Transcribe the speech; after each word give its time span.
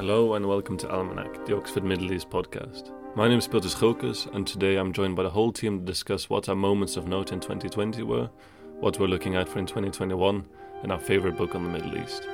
Hello 0.00 0.32
and 0.32 0.46
welcome 0.48 0.78
to 0.78 0.90
Almanac, 0.90 1.44
the 1.44 1.54
Oxford 1.54 1.84
Middle 1.84 2.10
East 2.10 2.30
podcast. 2.30 2.90
My 3.14 3.28
name 3.28 3.38
is 3.38 3.46
Piotr 3.46 3.68
Schilkes, 3.68 4.34
and 4.34 4.46
today 4.46 4.76
I'm 4.76 4.94
joined 4.94 5.14
by 5.14 5.24
the 5.24 5.28
whole 5.28 5.52
team 5.52 5.78
to 5.78 5.84
discuss 5.84 6.30
what 6.30 6.48
our 6.48 6.54
moments 6.54 6.96
of 6.96 7.06
note 7.06 7.32
in 7.32 7.38
2020 7.38 8.02
were, 8.04 8.30
what 8.78 8.98
we're 8.98 9.08
looking 9.08 9.36
at 9.36 9.46
for 9.46 9.58
in 9.58 9.66
2021, 9.66 10.42
and 10.82 10.90
our 10.90 10.98
favourite 10.98 11.36
book 11.36 11.54
on 11.54 11.64
the 11.64 11.68
Middle 11.68 11.98
East. 11.98 12.26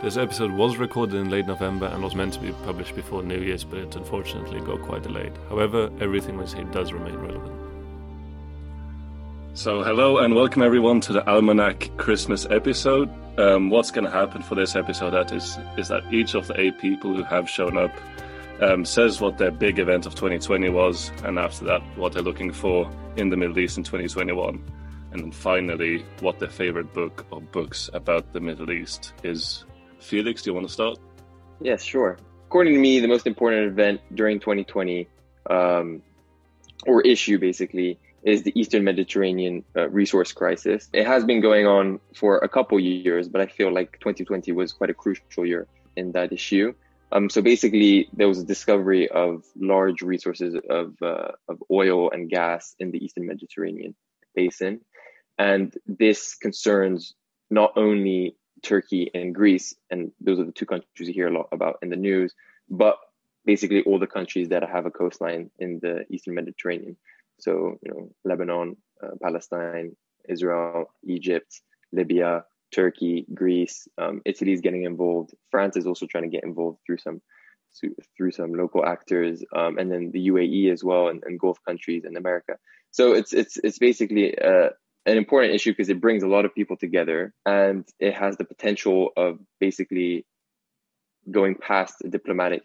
This 0.00 0.16
episode 0.16 0.52
was 0.52 0.76
recorded 0.76 1.16
in 1.16 1.28
late 1.28 1.48
November 1.48 1.86
and 1.86 2.04
was 2.04 2.14
meant 2.14 2.34
to 2.34 2.40
be 2.40 2.52
published 2.64 2.94
before 2.94 3.24
New 3.24 3.40
Year's, 3.40 3.64
but 3.64 3.80
it 3.80 3.96
unfortunately 3.96 4.60
got 4.60 4.82
quite 4.82 5.02
delayed. 5.02 5.32
However, 5.48 5.90
everything 6.00 6.38
we 6.38 6.46
say 6.46 6.62
does 6.70 6.92
remain 6.92 7.16
relevant. 7.16 7.67
So, 9.58 9.82
hello 9.82 10.18
and 10.18 10.36
welcome 10.36 10.62
everyone 10.62 11.00
to 11.00 11.12
the 11.12 11.28
Almanac 11.28 11.90
Christmas 11.96 12.46
episode. 12.48 13.10
Um, 13.40 13.70
what's 13.70 13.90
going 13.90 14.04
to 14.04 14.10
happen 14.10 14.40
for 14.40 14.54
this 14.54 14.76
episode 14.76 15.10
that 15.14 15.32
is 15.32 15.58
is 15.76 15.88
that 15.88 16.04
each 16.14 16.36
of 16.36 16.46
the 16.46 16.60
eight 16.60 16.78
people 16.78 17.12
who 17.12 17.24
have 17.24 17.50
shown 17.50 17.76
up 17.76 17.90
um, 18.60 18.84
says 18.84 19.20
what 19.20 19.36
their 19.36 19.50
big 19.50 19.80
event 19.80 20.06
of 20.06 20.14
2020 20.14 20.68
was, 20.68 21.10
and 21.24 21.40
after 21.40 21.64
that, 21.64 21.82
what 21.96 22.12
they're 22.12 22.22
looking 22.22 22.52
for 22.52 22.88
in 23.16 23.30
the 23.30 23.36
Middle 23.36 23.58
East 23.58 23.76
in 23.78 23.82
2021, 23.82 24.64
and 25.10 25.22
then 25.24 25.32
finally, 25.32 26.06
what 26.20 26.38
their 26.38 26.48
favorite 26.48 26.94
book 26.94 27.26
or 27.32 27.40
books 27.40 27.90
about 27.94 28.32
the 28.32 28.40
Middle 28.40 28.70
East 28.70 29.12
is. 29.24 29.64
Felix, 29.98 30.42
do 30.42 30.50
you 30.50 30.54
want 30.54 30.68
to 30.68 30.72
start? 30.72 31.00
Yes, 31.60 31.82
sure. 31.82 32.16
According 32.46 32.74
to 32.74 32.78
me, 32.78 33.00
the 33.00 33.08
most 33.08 33.26
important 33.26 33.66
event 33.66 34.02
during 34.14 34.38
2020, 34.38 35.08
um, 35.50 36.00
or 36.86 37.02
issue 37.02 37.40
basically, 37.40 37.98
is 38.22 38.42
the 38.42 38.58
Eastern 38.58 38.84
Mediterranean 38.84 39.64
uh, 39.76 39.88
resource 39.88 40.32
crisis. 40.32 40.88
It 40.92 41.06
has 41.06 41.24
been 41.24 41.40
going 41.40 41.66
on 41.66 42.00
for 42.14 42.38
a 42.38 42.48
couple 42.48 42.78
years, 42.80 43.28
but 43.28 43.40
I 43.40 43.46
feel 43.46 43.72
like 43.72 43.98
2020 44.00 44.52
was 44.52 44.72
quite 44.72 44.90
a 44.90 44.94
crucial 44.94 45.46
year 45.46 45.66
in 45.96 46.12
that 46.12 46.32
issue. 46.32 46.74
Um, 47.10 47.30
so 47.30 47.40
basically, 47.40 48.08
there 48.12 48.28
was 48.28 48.38
a 48.38 48.44
discovery 48.44 49.08
of 49.08 49.44
large 49.56 50.02
resources 50.02 50.54
of, 50.68 50.94
uh, 51.00 51.32
of 51.48 51.62
oil 51.70 52.10
and 52.10 52.28
gas 52.28 52.74
in 52.78 52.90
the 52.90 53.02
Eastern 53.02 53.26
Mediterranean 53.26 53.94
basin. 54.34 54.80
And 55.38 55.74
this 55.86 56.34
concerns 56.34 57.14
not 57.50 57.72
only 57.76 58.36
Turkey 58.62 59.10
and 59.14 59.34
Greece, 59.34 59.74
and 59.90 60.12
those 60.20 60.38
are 60.38 60.44
the 60.44 60.52
two 60.52 60.66
countries 60.66 61.08
you 61.08 61.14
hear 61.14 61.28
a 61.28 61.32
lot 61.32 61.48
about 61.52 61.78
in 61.80 61.88
the 61.88 61.96
news, 61.96 62.34
but 62.68 62.98
basically 63.46 63.82
all 63.84 63.98
the 63.98 64.06
countries 64.06 64.50
that 64.50 64.62
have 64.68 64.84
a 64.84 64.90
coastline 64.90 65.50
in 65.58 65.78
the 65.80 66.04
Eastern 66.10 66.34
Mediterranean. 66.34 66.96
So, 67.38 67.78
you 67.82 67.92
know, 67.92 68.10
Lebanon, 68.24 68.76
uh, 69.02 69.10
Palestine, 69.22 69.96
Israel, 70.28 70.86
Egypt, 71.04 71.60
Libya, 71.92 72.44
Turkey, 72.74 73.26
Greece, 73.32 73.88
um, 73.96 74.20
Italy 74.24 74.52
is 74.52 74.60
getting 74.60 74.84
involved. 74.84 75.34
France 75.50 75.76
is 75.76 75.86
also 75.86 76.06
trying 76.06 76.24
to 76.24 76.30
get 76.30 76.44
involved 76.44 76.78
through 76.86 76.98
some 76.98 77.20
through 78.16 78.30
some 78.30 78.54
local 78.54 78.84
actors, 78.84 79.44
um, 79.54 79.78
and 79.78 79.92
then 79.92 80.10
the 80.10 80.28
UAE 80.28 80.72
as 80.72 80.82
well, 80.82 81.08
and, 81.08 81.22
and, 81.24 81.38
Gulf 81.38 81.58
countries 81.66 82.04
and 82.04 82.16
America. 82.16 82.56
So 82.90 83.12
it's 83.12 83.32
it's 83.32 83.58
it's 83.62 83.78
basically 83.78 84.36
uh, 84.38 84.70
an 85.06 85.16
important 85.16 85.54
issue 85.54 85.72
because 85.72 85.90
it 85.90 86.00
brings 86.00 86.22
a 86.22 86.28
lot 86.28 86.44
of 86.44 86.54
people 86.54 86.76
together, 86.76 87.34
and 87.44 87.86
it 88.00 88.14
has 88.14 88.36
the 88.36 88.44
potential 88.44 89.10
of 89.16 89.38
basically 89.60 90.26
going 91.30 91.56
past 91.56 91.96
diplomatic 92.08 92.62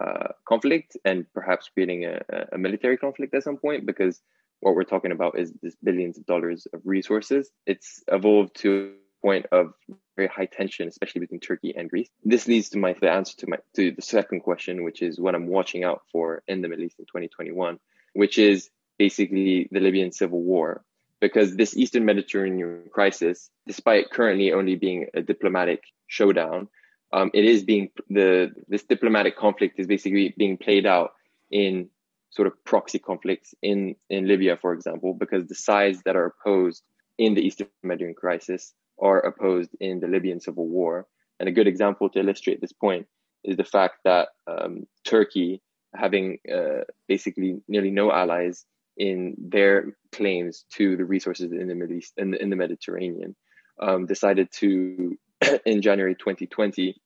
uh, 0.00 0.28
conflict 0.46 0.96
and 1.04 1.26
perhaps 1.34 1.68
creating 1.72 2.04
a, 2.04 2.20
a, 2.52 2.58
military 2.58 2.96
conflict 2.96 3.34
at 3.34 3.42
some 3.42 3.58
point 3.58 3.84
because 3.84 4.20
what 4.60 4.74
we're 4.74 4.84
talking 4.84 5.12
about 5.12 5.38
is 5.38 5.52
this 5.62 5.76
billions 5.82 6.16
of 6.16 6.24
dollars 6.26 6.66
of 6.72 6.80
resources. 6.84 7.50
It's 7.66 8.02
evolved 8.08 8.56
to 8.60 8.94
a 8.94 9.26
point 9.26 9.46
of 9.52 9.72
very 10.16 10.28
high 10.28 10.46
tension, 10.46 10.88
especially 10.88 11.20
between 11.20 11.40
Turkey 11.40 11.74
and 11.76 11.90
Greece. 11.90 12.08
This 12.24 12.46
leads 12.46 12.70
to 12.70 12.78
my 12.78 12.94
the 12.94 13.10
answer 13.10 13.36
to 13.38 13.46
my 13.48 13.58
to 13.76 13.90
the 13.90 14.02
second 14.02 14.40
question, 14.40 14.84
which 14.84 15.02
is 15.02 15.20
what 15.20 15.34
I'm 15.34 15.48
watching 15.48 15.84
out 15.84 16.02
for 16.12 16.42
in 16.48 16.62
the 16.62 16.68
Middle 16.68 16.84
East 16.84 16.98
in 16.98 17.06
2021, 17.06 17.78
which 18.14 18.38
is 18.38 18.70
basically 18.98 19.68
the 19.70 19.80
Libyan 19.80 20.12
civil 20.12 20.42
war. 20.42 20.82
Because 21.20 21.54
this 21.54 21.76
Eastern 21.76 22.06
Mediterranean 22.06 22.84
crisis, 22.90 23.50
despite 23.66 24.10
currently 24.10 24.52
only 24.54 24.76
being 24.76 25.08
a 25.12 25.20
diplomatic 25.20 25.82
showdown, 26.06 26.68
um, 27.12 27.30
it 27.34 27.44
is 27.44 27.64
being 27.64 27.90
the 28.08 28.52
this 28.68 28.84
diplomatic 28.84 29.36
conflict 29.36 29.78
is 29.78 29.86
basically 29.86 30.34
being 30.36 30.56
played 30.56 30.86
out 30.86 31.12
in 31.50 31.88
sort 32.30 32.46
of 32.46 32.64
proxy 32.64 32.98
conflicts 32.98 33.54
in 33.62 33.96
in 34.08 34.28
Libya, 34.28 34.56
for 34.56 34.72
example, 34.72 35.14
because 35.14 35.46
the 35.46 35.54
sides 35.54 36.02
that 36.04 36.16
are 36.16 36.26
opposed 36.26 36.82
in 37.18 37.34
the 37.34 37.42
Eastern 37.42 37.68
Mediterranean 37.82 38.14
crisis 38.14 38.72
are 39.00 39.20
opposed 39.20 39.70
in 39.80 40.00
the 40.00 40.06
Libyan 40.06 40.40
civil 40.40 40.66
war. 40.66 41.06
And 41.38 41.48
a 41.48 41.52
good 41.52 41.66
example 41.66 42.08
to 42.10 42.20
illustrate 42.20 42.60
this 42.60 42.72
point 42.72 43.06
is 43.44 43.56
the 43.56 43.64
fact 43.64 43.96
that 44.04 44.28
um, 44.46 44.86
Turkey, 45.04 45.62
having 45.94 46.38
uh, 46.52 46.84
basically 47.08 47.60
nearly 47.66 47.90
no 47.90 48.12
allies 48.12 48.66
in 48.96 49.34
their 49.38 49.96
claims 50.12 50.64
to 50.70 50.96
the 50.96 51.04
resources 51.04 51.50
in 51.50 51.66
the 51.66 51.74
Middle 51.74 51.96
East 51.96 52.12
in 52.18 52.32
the, 52.32 52.42
in 52.42 52.50
the 52.50 52.56
Mediterranean, 52.56 53.34
um, 53.80 54.06
decided 54.06 54.52
to 54.52 55.18
in 55.66 55.82
January 55.82 56.14
2020 56.14 57.00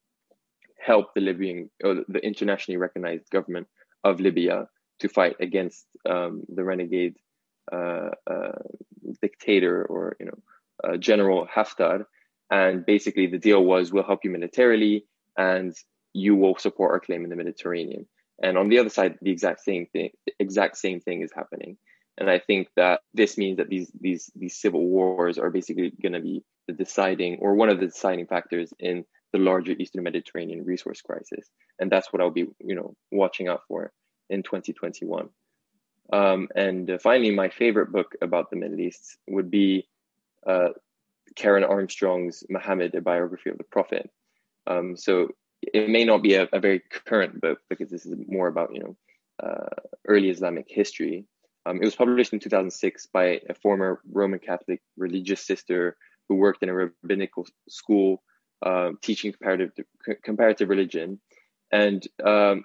helped 0.85 1.15
the 1.15 1.21
Libyan 1.21 1.71
or 1.83 2.05
the 2.09 2.25
internationally 2.25 2.77
recognized 2.77 3.31
government 3.31 3.67
of 4.03 4.21
Libya 4.21 4.69
to 5.01 5.09
fight 5.09 5.37
against 5.41 5.87
um, 6.09 6.43
the 6.49 6.63
renegade 6.63 7.17
uh, 7.73 8.11
uh, 8.31 8.59
dictator 9.23 9.85
or 9.87 10.17
you 10.21 10.27
know 10.27 10.39
uh, 10.85 10.97
General 10.97 11.47
Haftar. 11.47 12.05
And 12.51 12.85
basically, 12.85 13.27
the 13.27 13.39
deal 13.39 13.65
was 13.65 13.93
we'll 13.93 14.05
help 14.05 14.21
you 14.25 14.31
militarily, 14.31 15.07
and 15.37 15.75
you 16.13 16.37
will 16.37 16.57
support 16.59 16.93
our 16.93 17.01
claim 17.01 17.25
in 17.25 17.31
the 17.31 17.37
Mediterranean. 17.37 18.07
And 18.43 18.59
on 18.59 18.69
the 18.69 18.79
other 18.79 18.91
side, 18.91 19.17
the 19.23 19.31
exact 19.31 19.61
same 19.61 19.87
thing, 19.87 20.11
exact 20.39 20.77
same 20.77 21.01
thing 21.01 21.23
is 21.23 21.31
happening. 21.35 21.77
And 22.19 22.31
I 22.31 22.39
think 22.39 22.69
that 22.77 23.01
this 23.13 23.37
means 23.37 23.57
that 23.57 23.69
these 23.69 23.91
these 24.01 24.31
these 24.37 24.57
civil 24.57 24.87
wars 24.87 25.39
are 25.39 25.51
basically 25.51 25.93
going 26.03 26.13
to 26.13 26.21
be 26.21 26.45
the 26.67 26.73
deciding 26.73 27.39
or 27.41 27.55
one 27.55 27.69
of 27.69 27.81
the 27.81 27.87
deciding 27.87 28.27
factors 28.27 28.73
in 28.79 29.05
the 29.33 29.39
larger 29.39 29.73
Eastern 29.73 30.05
Mediterranean 30.05 30.65
resource 30.65 31.03
crisis. 31.03 31.51
And 31.81 31.91
that's 31.91 32.13
what 32.13 32.23
I'll 32.23 32.31
be, 32.31 32.47
you 32.61 32.75
know, 32.77 32.95
watching 33.11 33.49
out 33.49 33.63
for 33.67 33.93
in 34.31 34.45
2021. 34.45 35.29
Um, 36.13 36.49
and 36.55 36.89
uh, 36.89 36.99
finally, 36.99 37.33
my 37.33 37.49
favorite 37.49 37.91
book 37.91 38.15
about 38.23 38.51
the 38.51 38.57
Middle 38.57 38.79
East 38.79 39.19
would 39.27 39.51
be 39.51 39.89
uh, 40.47 40.69
Karen 41.35 41.65
Armstrong's 41.65 42.45
Muhammad, 42.49 42.95
a 42.95 43.01
biography 43.01 43.51
of 43.51 43.59
the 43.59 43.65
Prophet. 43.65 44.09
Um, 44.67 44.97
so 44.97 45.29
it 45.63 45.89
may 45.89 46.05
not 46.05 46.23
be 46.23 46.35
a, 46.35 46.49
a, 46.53 46.61
very 46.61 46.83
current 47.07 47.41
book 47.41 47.59
because 47.69 47.91
this 47.91 48.07
is 48.07 48.15
more 48.29 48.49
about, 48.49 48.75
you 48.75 48.81
know, 48.81 48.97
uh, 49.43 49.83
early 50.07 50.31
Islamic 50.31 50.67
history. 50.69 51.27
Um, 51.67 51.77
it 51.77 51.85
was 51.85 51.97
published 51.97 52.33
in 52.33 52.41
2006 52.41 53.07
by 53.07 53.41
a 53.49 53.55
former 53.55 54.01
Roman 54.11 54.39
Catholic 54.39 54.83
religious 54.97 55.41
sister 55.41 55.97
who 56.29 56.37
worked 56.37 56.63
in 56.63 56.69
a 56.69 56.75
rabbinical 56.75 57.47
school 57.69 58.23
uh, 58.63 58.91
teaching 59.03 59.33
comparative 59.33 59.73
comparative 60.23 60.69
religion, 60.69 61.21
and 61.71 62.07
um, 62.25 62.65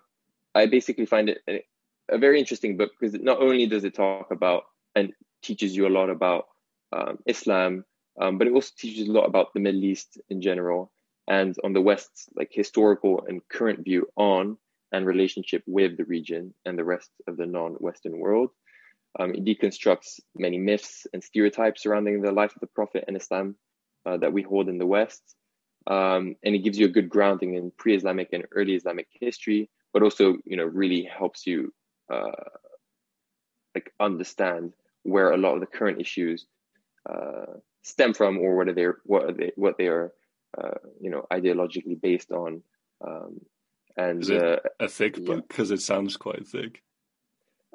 I 0.56 0.66
basically 0.66 1.06
find 1.06 1.30
it 1.30 1.40
a, 1.50 1.64
a, 2.09 2.18
very 2.18 2.40
interesting 2.40 2.78
book 2.78 2.92
because 3.00 3.20
not 3.20 3.42
only 3.42 3.66
does 3.68 3.84
it 3.84 3.94
talk 3.94 4.32
about 4.32 4.64
and 4.96 5.14
teaches 5.42 5.76
you 5.76 5.88
a 5.88 5.90
lot 5.90 6.09
about 6.09 6.48
um, 6.94 7.20
Islam, 7.26 7.86
um, 8.20 8.38
but 8.38 8.48
it 8.48 8.54
also 8.54 8.72
teaches 8.78 9.08
a 9.08 9.12
lot 9.12 9.26
about 9.26 9.54
the 9.54 9.59
Middle 9.59 9.84
East 9.84 10.20
in 10.30 10.42
general 10.42 10.92
and 11.28 11.56
on 11.64 11.74
the 11.74 11.82
West's 11.82 12.28
like 12.36 12.50
historical 12.52 13.26
and 13.28 13.48
current 13.50 13.84
view 13.84 14.08
on 14.16 14.58
and 14.92 15.06
relationship 15.06 15.64
with 15.68 15.98
the 15.98 16.06
region 16.06 16.54
and 16.66 16.78
the 16.78 16.84
rest 16.84 17.12
of 17.28 17.38
the 17.38 17.46
non-Western 17.46 18.18
world. 18.20 18.50
Um, 19.18 19.34
it 19.34 19.44
deconstructs 19.44 20.20
many 20.36 20.58
myths 20.58 21.08
and 21.14 21.24
stereotypes 21.24 21.84
surrounding 21.84 22.22
the 22.22 22.31
life 22.31 22.56
of 22.56 22.62
the 22.62 22.68
Prophet 22.68 23.06
and 23.08 23.18
Islam 23.18 23.56
uh, 24.06 24.18
that 24.18 24.34
we 24.34 24.42
hold 24.42 24.70
in 24.70 24.78
the 24.78 24.86
West. 24.86 25.36
Um, 25.88 26.36
and 26.44 26.56
it 26.56 26.59
gives 26.59 26.78
you 26.78 26.86
a 26.86 26.90
good 26.92 27.09
grounding 27.09 27.56
in 27.56 27.72
pre-Islamic 27.78 28.29
and 28.34 28.46
early 28.52 28.76
Islamic 28.76 29.08
history, 29.11 29.70
but 29.94 30.03
also, 30.03 30.38
you 30.46 30.58
know, 30.58 30.66
really 30.66 31.03
helps 31.03 31.47
you 31.47 31.73
uh, 32.14 32.32
like 33.73 33.91
understand 34.00 34.73
where 35.03 35.32
a 35.32 35.38
lot 35.38 35.56
of 35.56 35.61
the 35.61 35.66
current 35.66 36.00
issues 36.00 36.46
uh, 37.09 37.53
stem 37.82 38.14
from, 38.14 38.38
or 38.38 38.56
what 38.56 38.67
are 38.67 38.73
they, 38.73 38.88
what 39.06 39.23
are 39.23 39.32
they, 39.32 39.52
what 39.56 39.78
they 39.78 39.88
are, 39.88 40.11
uh, 40.61 40.78
you 41.00 41.09
know, 41.09 41.26
ideologically 41.32 42.00
based 42.00 42.32
on. 42.32 42.61
Um, 43.06 43.40
and 43.97 44.22
Is 44.22 44.29
it 44.29 44.44
uh, 44.44 44.58
a 44.79 44.88
thick 44.88 45.23
book 45.26 45.47
because 45.47 45.72
it 45.72 45.82
sounds 45.82 46.17
quite 46.17 46.46
thick. 46.47 46.84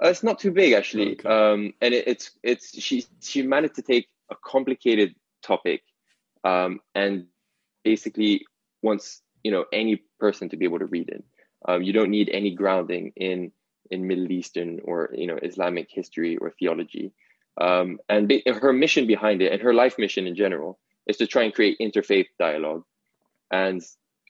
Uh, 0.03 0.09
it's 0.09 0.23
not 0.23 0.39
too 0.39 0.51
big 0.51 0.73
actually, 0.73 1.13
okay. 1.13 1.29
um, 1.29 1.73
and 1.81 1.95
it, 1.95 2.09
it's 2.09 2.33
it's 2.43 2.81
she 2.83 3.05
she 3.21 3.43
managed 3.43 3.77
to 3.77 3.83
take 3.83 4.09
a 4.31 4.35
complicated 4.35 5.15
topic 5.43 5.83
um, 6.43 6.81
and 6.95 7.27
basically 7.85 8.45
wants 8.83 9.23
you 9.45 9.53
know 9.53 9.65
any 9.73 10.03
person 10.19 10.49
to 10.49 10.57
be 10.57 10.65
able 10.65 10.81
to 10.81 10.87
read 10.87 11.09
it. 11.09 11.25
Um, 11.67 11.83
you 11.83 11.93
don't 11.93 12.11
need 12.11 12.29
any 12.29 12.51
grounding 12.55 13.13
in 13.17 13.53
in 13.91 14.07
Middle 14.07 14.33
Eastern 14.33 14.81
or 14.85 15.11
you 15.15 15.29
know 15.29 15.39
Islamic 15.43 15.89
history 15.91 16.37
or 16.39 16.51
theology. 16.51 17.13
Um, 17.61 18.01
and 18.09 18.27
be, 18.27 18.43
her 18.47 18.73
mission 18.73 19.07
behind 19.07 19.41
it, 19.43 19.53
and 19.53 19.63
her 19.63 19.73
life 19.73 19.97
mission 19.97 20.27
in 20.27 20.35
general, 20.35 20.81
is 21.07 21.19
to 21.19 21.27
try 21.29 21.45
and 21.45 21.55
create 21.55 21.79
interfaith 21.81 22.27
dialogue. 22.37 22.85
And 23.53 23.81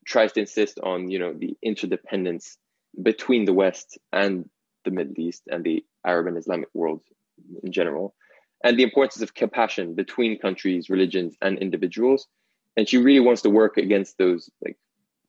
tries 0.05 0.33
to 0.33 0.41
insist 0.41 0.79
on 0.81 1.11
you 1.11 1.19
know 1.19 1.33
the 1.33 1.57
interdependence 1.63 2.59
between 3.01 3.45
the 3.45 3.53
West 3.53 3.99
and 4.13 4.49
the 4.85 4.91
Middle 4.91 5.19
East 5.19 5.43
and 5.51 5.65
the 5.65 5.85
Arab 6.05 6.27
and 6.27 6.37
Islamic 6.37 6.69
world 6.75 7.01
in 7.63 7.73
general, 7.73 8.15
and 8.63 8.79
the 8.79 8.83
importance 8.83 9.23
of 9.23 9.35
compassion 9.35 9.95
between 9.95 10.39
countries, 10.39 10.89
religions, 10.89 11.37
and 11.43 11.59
individuals. 11.59 12.27
And 12.77 12.89
she 12.89 12.99
really 12.99 13.21
wants 13.21 13.43
to 13.43 13.51
work 13.51 13.77
against 13.77 14.19
those 14.19 14.51
like 14.65 14.77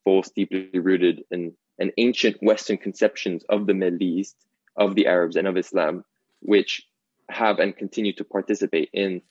false, 0.03 0.29
deeply 0.29 0.69
rooted 0.73 1.23
and, 1.31 1.53
ancient 1.97 2.37
Western 2.41 2.77
conceptions 2.77 3.43
of 3.49 3.67
the 3.67 3.73
Middle 3.73 4.01
East, 4.01 4.37
of 4.77 4.95
the 4.95 5.07
Arabs, 5.07 5.35
and 5.35 5.45
of 5.45 5.57
Islam, 5.57 6.05
which 6.39 6.87
have 7.29 7.59
and 7.59 7.75
continue 7.75 8.13
to 8.13 8.23
participate 8.23 8.89
in, 8.93 9.21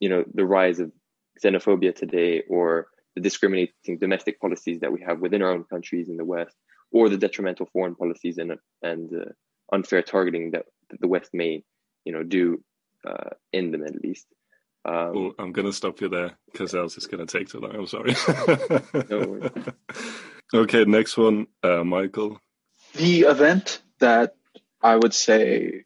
you 0.00 0.08
know, 0.08 0.24
the 0.32 0.46
rise 0.46 0.80
of 0.80 0.90
xenophobia 1.44 1.94
today, 1.94 2.42
or 2.48 2.86
the 3.14 3.20
discriminating 3.20 3.98
domestic 3.98 4.40
policies 4.40 4.80
that 4.80 4.92
we 4.92 5.02
have 5.02 5.20
within 5.20 5.42
our 5.42 5.52
own 5.52 5.64
countries 5.64 6.08
in 6.08 6.16
the 6.16 6.24
West, 6.24 6.56
or 6.92 7.10
the 7.10 7.18
detrimental 7.18 7.66
foreign 7.66 7.94
policies 7.94 8.38
and 8.38 8.58
and 8.82 9.12
uh, 9.14 9.30
unfair 9.72 10.02
targeting 10.02 10.52
that, 10.52 10.66
that 10.90 11.00
the 11.00 11.08
West 11.08 11.30
may, 11.32 11.64
you 12.04 12.12
know, 12.12 12.22
do 12.22 12.62
uh, 13.06 13.30
in 13.52 13.72
the 13.72 13.78
Middle 13.78 14.04
East. 14.04 14.26
Um, 14.84 15.14
well, 15.14 15.32
I'm 15.38 15.52
going 15.52 15.66
to 15.66 15.72
stop 15.72 16.00
you 16.00 16.08
there 16.08 16.36
because 16.50 16.74
else 16.74 16.96
it's 16.96 17.06
going 17.06 17.24
to 17.24 17.38
take 17.38 17.48
too 17.48 17.60
long. 17.60 17.74
I'm 17.74 17.86
sorry. 17.86 18.14
no 19.08 19.50
okay, 20.54 20.84
next 20.84 21.16
one, 21.16 21.46
uh, 21.62 21.84
Michael. 21.84 22.40
The 22.94 23.20
event 23.20 23.80
that 24.00 24.34
I 24.82 24.96
would 24.96 25.14
say 25.14 25.84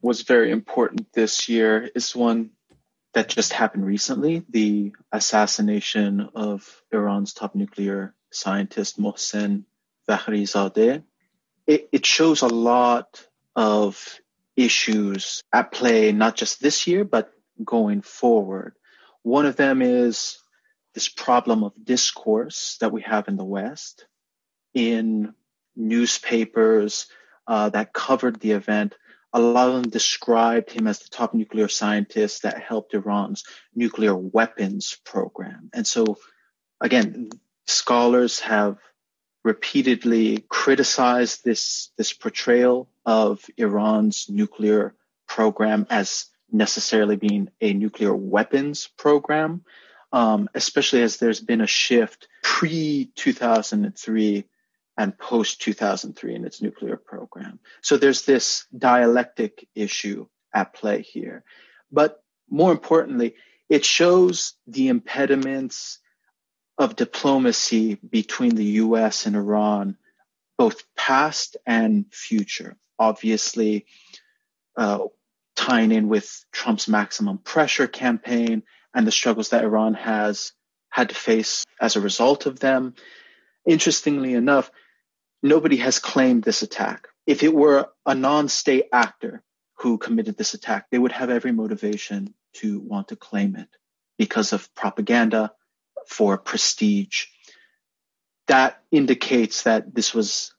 was 0.00 0.22
very 0.22 0.50
important 0.50 1.12
this 1.12 1.48
year 1.48 1.90
is 1.94 2.16
one 2.16 2.50
that 3.14 3.28
just 3.28 3.52
happened 3.52 3.84
recently 3.84 4.44
the 4.48 4.92
assassination 5.12 6.28
of 6.34 6.82
Iran's 6.92 7.34
top 7.34 7.54
nuclear 7.54 8.14
scientist 8.30 8.98
Mohsen 8.98 9.64
Fakhrizadeh. 10.08 11.02
It, 11.66 11.88
it 11.92 12.06
shows 12.06 12.42
a 12.42 12.48
lot 12.48 13.27
of 13.58 14.20
issues 14.54 15.42
at 15.52 15.72
play, 15.72 16.12
not 16.12 16.36
just 16.36 16.62
this 16.62 16.86
year, 16.86 17.04
but 17.04 17.32
going 17.64 18.02
forward. 18.02 18.74
One 19.22 19.46
of 19.46 19.56
them 19.56 19.82
is 19.82 20.38
this 20.94 21.08
problem 21.08 21.64
of 21.64 21.72
discourse 21.84 22.76
that 22.80 22.92
we 22.92 23.02
have 23.02 23.26
in 23.26 23.36
the 23.36 23.44
West. 23.44 24.06
In 24.74 25.34
newspapers 25.74 27.08
uh, 27.48 27.70
that 27.70 27.92
covered 27.92 28.38
the 28.38 28.52
event, 28.52 28.94
a 29.32 29.40
lot 29.40 29.70
of 29.70 29.82
them 29.82 29.90
described 29.90 30.70
him 30.70 30.86
as 30.86 31.00
the 31.00 31.08
top 31.08 31.34
nuclear 31.34 31.66
scientist 31.66 32.42
that 32.42 32.62
helped 32.62 32.94
Iran's 32.94 33.42
nuclear 33.74 34.14
weapons 34.14 34.96
program. 35.04 35.68
And 35.74 35.84
so, 35.84 36.16
again, 36.80 37.30
scholars 37.66 38.38
have 38.38 38.78
repeatedly 39.42 40.44
criticized 40.48 41.44
this, 41.44 41.90
this 41.96 42.12
portrayal 42.12 42.88
of 43.08 43.42
Iran's 43.56 44.26
nuclear 44.28 44.94
program 45.26 45.86
as 45.88 46.26
necessarily 46.52 47.16
being 47.16 47.48
a 47.58 47.72
nuclear 47.72 48.14
weapons 48.14 48.90
program, 48.98 49.64
um, 50.12 50.50
especially 50.52 51.00
as 51.00 51.16
there's 51.16 51.40
been 51.40 51.62
a 51.62 51.66
shift 51.66 52.28
pre 52.42 53.10
2003 53.14 54.44
and 54.98 55.18
post 55.18 55.62
2003 55.62 56.34
in 56.34 56.44
its 56.44 56.60
nuclear 56.60 56.98
program. 56.98 57.58
So 57.80 57.96
there's 57.96 58.26
this 58.26 58.66
dialectic 58.76 59.66
issue 59.74 60.26
at 60.52 60.74
play 60.74 61.00
here. 61.00 61.44
But 61.90 62.22
more 62.50 62.72
importantly, 62.72 63.36
it 63.70 63.86
shows 63.86 64.52
the 64.66 64.88
impediments 64.88 65.98
of 66.76 66.94
diplomacy 66.94 67.94
between 67.94 68.54
the 68.54 68.82
US 68.82 69.24
and 69.24 69.34
Iran, 69.34 69.96
both 70.58 70.82
past 70.94 71.56
and 71.64 72.04
future. 72.12 72.76
Obviously, 72.98 73.86
uh, 74.76 75.00
tying 75.56 75.92
in 75.92 76.08
with 76.08 76.44
Trump's 76.52 76.88
maximum 76.88 77.38
pressure 77.38 77.86
campaign 77.86 78.62
and 78.94 79.06
the 79.06 79.12
struggles 79.12 79.50
that 79.50 79.64
Iran 79.64 79.94
has 79.94 80.52
had 80.90 81.10
to 81.10 81.14
face 81.14 81.64
as 81.80 81.96
a 81.96 82.00
result 82.00 82.46
of 82.46 82.60
them. 82.60 82.94
Interestingly 83.66 84.34
enough, 84.34 84.70
nobody 85.42 85.76
has 85.76 85.98
claimed 85.98 86.42
this 86.42 86.62
attack. 86.62 87.08
If 87.26 87.42
it 87.42 87.54
were 87.54 87.88
a 88.06 88.14
non 88.14 88.48
state 88.48 88.86
actor 88.92 89.42
who 89.78 89.98
committed 89.98 90.36
this 90.36 90.54
attack, 90.54 90.86
they 90.90 90.98
would 90.98 91.12
have 91.12 91.30
every 91.30 91.52
motivation 91.52 92.34
to 92.54 92.80
want 92.80 93.08
to 93.08 93.16
claim 93.16 93.56
it 93.56 93.68
because 94.16 94.52
of 94.52 94.74
propaganda, 94.74 95.52
for 96.06 96.38
prestige. 96.38 97.26
That 98.46 98.82
indicates 98.90 99.64
that 99.64 99.94
this 99.94 100.14
was 100.14 100.54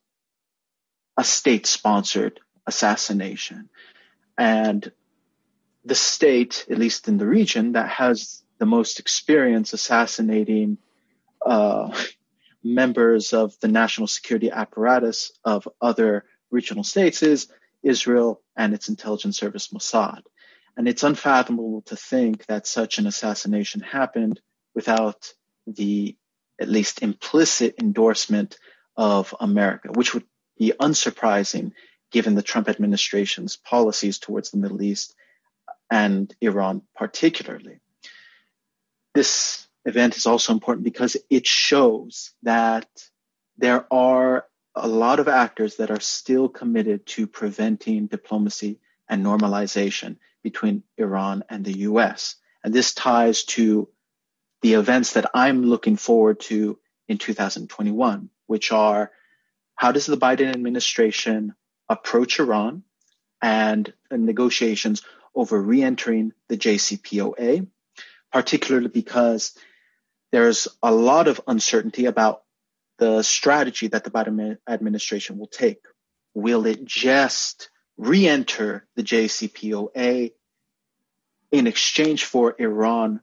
a 1.20 1.24
state 1.24 1.66
sponsored 1.66 2.40
assassination. 2.66 3.70
And 4.38 4.90
the 5.84 5.94
state, 5.94 6.66
at 6.72 6.78
least 6.78 7.10
in 7.10 7.18
the 7.18 7.28
region, 7.28 7.74
that 7.74 7.90
has 7.90 8.42
the 8.58 8.66
most 8.66 9.02
experience 9.02 9.74
assassinating 9.74 10.78
uh, 11.46 11.94
members 12.64 13.34
of 13.34 13.60
the 13.60 13.68
national 13.68 14.08
security 14.08 14.50
apparatus 14.50 15.34
of 15.44 15.68
other 15.82 16.24
regional 16.52 16.86
states 16.86 17.22
is 17.22 17.50
Israel 17.84 18.42
and 18.56 18.74
its 18.74 18.88
intelligence 18.88 19.38
service 19.38 19.68
Mossad. 19.74 20.22
And 20.78 20.88
it's 20.88 21.04
unfathomable 21.04 21.82
to 21.88 21.98
think 21.98 22.46
that 22.46 22.66
such 22.66 22.98
an 22.98 23.08
assassination 23.08 23.82
happened 23.82 24.40
without 24.74 25.34
the 25.68 26.16
at 26.62 26.70
least 26.70 27.04
implicit 27.04 27.76
endorsement 27.82 28.58
of 28.96 29.36
America, 29.42 29.90
which 29.94 30.14
would 30.14 30.24
be 30.60 30.74
unsurprising 30.80 31.72
given 32.12 32.36
the 32.36 32.44
Trump 32.44 32.70
administration's 32.70 33.56
policies 33.56 34.20
towards 34.20 34.52
the 34.52 34.58
Middle 34.58 34.82
East 34.82 35.16
and 35.90 36.34
Iran 36.42 36.84
particularly. 36.96 37.80
This 39.16 39.68
event 39.86 40.18
is 40.18 40.28
also 40.28 40.54
important 40.54 40.84
because 40.84 41.18
it 41.30 41.48
shows 41.48 42.32
that 42.44 42.88
there 43.58 43.92
are 43.92 44.46
a 44.76 44.88
lot 44.88 45.20
of 45.20 45.28
actors 45.28 45.78
that 45.78 45.92
are 45.92 46.00
still 46.00 46.48
committed 46.48 47.06
to 47.06 47.28
preventing 47.28 48.08
diplomacy 48.08 48.80
and 49.08 49.26
normalization 49.26 50.18
between 50.44 50.84
Iran 50.98 51.44
and 51.50 51.66
the 51.66 51.80
US. 51.80 52.36
And 52.64 52.74
this 52.74 52.94
ties 52.94 53.44
to 53.46 53.90
the 54.62 54.74
events 54.74 55.14
that 55.14 55.32
I'm 55.34 55.64
looking 55.64 55.96
forward 55.96 56.40
to 56.42 56.78
in 57.08 57.18
2021, 57.18 58.30
which 58.46 58.72
are 58.72 59.12
how 59.80 59.94
does 59.94 60.08
the 60.08 60.18
Biden 60.18 60.50
administration 60.54 61.56
approach 61.88 62.42
Iran 62.42 62.84
and 63.42 63.94
negotiations 64.12 65.04
over 65.34 65.58
re-entering 65.62 66.34
the 66.50 66.58
JCPOA, 66.58 67.66
particularly 68.30 68.90
because 68.90 69.54
there's 70.34 70.68
a 70.84 70.92
lot 70.92 71.30
of 71.30 71.40
uncertainty 71.48 72.08
about 72.08 72.44
the 72.98 73.24
strategy 73.24 73.88
that 73.88 74.04
the 74.04 74.12
Biden 74.12 74.58
administration 74.68 75.38
will 75.38 75.48
take. 75.48 75.80
Will 76.34 76.66
it 76.66 76.84
just 76.84 77.70
re-enter 77.96 78.86
the 78.98 79.04
JCPOA 79.04 80.34
in 81.54 81.68
exchange 81.68 82.26
for 82.26 82.54
Iran 82.60 83.22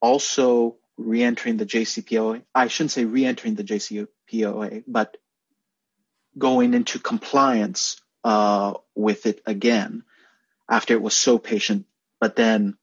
also 0.00 0.76
re-entering 0.96 1.58
the 1.58 1.66
JCPOA? 1.66 2.44
I 2.54 2.68
shouldn't 2.68 2.92
say 2.92 3.04
re-entering 3.04 3.56
the 3.56 3.64
JCPOA, 3.64 4.84
but 4.86 5.14
going 6.36 6.74
into 6.74 6.98
compliance 6.98 8.00
uh, 8.24 8.74
with 8.94 9.26
it 9.26 9.40
again 9.46 10.02
after 10.68 10.94
it 10.94 11.02
was 11.02 11.16
so 11.16 11.38
patient, 11.38 11.86
but 12.20 12.36
then 12.36 12.76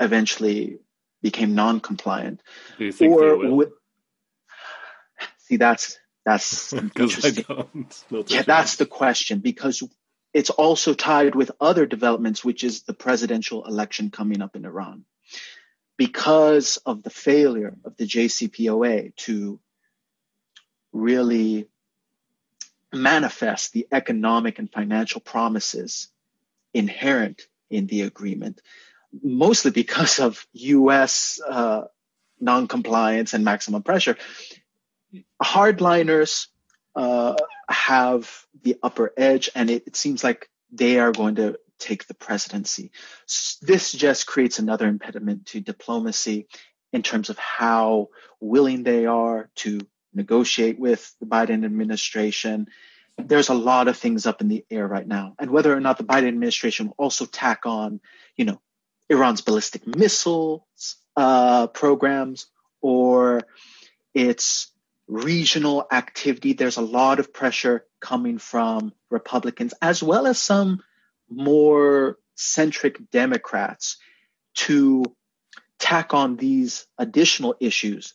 eventually 0.00 0.78
became 1.22 1.54
non-compliant. 1.54 2.40
Do 2.78 2.84
you 2.84 2.92
think 2.92 3.12
or 3.12 3.36
would, 3.54 3.72
see 5.38 5.56
that's 5.56 5.98
that's 6.24 6.72
interesting. 6.98 7.44
yeah, 8.26 8.42
that's 8.42 8.76
the 8.76 8.86
question 8.86 9.38
because 9.38 9.82
it's 10.34 10.50
also 10.50 10.92
tied 10.92 11.34
with 11.34 11.52
other 11.60 11.86
developments, 11.86 12.44
which 12.44 12.64
is 12.64 12.82
the 12.82 12.92
presidential 12.92 13.64
election 13.64 14.10
coming 14.10 14.42
up 14.42 14.56
in 14.56 14.64
Iran. 14.64 15.04
Because 15.96 16.78
of 16.84 17.02
the 17.02 17.10
failure 17.10 17.74
of 17.84 17.96
the 17.96 18.04
JCPOA 18.04 19.16
to 19.16 19.58
really 20.92 21.68
manifest 22.92 23.72
the 23.72 23.86
economic 23.92 24.58
and 24.58 24.70
financial 24.70 25.20
promises 25.20 26.08
inherent 26.72 27.42
in 27.70 27.86
the 27.86 28.02
agreement, 28.02 28.60
mostly 29.22 29.70
because 29.70 30.18
of 30.18 30.46
U.S. 30.52 31.40
Uh, 31.46 31.84
non-compliance 32.40 33.34
and 33.34 33.44
maximum 33.44 33.82
pressure. 33.82 34.16
Hardliners 35.42 36.48
uh, 36.94 37.34
have 37.68 38.30
the 38.62 38.76
upper 38.82 39.12
edge, 39.16 39.50
and 39.54 39.70
it, 39.70 39.84
it 39.86 39.96
seems 39.96 40.22
like 40.22 40.48
they 40.70 40.98
are 40.98 41.12
going 41.12 41.36
to 41.36 41.58
take 41.78 42.06
the 42.06 42.14
presidency. 42.14 42.90
This 43.62 43.92
just 43.92 44.26
creates 44.26 44.58
another 44.58 44.86
impediment 44.86 45.46
to 45.46 45.60
diplomacy 45.60 46.46
in 46.92 47.02
terms 47.02 47.30
of 47.30 47.38
how 47.38 48.08
willing 48.40 48.82
they 48.82 49.06
are 49.06 49.50
to 49.56 49.80
negotiate 50.16 50.78
with 50.78 51.14
the 51.20 51.26
Biden 51.26 51.64
administration. 51.64 52.68
There's 53.18 53.48
a 53.48 53.54
lot 53.54 53.88
of 53.88 53.96
things 53.96 54.26
up 54.26 54.40
in 54.40 54.48
the 54.48 54.64
air 54.70 54.86
right 54.86 55.06
now. 55.06 55.34
And 55.38 55.50
whether 55.50 55.72
or 55.72 55.80
not 55.80 55.98
the 55.98 56.04
Biden 56.04 56.28
administration 56.28 56.86
will 56.88 56.94
also 56.98 57.26
tack 57.26 57.66
on, 57.66 58.00
you 58.36 58.44
know, 58.44 58.60
Iran's 59.08 59.40
ballistic 59.40 59.86
missiles 59.86 60.96
uh, 61.16 61.68
programs 61.68 62.46
or 62.80 63.42
its 64.12 64.72
regional 65.06 65.86
activity, 65.92 66.52
there's 66.52 66.76
a 66.76 66.82
lot 66.82 67.20
of 67.20 67.32
pressure 67.32 67.84
coming 68.00 68.38
from 68.38 68.92
Republicans 69.10 69.72
as 69.80 70.02
well 70.02 70.26
as 70.26 70.38
some 70.38 70.82
more 71.28 72.18
centric 72.34 73.10
Democrats 73.10 73.98
to 74.54 75.04
tack 75.78 76.14
on 76.14 76.36
these 76.36 76.86
additional 76.98 77.54
issues 77.60 78.14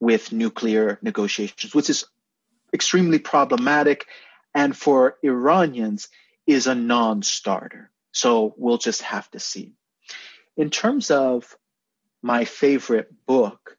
with 0.00 0.32
nuclear 0.32 0.98
negotiations, 1.02 1.74
which 1.74 1.90
is 1.90 2.04
extremely 2.72 3.18
problematic 3.18 4.06
and 4.54 4.76
for 4.76 5.16
Iranians 5.22 6.08
is 6.46 6.66
a 6.66 6.74
non 6.74 7.22
starter. 7.22 7.90
So 8.12 8.54
we'll 8.56 8.78
just 8.78 9.02
have 9.02 9.30
to 9.32 9.38
see. 9.38 9.74
In 10.56 10.70
terms 10.70 11.10
of 11.10 11.56
my 12.22 12.44
favorite 12.44 13.12
book, 13.26 13.76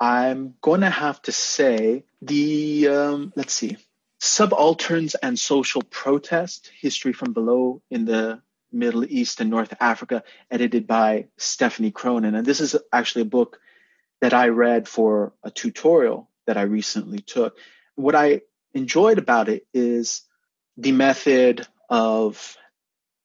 I'm 0.00 0.54
going 0.60 0.80
to 0.80 0.90
have 0.90 1.22
to 1.22 1.32
say 1.32 2.04
the, 2.20 2.88
um, 2.88 3.32
let's 3.36 3.54
see, 3.54 3.76
Subalterns 4.18 5.14
and 5.14 5.38
Social 5.38 5.82
Protest 5.82 6.70
History 6.80 7.12
from 7.12 7.32
Below 7.32 7.82
in 7.90 8.04
the 8.04 8.40
Middle 8.72 9.04
East 9.04 9.40
and 9.40 9.50
North 9.50 9.74
Africa, 9.80 10.24
edited 10.50 10.86
by 10.86 11.26
Stephanie 11.36 11.90
Cronin. 11.90 12.34
And 12.34 12.46
this 12.46 12.60
is 12.60 12.74
actually 12.92 13.22
a 13.22 13.26
book 13.36 13.60
that 14.22 14.32
I 14.32 14.48
read 14.48 14.88
for 14.88 15.34
a 15.42 15.50
tutorial 15.50 16.30
that 16.46 16.56
I 16.56 16.62
recently 16.62 17.18
took. 17.18 17.58
What 17.96 18.14
I 18.14 18.42
enjoyed 18.72 19.18
about 19.18 19.48
it 19.48 19.66
is 19.74 20.22
the 20.76 20.92
method 20.92 21.66
of 21.90 22.56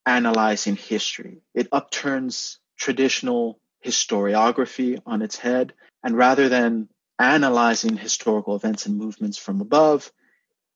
analyzing 0.07 0.75
history. 0.75 1.43
It 1.53 1.67
upturns 1.71 2.57
traditional 2.77 3.59
historiography 3.85 4.99
on 5.05 5.21
its 5.21 5.37
head. 5.37 5.73
And 6.03 6.17
rather 6.17 6.49
than 6.49 6.89
analyzing 7.19 7.95
historical 7.95 8.55
events 8.55 8.87
and 8.87 8.97
movements 8.97 9.37
from 9.37 9.61
above, 9.61 10.11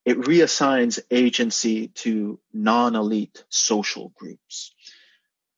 it 0.06 0.20
reassigns 0.20 1.00
agency 1.10 1.88
to 1.88 2.40
non 2.54 2.96
elite 2.96 3.44
social 3.50 4.13
groups 4.16 4.74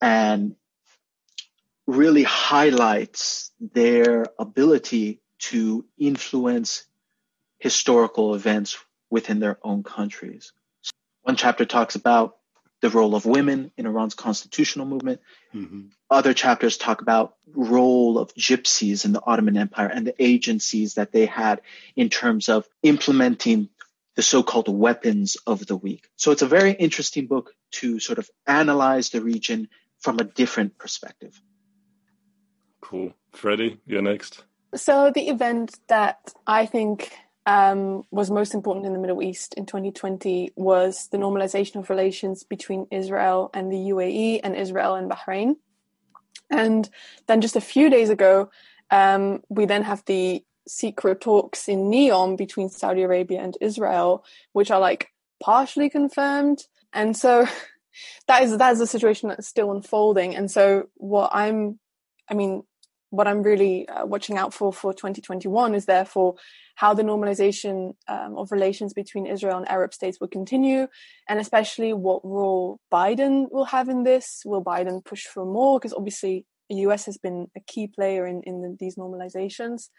and 0.01 0.55
really 1.85 2.23
highlights 2.23 3.51
their 3.59 4.25
ability 4.39 5.21
to 5.39 5.85
influence 5.97 6.85
historical 7.59 8.35
events 8.35 8.77
within 9.09 9.39
their 9.39 9.59
own 9.63 9.83
countries. 9.83 10.53
One 11.23 11.35
chapter 11.35 11.65
talks 11.65 11.95
about 11.95 12.37
the 12.81 12.89
role 12.89 13.15
of 13.15 13.25
women 13.25 13.71
in 13.77 13.85
Iran's 13.85 14.13
constitutional 14.13 14.85
movement. 14.85 15.21
Mm-hmm. 15.55 15.87
Other 16.09 16.33
chapters 16.33 16.75
talk 16.75 17.01
about 17.01 17.35
role 17.47 18.17
of 18.17 18.33
gypsies 18.35 19.05
in 19.05 19.13
the 19.13 19.21
Ottoman 19.25 19.55
Empire 19.55 19.87
and 19.87 20.05
the 20.05 20.15
agencies 20.21 20.95
that 20.95 21.13
they 21.13 21.25
had 21.25 21.61
in 21.95 22.09
terms 22.09 22.49
of 22.49 22.67
implementing 22.83 23.69
the 24.15 24.21
so-called 24.21 24.67
weapons 24.67 25.37
of 25.47 25.65
the 25.65 25.77
weak. 25.77 26.09
So 26.17 26.31
it's 26.31 26.41
a 26.41 26.47
very 26.47 26.73
interesting 26.73 27.27
book 27.27 27.53
to 27.71 27.99
sort 27.99 28.19
of 28.19 28.29
analyze 28.45 29.09
the 29.09 29.21
region 29.21 29.69
from 29.99 30.19
a 30.19 30.25
different 30.25 30.77
perspective. 30.77 31.41
Cool. 32.93 33.11
Freddie, 33.31 33.79
you're 33.87 34.03
next. 34.03 34.43
So 34.75 35.09
the 35.09 35.29
event 35.29 35.79
that 35.87 36.31
I 36.45 36.67
think 36.67 37.11
um, 37.47 38.03
was 38.11 38.29
most 38.29 38.53
important 38.53 38.85
in 38.85 38.93
the 38.93 38.99
Middle 38.99 39.23
East 39.23 39.55
in 39.55 39.65
2020 39.65 40.51
was 40.55 41.07
the 41.07 41.17
normalization 41.17 41.77
of 41.77 41.89
relations 41.89 42.43
between 42.43 42.85
Israel 42.91 43.49
and 43.55 43.71
the 43.71 43.77
UAE 43.77 44.41
and 44.43 44.55
Israel 44.55 44.93
and 44.93 45.09
Bahrain. 45.09 45.55
And 46.51 46.87
then 47.25 47.41
just 47.41 47.55
a 47.55 47.61
few 47.61 47.89
days 47.89 48.11
ago, 48.11 48.51
um, 48.91 49.41
we 49.49 49.65
then 49.65 49.81
have 49.81 50.05
the 50.05 50.43
secret 50.67 51.19
talks 51.19 51.67
in 51.67 51.89
Neom 51.89 52.37
between 52.37 52.69
Saudi 52.69 53.01
Arabia 53.01 53.41
and 53.41 53.57
Israel, 53.59 54.23
which 54.51 54.69
are 54.69 54.79
like 54.79 55.07
partially 55.41 55.89
confirmed. 55.89 56.67
And 56.93 57.17
so 57.17 57.47
that 58.27 58.43
is 58.43 58.55
that 58.55 58.73
is 58.73 58.81
a 58.81 58.85
situation 58.85 59.29
that's 59.29 59.47
still 59.47 59.71
unfolding. 59.71 60.35
And 60.35 60.51
so 60.51 60.89
what 60.93 61.31
I'm, 61.33 61.79
I 62.29 62.35
mean, 62.35 62.61
what 63.13 63.27
I'm 63.27 63.43
really 63.43 63.87
uh, 63.87 64.07
watching 64.07 64.39
out 64.39 64.55
for 64.55 64.73
for 64.73 64.91
2021 64.91 65.75
is 65.75 65.85
therefore 65.85 66.33
how 66.73 66.95
the 66.95 67.03
normalization 67.03 67.93
um, 68.07 68.35
of 68.35 68.51
relations 68.51 68.91
between 68.91 69.27
Israel 69.27 69.57
and 69.57 69.69
Arab 69.69 69.93
states 69.93 70.19
will 70.19 70.27
continue, 70.27 70.87
and 71.29 71.39
especially 71.39 71.93
what 71.93 72.25
role 72.25 72.79
Biden 72.91 73.51
will 73.51 73.65
have 73.65 73.87
in 73.87 74.03
this. 74.03 74.41
Will 74.45 74.63
Biden 74.63 75.05
push 75.05 75.25
for 75.25 75.45
more? 75.45 75.79
Because 75.79 75.93
obviously 75.93 76.47
the 76.71 76.77
US 76.87 77.05
has 77.05 77.19
been 77.19 77.49
a 77.55 77.59
key 77.59 77.85
player 77.85 78.25
in 78.25 78.41
in 78.47 78.63
the, 78.63 78.75
these 78.79 78.95
normalizations. 78.95 79.89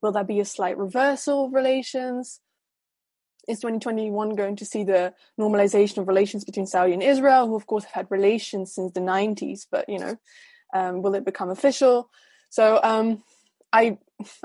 Will 0.00 0.12
there 0.12 0.24
be 0.24 0.40
a 0.40 0.46
slight 0.46 0.78
reversal 0.78 1.44
of 1.44 1.52
relations? 1.52 2.40
Is 3.46 3.60
2021 3.60 4.36
going 4.36 4.56
to 4.56 4.64
see 4.64 4.84
the 4.84 5.12
normalization 5.38 5.98
of 5.98 6.08
relations 6.08 6.46
between 6.46 6.66
Saudi 6.66 6.94
and 6.94 7.02
Israel, 7.02 7.46
who 7.46 7.56
of 7.56 7.66
course 7.66 7.84
have 7.84 7.92
had 7.92 8.10
relations 8.10 8.74
since 8.74 8.92
the 8.92 9.00
90s, 9.00 9.66
but 9.70 9.86
you 9.86 9.98
know, 9.98 10.16
um, 10.74 11.02
will 11.02 11.14
it 11.14 11.26
become 11.26 11.50
official? 11.50 12.08
So 12.54 12.78
um, 12.84 13.24
I 13.72 13.98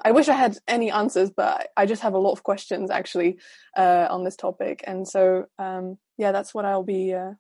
I 0.03 0.13
wish 0.13 0.29
I 0.29 0.33
had 0.33 0.57
any 0.67 0.89
answers, 0.89 1.29
but 1.29 1.67
I 1.77 1.85
just 1.85 2.01
have 2.01 2.15
a 2.15 2.17
lot 2.17 2.31
of 2.31 2.41
questions 2.41 2.89
actually 2.89 3.37
uh, 3.77 4.07
on 4.09 4.23
this 4.23 4.35
topic, 4.35 4.83
and 4.87 5.07
so 5.07 5.45
um, 5.59 5.99
yeah, 6.17 6.31
that's 6.31 6.51
what 6.51 6.65
I'll 6.65 6.91
be 6.97 7.13
uh, 7.13 7.33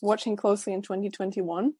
watching 0.00 0.36
closely 0.36 0.74
in 0.74 0.82
2021. 0.82 1.74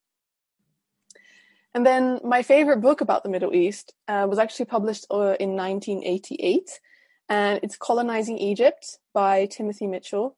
And 1.72 1.86
then 1.86 2.18
my 2.24 2.42
favorite 2.42 2.80
book 2.80 3.00
about 3.00 3.22
the 3.22 3.28
Middle 3.28 3.54
East 3.54 3.94
uh, 4.08 4.26
was 4.28 4.40
actually 4.40 4.66
published 4.66 5.06
uh, 5.08 5.36
in 5.38 5.54
1988, 5.54 6.80
and 7.28 7.60
it's 7.62 7.76
Colonizing 7.76 8.38
Egypt 8.38 8.98
by 9.14 9.46
Timothy 9.46 9.86
Mitchell. 9.86 10.36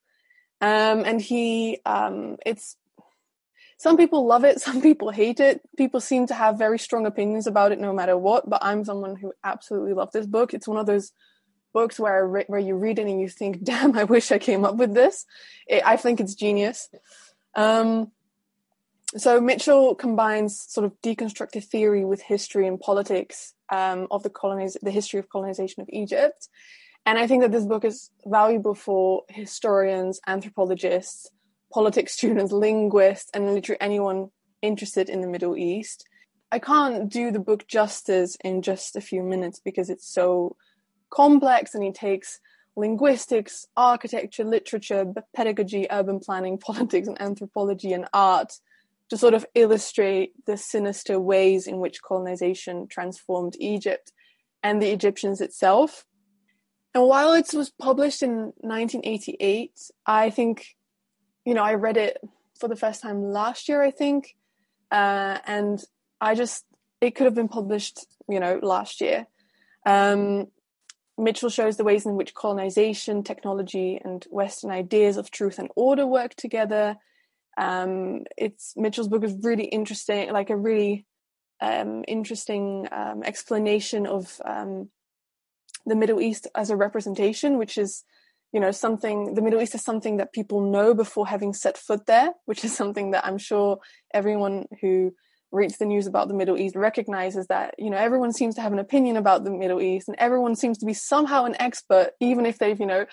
Um, 0.61 1.05
and 1.07 1.23
he, 1.23 1.79
um, 1.87 2.37
it's 2.45 2.77
some 3.79 3.97
people 3.97 4.27
love 4.27 4.45
it, 4.45 4.61
some 4.69 4.83
people 4.83 5.11
hate 5.11 5.41
it. 5.41 5.63
People 5.77 6.01
seem 6.01 6.27
to 6.27 6.35
have 6.35 6.59
very 6.59 6.79
strong 6.79 7.07
opinions 7.07 7.47
about 7.47 7.73
it, 7.73 7.81
no 7.81 7.93
matter 7.93 8.19
what. 8.19 8.49
But 8.49 8.63
I'm 8.63 8.85
someone 8.85 9.17
who 9.17 9.33
absolutely 9.43 9.95
loved 9.95 10.13
this 10.13 10.27
book. 10.27 10.53
It's 10.53 10.69
one 10.69 10.79
of 10.79 10.87
those 10.87 11.13
books 11.73 11.99
where 11.99 12.27
re- 12.27 12.45
where 12.49 12.61
you 12.61 12.75
read 12.75 12.99
it 12.99 13.07
and 13.07 13.21
you 13.21 13.29
think, 13.29 13.63
"Damn, 13.63 13.97
I 13.97 14.05
wish 14.05 14.31
I 14.31 14.39
came 14.39 14.65
up 14.65 14.77
with 14.77 14.95
this." 14.95 15.25
It, 15.67 15.83
I 15.87 15.97
think 15.97 16.21
it's 16.21 16.35
genius. 16.35 16.91
Um, 17.55 18.13
so 19.17 19.41
Mitchell 19.41 19.95
combines 19.95 20.61
sort 20.69 20.85
of 20.85 20.93
deconstructive 21.01 21.65
theory 21.65 22.05
with 22.05 22.21
history 22.21 22.67
and 22.67 22.79
politics 22.79 23.55
um, 23.71 24.07
of 24.11 24.23
the 24.23 24.29
colonies, 24.29 24.77
the 24.83 24.91
history 24.91 25.19
of 25.19 25.31
colonization 25.31 25.81
of 25.81 25.89
Egypt, 25.91 26.49
and 27.07 27.19
I 27.19 27.27
think 27.27 27.43
that 27.43 27.53
this 27.53 27.65
book 27.65 27.87
is 27.87 28.11
valuable 28.27 28.75
for 28.75 29.23
historians, 29.31 30.21
anthropologists, 30.27 31.31
politics 31.73 32.13
students, 32.13 32.53
linguists, 32.53 33.31
and 33.35 33.53
literally 33.53 33.81
anyone 33.81 34.31
interested 34.63 35.09
in 35.09 35.21
the 35.21 35.27
Middle 35.27 35.57
East. 35.57 36.07
I 36.51 36.59
can't 36.59 37.09
do 37.11 37.31
the 37.31 37.41
book 37.41 37.67
justice 37.67 38.37
in 38.43 38.63
just 38.63 38.97
a 38.97 39.01
few 39.01 39.23
minutes 39.23 39.61
because 39.63 39.91
it's 39.91 40.09
so 40.09 40.57
complex 41.11 41.75
and 41.75 41.85
it 41.85 41.95
takes 41.95 42.41
linguistics, 42.77 43.67
architecture, 43.77 44.45
literature, 44.45 45.13
pedagogy, 45.35 45.87
urban 45.91 46.21
planning, 46.21 46.59
politics, 46.69 47.09
and 47.09 47.21
anthropology 47.21 47.93
and 47.93 48.07
art 48.13 48.55
to 49.11 49.17
sort 49.17 49.35
of 49.35 49.47
illustrate 49.55 50.33
the 50.47 50.57
sinister 50.57 51.19
ways 51.19 51.67
in 51.67 51.79
which 51.79 52.03
colonization 52.03 52.87
transformed 52.89 53.57
Egypt 53.59 54.13
and 54.63 54.83
the 54.83 54.91
Egyptians 54.91 55.41
itself. 55.41 56.05
And 56.95 57.07
while 57.07 57.33
it 57.33 57.51
was 57.55 57.71
published 57.71 58.23
in 58.23 58.53
1988, 58.59 59.73
I 60.07 60.31
think, 60.31 60.77
you 61.49 61.55
know, 61.55 61.63
I 61.63 61.75
read 61.75 61.97
it 61.97 62.19
for 62.59 62.69
the 62.69 62.77
first 62.77 63.03
time 63.03 63.23
last 63.23 63.69
year, 63.69 63.83
I 63.83 63.91
think, 63.91 64.37
uh, 64.91 65.39
and 65.47 65.83
I 66.21 66.35
just, 66.35 66.65
it 67.01 67.15
could 67.15 67.25
have 67.25 67.35
been 67.35 67.49
published, 67.49 68.07
you 68.29 68.41
know, 68.41 68.59
last 68.63 69.01
year. 69.01 69.27
Um, 69.87 70.49
Mitchell 71.17 71.51
shows 71.51 71.77
the 71.77 71.85
ways 71.85 72.07
in 72.07 72.17
which 72.17 72.35
colonization, 72.35 73.23
technology, 73.23 74.01
and 74.05 74.25
Western 74.31 74.71
ideas 74.71 75.17
of 75.17 75.31
truth 75.31 75.59
and 75.59 75.69
order 75.75 76.07
work 76.07 76.35
together 76.35 76.97
um, 77.59 78.23
it's 78.37 78.75
Mitchell's 78.77 79.09
book 79.09 79.25
is 79.25 79.35
really 79.43 79.65
interesting, 79.65 80.33
like 80.33 80.49
a 80.49 80.57
really 80.57 81.07
um, 81.61 82.05
interesting 82.07 82.87
um, 82.93 83.25
explanation 83.25 84.07
of 84.07 84.41
um, 84.45 84.91
the 85.85 85.97
Middle 85.97 86.21
East 86.21 86.47
as 86.55 86.71
a 86.71 86.77
representation, 86.77 87.59
which 87.59 87.77
is, 87.77 88.05
you 88.53 88.61
know, 88.61 88.71
something 88.71 89.35
the 89.35 89.43
Middle 89.43 89.61
East 89.61 89.75
is 89.75 89.83
something 89.83 90.17
that 90.17 90.33
people 90.33 90.61
know 90.61 90.95
before 90.95 91.27
having 91.27 91.53
set 91.53 91.77
foot 91.77 92.07
there, 92.07 92.33
which 92.47 92.65
is 92.65 92.77
something 92.77 93.13
that 93.13 93.25
I'm 93.25 93.39
sure 93.39 93.79
everyone 94.13 94.67
who 94.81 95.13
reads 95.51 95.79
the 95.79 95.87
news 95.87 96.07
about 96.07 96.29
the 96.29 96.35
Middle 96.35 96.59
East 96.59 96.77
recognizes 96.77 97.47
that 97.47 97.75
you 97.79 97.91
know 97.91 97.97
everyone 97.97 98.33
seems 98.33 98.55
to 98.55 98.61
have 98.61 98.73
an 98.73 98.79
opinion 98.79 99.17
about 99.17 99.45
the 99.45 99.51
Middle 99.51 99.81
East 99.81 100.09
and 100.09 100.17
everyone 100.19 100.55
seems 100.55 100.77
to 100.79 100.87
be 100.87 100.93
somehow 100.93 101.45
an 101.45 101.57
expert 101.59 102.11
even 102.21 102.45
if 102.45 102.59
they've 102.59 102.79
you 102.79 102.87
know 102.87 103.07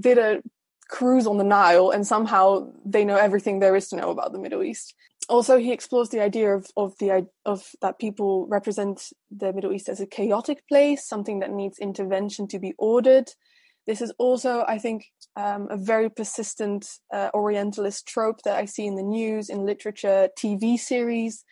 did 0.00 0.16
a 0.16 0.42
cruise 0.88 1.26
on 1.26 1.36
the 1.36 1.44
Nile 1.44 1.90
and 1.90 2.06
somehow 2.06 2.72
they 2.84 3.04
know 3.04 3.16
everything 3.16 3.58
there 3.58 3.76
is 3.76 3.88
to 3.88 3.96
know 3.96 4.10
about 4.10 4.32
the 4.32 4.38
Middle 4.38 4.62
East. 4.62 4.94
Also, 5.28 5.58
he 5.58 5.72
explores 5.72 6.08
the 6.08 6.20
idea 6.20 6.54
of 6.54 6.66
of 6.76 6.96
the 6.98 7.26
of 7.44 7.62
that 7.82 7.98
people 7.98 8.46
represent 8.48 9.12
the 9.30 9.52
Middle 9.52 9.72
East 9.72 9.88
as 9.88 10.00
a 10.00 10.06
chaotic 10.06 10.66
place, 10.66 11.06
something 11.06 11.40
that 11.40 11.52
needs 11.52 11.78
intervention 11.78 12.48
to 12.48 12.58
be 12.58 12.72
ordered. 12.78 13.30
This 13.88 14.02
is 14.02 14.12
also, 14.18 14.66
I 14.68 14.76
think, 14.76 15.06
um, 15.34 15.66
a 15.70 15.78
very 15.78 16.10
persistent 16.10 16.86
uh, 17.10 17.30
Orientalist 17.32 18.06
trope 18.06 18.42
that 18.42 18.58
I 18.58 18.66
see 18.66 18.86
in 18.86 18.96
the 18.96 19.02
news, 19.02 19.48
in 19.48 19.64
literature, 19.64 20.28
TV 20.38 20.78
series. 20.78 21.42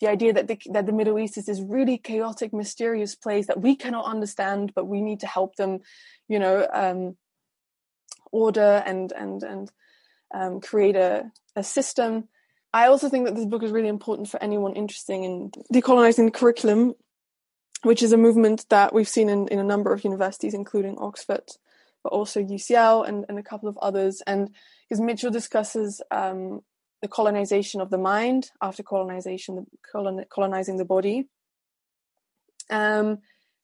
The 0.00 0.08
idea 0.08 0.32
that 0.32 0.48
the, 0.48 0.58
that 0.72 0.86
the 0.86 0.92
Middle 0.92 1.18
East 1.18 1.36
is 1.36 1.44
this 1.44 1.60
really 1.60 1.98
chaotic, 1.98 2.54
mysterious 2.54 3.14
place 3.14 3.46
that 3.46 3.60
we 3.60 3.76
cannot 3.76 4.06
understand, 4.06 4.72
but 4.74 4.86
we 4.86 5.02
need 5.02 5.20
to 5.20 5.26
help 5.26 5.56
them, 5.56 5.80
you 6.28 6.38
know, 6.38 6.66
um, 6.72 7.18
order 8.32 8.82
and 8.86 9.12
and 9.12 9.42
and 9.42 9.70
um, 10.34 10.60
create 10.62 10.96
a, 10.96 11.30
a 11.54 11.62
system. 11.62 12.28
I 12.72 12.86
also 12.86 13.10
think 13.10 13.26
that 13.26 13.34
this 13.34 13.44
book 13.44 13.62
is 13.62 13.70
really 13.70 13.88
important 13.88 14.30
for 14.30 14.42
anyone 14.42 14.72
interested 14.72 15.12
in 15.12 15.50
decolonizing 15.72 16.24
the 16.24 16.38
curriculum, 16.38 16.94
which 17.82 18.02
is 18.02 18.12
a 18.12 18.16
movement 18.16 18.64
that 18.70 18.94
we've 18.94 19.06
seen 19.06 19.28
in, 19.28 19.46
in 19.48 19.58
a 19.58 19.64
number 19.64 19.92
of 19.92 20.04
universities, 20.04 20.54
including 20.54 20.96
Oxford, 20.98 21.44
but 22.02 22.12
also 22.12 22.40
UCL 22.40 23.08
and, 23.08 23.24
and 23.28 23.38
a 23.38 23.42
couple 23.42 23.68
of 23.68 23.78
others. 23.78 24.22
And 24.26 24.50
because 24.88 25.00
Mitchell 25.00 25.30
discusses 25.30 26.02
um, 26.10 26.60
the 27.00 27.08
colonization 27.08 27.80
of 27.80 27.90
the 27.90 27.98
mind 27.98 28.50
after 28.60 28.82
colonization, 28.82 29.66
colon, 29.90 30.24
colonizing 30.30 30.76
the 30.76 30.84
body. 30.84 31.28
Um, 32.70 33.18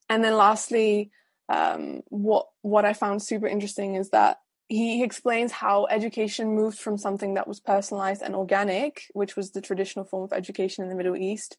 and 0.09 0.25
then 0.25 0.37
lastly, 0.37 1.11
um, 1.49 2.03
what 2.09 2.47
what 2.63 2.85
I 2.85 2.93
found 2.93 3.23
super 3.23 3.47
interesting 3.47 3.95
is 3.95 4.11
that 4.11 4.39
he 4.69 5.03
explains 5.03 5.51
how 5.51 5.87
education 5.87 6.55
moved 6.55 6.79
from 6.79 6.99
something 6.99 7.35
that 7.35 7.49
was 7.49 7.59
personalized 7.59 8.21
and 8.21 8.35
organic, 8.35 9.05
which 9.15 9.35
was 9.35 9.53
the 9.53 9.63
traditional 9.63 10.05
form 10.05 10.25
of 10.25 10.33
education 10.33 10.85
in 10.85 10.91
the 10.91 10.97
Middle 10.97 11.17
East, 11.17 11.57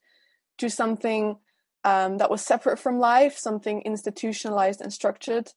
to 0.58 0.70
something 0.70 1.36
um, 1.82 2.18
that 2.18 2.30
was 2.30 2.42
separate 2.42 2.78
from 2.78 3.00
life, 3.00 3.36
something 3.36 3.82
institutionalized 3.82 4.80
and 4.80 4.92
structured, 4.92 5.48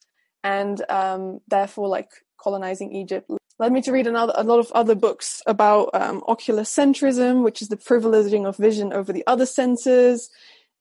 and 0.44 0.84
um, 0.90 1.40
therefore 1.48 1.88
like 1.88 2.10
colonizing 2.38 2.94
Egypt. 2.94 3.30
Led 3.60 3.72
me 3.72 3.82
to 3.84 3.92
read 3.92 4.08
another, 4.08 4.34
a 4.36 4.44
lot 4.44 4.60
of 4.60 4.72
other 4.74 4.96
books 4.96 5.42
about 5.46 5.90
um, 5.94 6.22
oculocentrism, 6.22 7.44
which 7.44 7.62
is 7.62 7.70
the 7.70 7.78
privileging 7.78 8.46
of 8.46 8.58
vision 8.58 8.92
over 8.92 9.14
the 9.14 9.24
other 9.28 9.46
senses, 9.46 10.30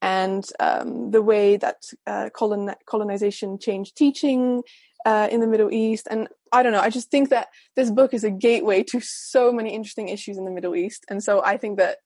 and 0.01 0.49
um, 0.59 1.13
the 1.13 1.23
way 1.23 1.57
that 1.57 1.85
uh, 2.07 2.31
colon- 2.35 2.75
colonization 2.87 3.59
changed 3.59 3.97
teaching 3.97 4.63
uh, 5.07 5.29
in 5.31 5.41
the 5.41 5.47
Middle 5.47 5.73
East. 5.73 6.09
And 6.11 6.29
I 6.53 6.63
don't 6.63 6.73
know, 6.73 6.81
I 6.81 6.91
just 6.91 7.11
think 7.11 7.31
that 7.31 7.49
this 7.77 7.91
book 7.91 8.13
is 8.13 8.25
a 8.25 8.31
gateway 8.31 8.83
to 8.85 9.01
so 9.01 9.53
many 9.53 9.75
interesting 9.75 10.09
issues 10.09 10.39
in 10.39 10.45
the 10.45 10.51
Middle 10.51 10.75
East. 10.75 11.05
And 11.09 11.23
so 11.23 11.43
I 11.45 11.57
think 11.57 11.79
that, 11.79 11.99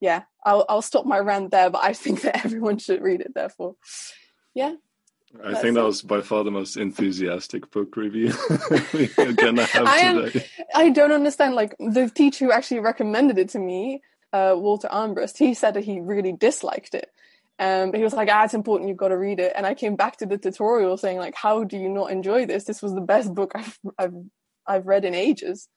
yeah, 0.00 0.22
I'll, 0.44 0.64
I'll 0.68 0.82
stop 0.82 1.06
my 1.06 1.18
rant 1.18 1.50
there, 1.50 1.70
but 1.70 1.84
I 1.84 1.92
think 1.92 2.22
that 2.22 2.44
everyone 2.44 2.78
should 2.78 3.02
read 3.02 3.20
it, 3.20 3.32
therefore. 3.34 3.76
Yeah. 4.54 4.74
I 5.44 5.54
think 5.54 5.74
that 5.74 5.84
was 5.84 6.02
by 6.02 6.20
far 6.20 6.44
the 6.44 6.50
most 6.50 6.76
enthusiastic 6.76 7.70
book 7.70 7.96
review 7.96 8.32
we're 8.92 9.32
gonna 9.36 9.64
have 9.64 9.86
I 9.86 9.96
am, 9.98 10.16
today. 10.22 10.46
I 10.74 10.90
don't 10.90 11.12
understand. 11.12 11.54
Like 11.54 11.74
the 11.78 12.10
teacher 12.14 12.46
who 12.46 12.52
actually 12.52 12.80
recommended 12.80 13.38
it 13.38 13.50
to 13.50 13.58
me, 13.58 14.02
uh, 14.32 14.54
Walter 14.56 14.88
Armbrust, 14.88 15.38
he 15.38 15.54
said 15.54 15.74
that 15.74 15.84
he 15.84 16.00
really 16.00 16.32
disliked 16.32 16.94
it. 16.94 17.10
Um, 17.58 17.90
but 17.90 17.98
he 17.98 18.04
was 18.04 18.12
like, 18.12 18.28
ah, 18.30 18.44
it's 18.44 18.52
important, 18.52 18.88
you've 18.88 18.98
got 18.98 19.08
to 19.08 19.16
read 19.16 19.40
it. 19.40 19.52
And 19.56 19.64
I 19.64 19.74
came 19.74 19.96
back 19.96 20.18
to 20.18 20.26
the 20.26 20.36
tutorial 20.36 20.98
saying, 20.98 21.16
like, 21.16 21.34
how 21.34 21.64
do 21.64 21.78
you 21.78 21.88
not 21.88 22.10
enjoy 22.10 22.44
this? 22.44 22.64
This 22.64 22.82
was 22.82 22.94
the 22.94 23.00
best 23.00 23.34
book 23.34 23.52
I've 23.54 23.78
I've 23.98 24.14
I've 24.66 24.86
read 24.86 25.04
in 25.04 25.14
ages. 25.14 25.68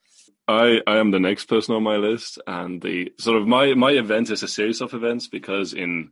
I, 0.48 0.82
I 0.88 0.98
am 0.98 1.12
the 1.12 1.20
next 1.20 1.46
person 1.46 1.76
on 1.76 1.84
my 1.84 1.98
list, 1.98 2.40
and 2.48 2.82
the 2.82 3.14
sort 3.20 3.38
of 3.40 3.48
my 3.48 3.76
my 3.76 3.92
event 3.92 4.30
is 4.30 4.44
a 4.44 4.48
series 4.48 4.82
of 4.82 4.94
events 4.94 5.28
because 5.28 5.74
in 5.74 6.12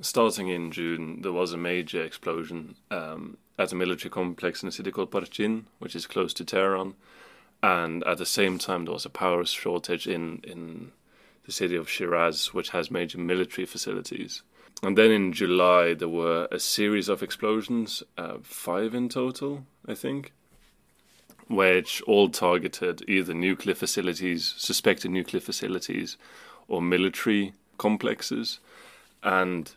starting 0.00 0.48
in 0.48 0.70
June 0.70 1.22
there 1.22 1.32
was 1.32 1.52
a 1.52 1.56
major 1.58 2.02
explosion 2.02 2.76
um, 2.90 3.36
at 3.58 3.72
a 3.72 3.76
military 3.76 4.10
complex 4.10 4.62
in 4.62 4.68
a 4.68 4.72
city 4.72 4.90
called 4.90 5.10
Parchin, 5.10 5.66
which 5.78 5.94
is 5.94 6.06
close 6.06 6.34
to 6.34 6.44
Tehran, 6.44 6.94
and 7.62 8.04
at 8.04 8.18
the 8.18 8.26
same 8.26 8.58
time 8.58 8.84
there 8.84 8.94
was 8.94 9.06
a 9.06 9.10
power 9.10 9.44
shortage 9.44 10.06
in 10.06 10.40
in 10.44 10.92
the 11.44 11.52
city 11.52 11.76
of 11.76 11.90
Shiraz, 11.90 12.54
which 12.54 12.70
has 12.70 12.90
major 12.90 13.18
military 13.18 13.66
facilities. 13.66 14.42
And 14.82 14.98
then 14.98 15.10
in 15.10 15.32
July, 15.32 15.94
there 15.94 16.08
were 16.08 16.48
a 16.50 16.58
series 16.58 17.08
of 17.08 17.22
explosions, 17.22 18.02
uh, 18.18 18.38
five 18.42 18.94
in 18.94 19.08
total, 19.08 19.66
I 19.86 19.94
think, 19.94 20.32
which 21.48 22.02
all 22.02 22.28
targeted 22.28 23.02
either 23.08 23.34
nuclear 23.34 23.74
facilities, 23.74 24.54
suspected 24.56 25.10
nuclear 25.10 25.40
facilities, 25.40 26.16
or 26.68 26.82
military 26.82 27.52
complexes. 27.78 28.58
And 29.22 29.72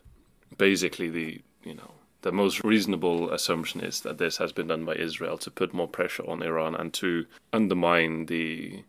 basically, 0.58 1.10
the 1.10 1.42
you 1.64 1.74
know 1.74 1.92
the 2.22 2.32
most 2.32 2.64
reasonable 2.64 3.32
assumption 3.32 3.82
is 3.82 4.02
that 4.02 4.18
this 4.18 4.38
has 4.38 4.52
been 4.52 4.68
done 4.68 4.86
by 4.86 4.96
Israel 4.96 5.38
to 5.38 5.52
put 5.52 5.74
more 5.74 5.88
pressure 5.88 6.28
on 6.28 6.44
Iran 6.44 6.76
and 6.76 6.94
to 6.96 7.26
undermine 7.54 8.26
the 8.26 8.84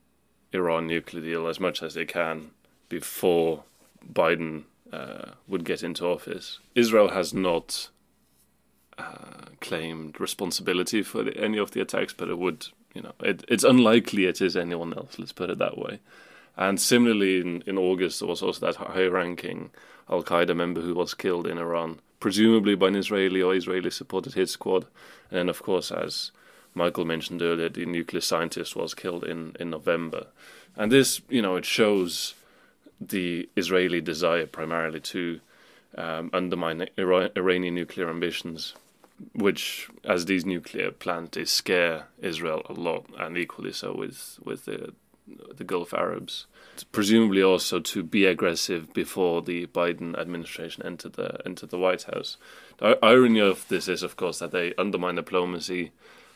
Iran 0.53 0.87
nuclear 0.87 1.23
deal 1.23 1.47
as 1.47 1.61
much 1.61 1.83
as 1.83 1.95
they 1.95 2.07
can 2.07 2.51
before 2.89 3.65
Biden 4.13 4.65
uh, 4.93 5.33
would 5.47 5.65
get 5.65 5.83
into 5.83 6.07
office. 6.07 6.59
Israel 6.75 7.09
has 7.09 7.35
not 7.35 7.91
uh, 8.97 9.47
claimed 9.61 10.19
responsibility 10.21 11.03
for 11.03 11.23
the, 11.23 11.37
any 11.37 11.59
of 11.59 11.73
the 11.73 11.81
attacks, 11.81 12.13
but 12.13 12.29
it 12.29 12.39
would, 12.39 12.69
you 12.95 13.03
know, 13.03 13.13
it, 13.21 13.45
it's 13.49 13.65
unlikely 13.65 14.25
it 14.25 14.41
is 14.41 14.57
anyone 14.57 14.95
else. 14.95 15.19
Let's 15.19 15.33
put 15.33 15.51
it 15.51 15.59
that 15.59 15.77
way. 15.77 16.01
And 16.59 16.81
similarly, 16.81 17.41
in, 17.41 17.63
in 17.67 17.79
August, 17.79 18.19
there 18.19 18.29
was 18.29 18.43
also 18.43 18.67
that 18.67 18.75
high-ranking 18.75 19.71
Al 20.11 20.25
Qaeda 20.25 20.57
member 20.57 20.81
who 20.81 20.95
was 20.95 21.15
killed 21.15 21.47
in 21.47 21.57
Iran, 21.57 22.01
presumably 22.19 22.75
by 22.75 22.89
an 22.89 22.97
Israeli 22.97 23.41
or 23.41 23.55
Israeli-supported 23.55 24.35
hit 24.35 24.49
squad. 24.49 24.87
And 25.31 25.49
of 25.49 25.63
course, 25.63 25.93
as 25.93 26.33
Michael 26.75 27.05
mentioned 27.05 27.43
earlier, 27.43 27.69
the 27.69 27.87
nuclear 27.87 28.21
scientist 28.21 28.75
was 28.75 28.93
killed 28.93 29.23
in, 29.23 29.55
in 29.61 29.71
November. 29.71 30.27
And 30.77 30.91
this, 30.91 31.21
you 31.29 31.43
know, 31.43 31.55
it 31.55 31.65
shows 31.65 32.35
the 33.01 33.49
Israeli 33.55 34.01
desire 34.01 34.47
primarily 34.47 35.01
to 35.01 35.41
um, 35.97 36.31
undermine 36.33 36.89
Iran- 36.97 37.31
Iranian 37.37 37.77
nuclear 37.77 38.11
ambitions, 38.11 38.75
which, 39.33 39.89
as 40.05 40.25
these 40.25 40.45
nuclear 40.45 40.91
plants, 40.91 41.37
they 41.37 41.45
scare 41.45 42.09
Israel 42.21 42.63
a 42.69 42.73
lot, 42.73 43.07
and 43.17 43.39
equally 43.39 43.73
so 43.73 43.95
with 43.95 44.41
with 44.45 44.65
the 44.65 44.93
the 45.57 45.65
Gulf 45.65 45.93
Arabs. 45.93 46.47
Presumably, 46.93 47.43
also 47.43 47.81
to 47.81 48.03
be 48.03 48.25
aggressive 48.25 48.93
before 48.95 49.43
the 49.43 49.67
Biden 49.67 50.17
administration 50.19 50.85
entered 50.87 51.15
the 51.15 51.45
entered 51.45 51.71
the 51.71 51.79
White 51.79 52.05
House. 52.05 52.37
The 52.79 52.99
irony 53.03 53.41
of 53.41 53.67
this 53.69 53.89
is, 53.89 54.03
of 54.03 54.17
course, 54.17 54.39
that 54.39 54.53
they 54.53 54.75
undermine 54.77 55.17
diplomacy, 55.17 55.91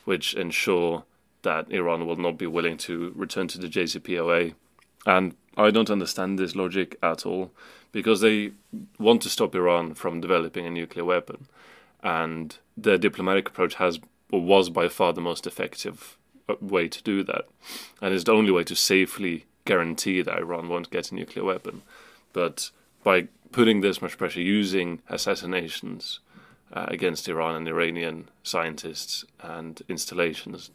which 0.05 0.33
ensure 0.33 1.03
that 1.43 1.71
Iran 1.71 2.05
will 2.05 2.17
not 2.17 2.37
be 2.37 2.47
willing 2.47 2.77
to 2.77 3.13
return 3.15 3.47
to 3.49 3.57
the 3.57 3.67
JCPOA, 3.67 4.53
and 5.05 5.35
I 5.57 5.71
don't 5.71 5.89
understand 5.89 6.39
this 6.39 6.55
logic 6.55 6.97
at 7.03 7.25
all 7.25 7.51
because 7.91 8.21
they 8.21 8.51
want 8.97 9.21
to 9.21 9.29
stop 9.29 9.53
Iran 9.55 9.93
from 9.93 10.19
developing 10.19 10.65
a 10.65 10.71
nuclear 10.71 11.05
weapon, 11.05 11.47
and 12.01 12.57
their 12.75 12.97
diplomatic 12.97 13.49
approach 13.49 13.75
has 13.75 13.99
was 14.31 14.69
by 14.69 14.87
far 14.87 15.13
the 15.13 15.21
most 15.21 15.45
effective 15.45 16.17
way 16.59 16.87
to 16.87 17.03
do 17.03 17.23
that, 17.23 17.45
and 18.01 18.13
is 18.13 18.23
the 18.23 18.33
only 18.33 18.51
way 18.51 18.63
to 18.65 18.75
safely 18.75 19.45
guarantee 19.65 20.21
that 20.21 20.37
Iran 20.37 20.69
won't 20.69 20.91
get 20.91 21.11
a 21.11 21.15
nuclear 21.15 21.45
weapon. 21.45 21.81
But 22.33 22.71
by 23.03 23.27
putting 23.51 23.81
this 23.81 24.01
much 24.01 24.17
pressure, 24.17 24.41
using 24.41 25.01
assassinations 25.09 26.19
uh, 26.71 26.85
against 26.87 27.29
Iran 27.29 27.55
and 27.55 27.67
Iranian 27.67 28.29
scientists 28.43 29.25
and 29.41 29.81
installations, 29.87 30.71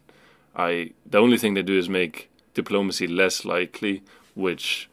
I 0.57 0.93
the 1.05 1.19
only 1.19 1.39
thing 1.39 1.55
they 1.55 1.63
do 1.63 1.79
is 1.79 1.89
make 1.89 2.31
diplomacy 2.55 3.07
less 3.07 3.45
likely 3.45 4.03
which 4.35 4.89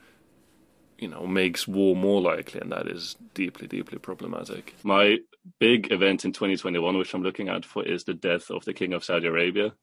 you 0.98 1.08
know 1.08 1.26
makes 1.28 1.68
war 1.68 1.96
more 1.96 2.22
likely, 2.22 2.60
and 2.62 2.72
that 2.72 2.88
is 2.88 3.16
deeply, 3.34 3.68
deeply 3.68 4.00
problematic. 4.00 4.76
My 4.84 5.18
big 5.60 5.92
event 5.92 6.26
in 6.26 6.32
2021, 6.32 6.98
which 6.98 7.14
I'm 7.14 7.24
looking 7.24 7.50
out 7.50 7.66
for, 7.66 7.84
is 7.84 8.04
the 8.04 8.14
death 8.14 8.50
of 8.50 8.66
the 8.66 8.74
King 8.74 8.94
of 8.94 9.04
Saudi 9.04 9.28
Arabia. 9.28 9.74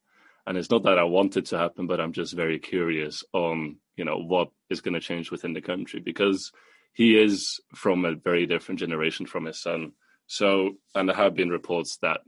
And 0.46 0.58
it's 0.58 0.70
not 0.70 0.82
that 0.84 0.98
I 0.98 1.04
want 1.04 1.36
it 1.36 1.46
to 1.46 1.58
happen, 1.58 1.86
but 1.86 2.00
I'm 2.00 2.12
just 2.12 2.34
very 2.34 2.58
curious 2.58 3.24
on 3.32 3.76
you 3.96 4.04
know 4.04 4.18
what 4.18 4.48
is 4.70 4.80
going 4.80 4.94
to 4.94 5.00
change 5.00 5.30
within 5.30 5.52
the 5.52 5.60
country 5.60 6.00
because 6.00 6.50
he 6.94 7.16
is 7.16 7.60
from 7.74 8.04
a 8.04 8.14
very 8.14 8.46
different 8.46 8.80
generation 8.80 9.26
from 9.26 9.46
his 9.46 9.60
son. 9.60 9.92
So, 10.26 10.72
and 10.94 11.08
there 11.08 11.16
have 11.16 11.34
been 11.34 11.50
reports 11.50 11.98
that 11.98 12.20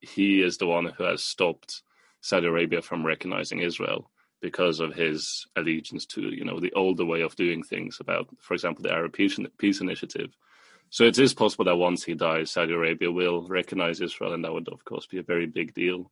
he 0.00 0.42
is 0.42 0.58
the 0.58 0.66
one 0.66 0.86
who 0.86 1.04
has 1.04 1.22
stopped 1.22 1.82
Saudi 2.20 2.46
Arabia 2.46 2.82
from 2.82 3.04
recognizing 3.04 3.60
Israel 3.60 4.10
because 4.40 4.80
of 4.80 4.94
his 4.94 5.46
allegiance 5.56 6.06
to 6.06 6.22
you 6.22 6.44
know 6.44 6.60
the 6.60 6.72
older 6.74 7.04
way 7.04 7.22
of 7.22 7.36
doing 7.36 7.62
things 7.62 7.98
about 8.00 8.28
for 8.40 8.54
example 8.54 8.82
the 8.82 8.92
arab 8.92 9.12
peace, 9.12 9.38
peace 9.58 9.80
initiative 9.80 10.30
so 10.90 11.04
it 11.04 11.18
is 11.18 11.34
possible 11.34 11.64
that 11.64 11.76
once 11.76 12.04
he 12.04 12.14
dies 12.14 12.50
saudi 12.50 12.72
arabia 12.72 13.10
will 13.10 13.46
recognize 13.48 14.00
israel 14.00 14.32
and 14.32 14.44
that 14.44 14.52
would 14.52 14.68
of 14.68 14.84
course 14.84 15.06
be 15.06 15.18
a 15.18 15.22
very 15.22 15.46
big 15.46 15.74
deal 15.74 16.10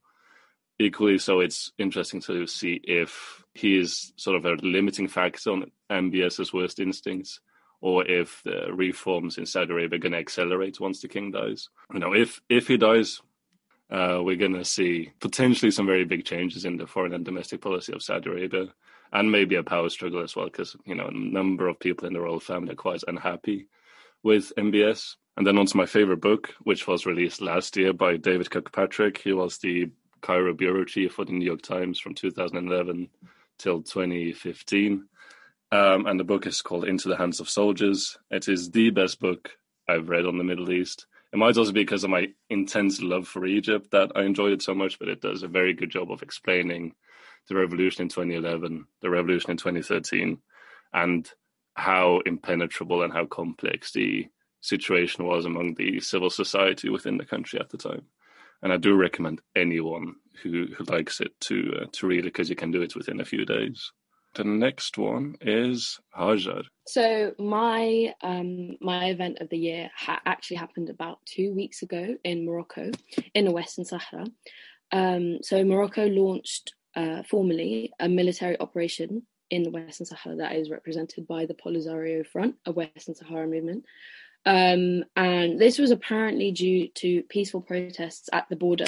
equally 0.79 1.19
so 1.19 1.41
it's 1.41 1.73
interesting 1.79 2.21
to 2.21 2.47
see 2.47 2.81
if 2.85 3.45
he 3.55 3.79
is 3.79 4.13
sort 4.17 4.37
of 4.37 4.45
a 4.45 4.55
limiting 4.67 5.09
factor 5.09 5.51
on 5.51 5.71
mbs's 5.91 6.53
worst 6.53 6.79
instincts 6.79 7.41
or 7.81 8.07
if 8.07 8.43
the 8.45 8.73
reforms 8.73 9.39
in 9.39 9.47
saudi 9.47 9.73
arabia 9.73 9.97
are 9.97 10.01
going 10.01 10.13
to 10.13 10.19
accelerate 10.19 10.81
once 10.81 11.01
the 11.01 11.09
king 11.09 11.31
dies 11.31 11.69
you 11.93 11.99
know 11.99 12.13
if 12.15 12.41
if 12.49 12.69
he 12.69 12.77
dies 12.77 13.21
uh, 13.91 14.21
we're 14.23 14.37
going 14.37 14.55
to 14.55 14.65
see 14.65 15.13
potentially 15.21 15.71
some 15.71 15.87
very 15.87 16.05
big 16.05 16.25
changes 16.25 16.65
in 16.65 16.77
the 16.77 16.87
foreign 16.87 17.15
and 17.15 17.25
domestic 17.25 17.61
policy 17.61 17.93
of 17.93 18.03
Saudi 18.03 18.29
Arabia, 18.29 18.67
and 19.13 19.31
maybe 19.31 19.55
a 19.55 19.63
power 19.63 19.89
struggle 19.89 20.23
as 20.23 20.35
well, 20.35 20.47
because 20.47 20.77
you 20.85 20.95
know 20.95 21.07
a 21.07 21.17
number 21.17 21.69
of 21.69 21.79
people 21.79 22.07
in 22.07 22.13
the 22.13 22.21
royal 22.21 22.41
family 22.41 22.73
are 22.73 22.77
quite 22.77 23.05
unhappy 23.07 23.69
with 24.23 24.53
MBS. 24.57 25.15
And 25.37 25.47
then 25.47 25.59
on 25.59 25.67
to 25.67 25.77
my 25.77 25.87
favorite 25.87 26.21
book, 26.21 26.55
which 26.63 26.89
was 26.89 27.07
released 27.07 27.43
last 27.43 27.77
year 27.77 27.93
by 27.93 28.17
David 28.17 28.51
Kirkpatrick. 28.51 29.19
He 29.19 29.35
was 29.35 29.59
the 29.59 29.91
Cairo 30.27 30.55
bureau 30.55 30.85
chief 30.85 31.13
for 31.13 31.25
the 31.25 31.31
New 31.31 31.45
York 31.45 31.63
Times 31.63 32.01
from 32.01 32.13
2011 32.13 33.09
till 33.59 33.83
2015. 33.83 35.07
Um, 35.71 36.07
and 36.07 36.19
the 36.19 36.25
book 36.25 36.49
is 36.49 36.63
called 36.63 36.85
Into 36.85 37.09
the 37.09 37.17
Hands 37.17 37.39
of 37.39 37.49
Soldiers. 37.49 38.19
It 38.29 38.49
is 38.49 38.73
the 38.73 38.91
best 38.91 39.21
book 39.21 39.53
I've 39.89 40.09
read 40.09 40.27
on 40.27 40.37
the 40.37 40.43
Middle 40.43 40.73
East. 40.73 41.07
It 41.33 41.37
might 41.37 41.57
also 41.57 41.71
be 41.71 41.83
because 41.83 42.03
of 42.03 42.11
my 42.11 42.27
intense 42.51 43.01
love 43.01 43.29
for 43.29 43.47
Egypt 43.47 43.93
that 43.93 44.11
I 44.17 44.23
enjoyed 44.23 44.53
it 44.53 44.63
so 44.63 44.75
much, 44.75 44.99
but 44.99 45.07
it 45.07 45.21
does 45.21 45.45
a 45.45 45.49
very 45.49 45.75
good 45.75 45.91
job 45.91 46.11
of 46.11 46.23
explaining 46.23 46.95
the 47.49 47.55
revolution 47.55 48.03
in 48.03 48.09
2011, 48.09 48.85
the 49.03 49.11
revolution 49.11 49.53
in 49.53 49.57
2013, 49.59 50.39
and 50.93 51.31
how 51.75 52.21
impenetrable 52.27 53.03
and 53.03 53.13
how 53.13 53.27
complex 53.27 53.93
the 53.93 54.27
situation 54.61 55.25
was 55.25 55.45
among 55.45 55.75
the 55.75 56.01
civil 56.01 56.31
society 56.31 56.89
within 56.89 57.17
the 57.17 57.25
country 57.25 57.61
at 57.61 57.71
the 57.71 57.79
time. 57.79 58.07
And 58.63 58.73
I 58.73 58.77
do 58.77 58.97
recommend 58.97 59.41
anyone 59.55 60.15
who, 60.43 60.67
who 60.77 60.85
likes 60.85 61.21
it 61.21 61.33
to 61.43 61.81
uh, 61.83 61.87
to 61.93 62.07
read 62.07 62.21
it 62.21 62.35
because 62.35 62.51
you 62.51 62.57
can 62.57 62.71
do 62.71 62.83
it 62.83 62.97
within 62.97 63.21
a 63.21 63.25
few 63.25 63.45
days. 63.45 63.93
The 64.35 64.45
next 64.45 64.99
one 64.99 65.37
is 65.41 65.99
Hajar. 66.17 66.65
So 66.87 67.33
my 67.39 68.13
um, 68.23 68.77
my 68.81 69.07
event 69.07 69.39
of 69.41 69.49
the 69.49 69.57
year 69.57 69.91
ha- 69.97 70.21
actually 70.27 70.59
happened 70.59 70.91
about 70.91 71.19
two 71.25 71.55
weeks 71.55 71.83
ago 71.83 72.17
in 72.23 72.45
Morocco, 72.45 72.91
in 73.35 73.47
the 73.47 73.51
Western 73.51 73.87
Sahara. 73.87 74.27
Um, 74.93 75.39
so 75.43 75.65
Morocco 75.65 76.07
launched 76.07 76.75
uh, 76.95 77.23
formally 77.23 77.93
a 77.99 78.09
military 78.09 78.61
operation 78.61 79.23
in 79.51 79.63
the 79.63 79.71
Western 79.71 80.07
Sahara 80.07 80.37
that 80.37 80.57
is 80.57 80.71
represented 80.71 81.27
by 81.27 81.47
the 81.47 81.55
Polisario 81.55 82.27
Front, 82.27 82.57
a 82.67 82.73
Western 82.73 83.15
Sahara 83.15 83.47
movement. 83.47 83.85
Um, 84.47 85.05
and 85.17 85.61
this 85.61 85.79
was 85.79 85.91
apparently 85.91 86.53
due 86.53 86.89
to 86.89 87.23
peaceful 87.25 87.61
protests 87.61 88.31
at 88.33 88.49
the 88.49 88.57
border. 88.57 88.87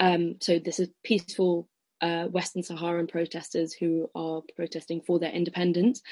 Um, 0.00 0.36
so 0.40 0.58
this 0.58 0.80
is 0.80 0.88
peaceful 1.04 1.68
uh, 2.00 2.24
Western 2.24 2.62
Saharan 2.62 3.06
protesters 3.06 3.72
who 3.72 4.10
are 4.14 4.42
protesting 4.56 5.00
for 5.02 5.18
their 5.18 5.30
independence. 5.30 6.02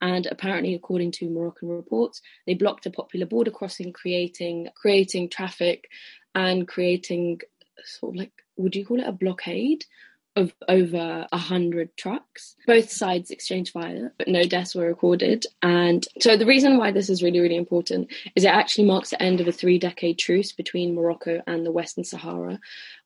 And 0.00 0.26
apparently, 0.26 0.74
according 0.74 1.12
to 1.12 1.30
Moroccan 1.30 1.68
reports, 1.68 2.22
they 2.46 2.54
blocked 2.54 2.86
a 2.86 2.90
popular 2.90 3.26
border 3.26 3.50
crossing, 3.50 3.92
creating 3.92 4.68
creating 4.74 5.28
traffic 5.28 5.88
and 6.34 6.66
creating 6.66 7.40
sort 7.84 8.14
of 8.14 8.16
like 8.16 8.32
would 8.56 8.74
you 8.74 8.86
call 8.86 9.00
it 9.00 9.06
a 9.06 9.12
blockade 9.12 9.84
of 10.36 10.54
over 10.68 11.26
a 11.30 11.38
hundred 11.38 11.96
trucks. 11.96 12.56
Both 12.66 12.90
sides 12.90 13.30
exchanged 13.30 13.72
fire, 13.72 14.12
but 14.18 14.28
no 14.28 14.44
deaths 14.44 14.74
were 14.74 14.86
recorded. 14.86 15.46
And 15.62 16.06
so 16.20 16.36
the 16.36 16.46
reason 16.46 16.76
why 16.76 16.90
this 16.90 17.08
is 17.08 17.22
really, 17.22 17.40
really 17.40 17.56
important 17.56 18.12
is 18.34 18.44
it 18.44 18.48
actually 18.48 18.86
marks 18.86 19.10
the 19.10 19.22
end 19.22 19.40
of 19.40 19.48
a 19.48 19.52
three 19.52 19.78
decade 19.78 20.18
truce 20.18 20.52
between 20.52 20.94
Morocco 20.94 21.42
and 21.46 21.64
the 21.64 21.72
Western 21.72 22.04
Sahara, 22.04 22.58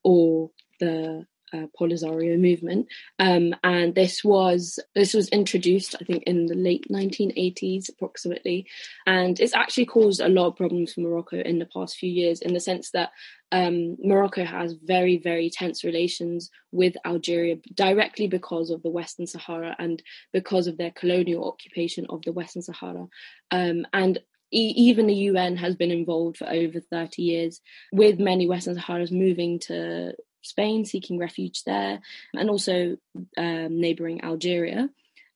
or 0.03 0.51
the 0.81 1.27
uh, 1.53 1.67
Polisario 1.79 2.39
movement, 2.39 2.89
um, 3.19 3.55
and 3.63 3.95
this 3.95 4.25
was 4.25 4.79
this 4.95 5.15
was 5.15 5.29
introduced, 5.29 5.95
I 6.01 6.05
think, 6.05 6.25
in 6.25 6.47
the 6.47 6.55
late 6.55 6.87
1980s, 6.91 7.89
approximately, 7.89 8.67
and 9.07 9.39
it's 9.41 9.55
actually 9.55 9.87
caused 9.87 10.21
a 10.21 10.29
lot 10.29 10.49
of 10.49 10.57
problems 10.57 10.93
for 10.93 11.01
Morocco 11.01 11.41
in 11.41 11.59
the 11.59 11.67
past 11.67 11.97
few 11.97 12.11
years, 12.11 12.41
in 12.41 12.55
the 12.55 12.61
sense 12.61 12.91
that 12.91 13.11
um, 13.53 13.97
Morocco 14.03 14.45
has 14.45 14.75
very, 14.75 15.17
very 15.17 15.51
tense 15.51 15.85
relations 15.85 16.51
with 16.71 16.97
Algeria 17.07 17.57
directly 17.75 18.29
because 18.29 18.71
of 18.71 18.83
the 18.83 18.91
Western 18.91 19.27
Sahara 19.27 19.75
and 19.79 20.03
because 20.33 20.67
of 20.67 20.77
their 20.77 20.91
colonial 20.91 21.49
occupation 21.49 22.07
of 22.11 22.23
the 22.23 22.33
Western 22.33 22.63
Sahara, 22.63 23.07
um, 23.51 23.87
and 23.93 24.19
even 24.51 25.07
the 25.07 25.15
UN 25.15 25.57
has 25.57 25.77
been 25.77 25.91
involved 25.91 26.39
for 26.39 26.49
over 26.49 26.81
30 26.81 27.23
years, 27.23 27.61
with 27.93 28.19
many 28.19 28.47
Western 28.47 28.77
Saharas 28.77 29.13
moving 29.13 29.59
to 29.61 30.15
Spain, 30.49 30.85
seeking 30.85 31.19
refuge 31.19 31.65
there, 31.65 32.01
and 32.35 32.51
also 32.51 32.97
um, 33.37 33.81
neighbouring 33.81 34.23
Algeria. 34.23 34.89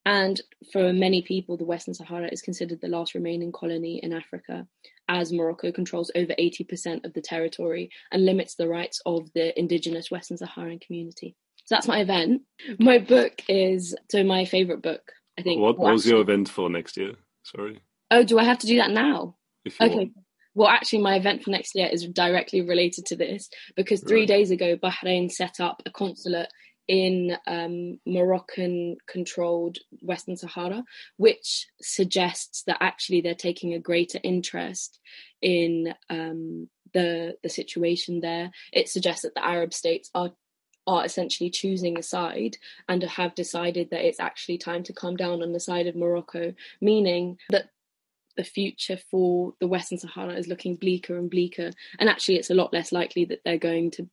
And 0.04 0.40
for 0.72 0.92
many 0.92 1.22
people, 1.22 1.56
the 1.56 1.64
Western 1.64 1.94
Sahara 1.94 2.28
is 2.32 2.42
considered 2.42 2.80
the 2.80 2.88
last 2.88 3.14
remaining 3.14 3.52
colony 3.52 4.00
in 4.02 4.12
Africa, 4.12 4.66
as 5.08 5.32
Morocco 5.32 5.70
controls 5.70 6.10
over 6.16 6.34
80% 6.38 7.04
of 7.04 7.12
the 7.12 7.20
territory 7.20 7.90
and 8.10 8.24
limits 8.24 8.56
the 8.56 8.68
rights 8.68 9.00
of 9.06 9.32
the 9.34 9.56
indigenous 9.58 10.10
Western 10.10 10.36
Saharan 10.36 10.80
community. 10.80 11.36
So 11.66 11.76
that's 11.76 11.86
my 11.86 12.00
event. 12.00 12.42
My 12.80 12.98
book 12.98 13.42
is 13.48 13.94
so 14.10 14.24
my 14.24 14.44
favourite 14.44 14.82
book. 14.82 15.12
I 15.38 15.42
think. 15.42 15.60
What 15.60 15.78
was 15.78 16.06
your 16.06 16.20
event 16.20 16.48
for 16.48 16.68
next 16.68 16.96
year? 16.96 17.14
Sorry. 17.44 17.80
Oh, 18.10 18.24
do 18.24 18.38
I 18.38 18.44
have 18.44 18.58
to 18.58 18.66
do 18.66 18.76
that 18.78 18.90
now? 18.90 19.36
okay. 19.66 19.94
Want 19.94 20.12
well, 20.54 20.68
actually, 20.68 21.02
my 21.02 21.16
event 21.16 21.42
for 21.42 21.50
next 21.50 21.74
year 21.74 21.88
is 21.90 22.06
directly 22.06 22.60
related 22.60 23.06
to 23.06 23.16
this 23.16 23.48
because 23.76 24.02
three 24.02 24.20
right. 24.20 24.28
days 24.28 24.50
ago, 24.50 24.76
Bahrain 24.76 25.30
set 25.30 25.60
up 25.60 25.82
a 25.86 25.90
consulate 25.90 26.48
in 26.88 27.36
um, 27.46 27.98
Moroccan 28.06 28.96
controlled 29.06 29.78
Western 30.00 30.36
Sahara, 30.36 30.84
which 31.16 31.68
suggests 31.80 32.64
that 32.66 32.78
actually 32.80 33.20
they're 33.20 33.34
taking 33.34 33.72
a 33.72 33.78
greater 33.78 34.18
interest 34.22 35.00
in 35.40 35.94
um, 36.10 36.68
the 36.92 37.36
the 37.42 37.48
situation 37.48 38.20
there. 38.20 38.50
It 38.72 38.88
suggests 38.88 39.22
that 39.22 39.34
the 39.34 39.44
Arab 39.44 39.72
states 39.72 40.10
are 40.14 40.32
are 40.86 41.04
essentially 41.04 41.48
choosing 41.48 41.96
a 41.96 42.02
side 42.02 42.56
and 42.88 43.02
have 43.04 43.34
decided 43.36 43.90
that 43.90 44.04
it's 44.04 44.18
actually 44.18 44.58
time 44.58 44.82
to 44.82 44.92
come 44.92 45.16
down 45.16 45.40
on 45.40 45.52
the 45.52 45.60
side 45.60 45.86
of 45.86 45.94
Morocco, 45.94 46.52
meaning 46.80 47.38
that 47.50 47.70
the 48.36 48.44
future 48.44 48.98
for 49.10 49.54
the 49.60 49.66
Western 49.66 49.98
Sahara 49.98 50.34
is 50.34 50.48
looking 50.48 50.76
bleaker 50.76 51.16
and 51.16 51.30
bleaker, 51.30 51.70
and 51.98 52.08
actually, 52.08 52.36
it's 52.36 52.50
a 52.50 52.54
lot 52.54 52.72
less 52.72 52.92
likely 52.92 53.24
that 53.26 53.40
they're 53.44 53.58
going 53.58 53.90
to 53.92 54.08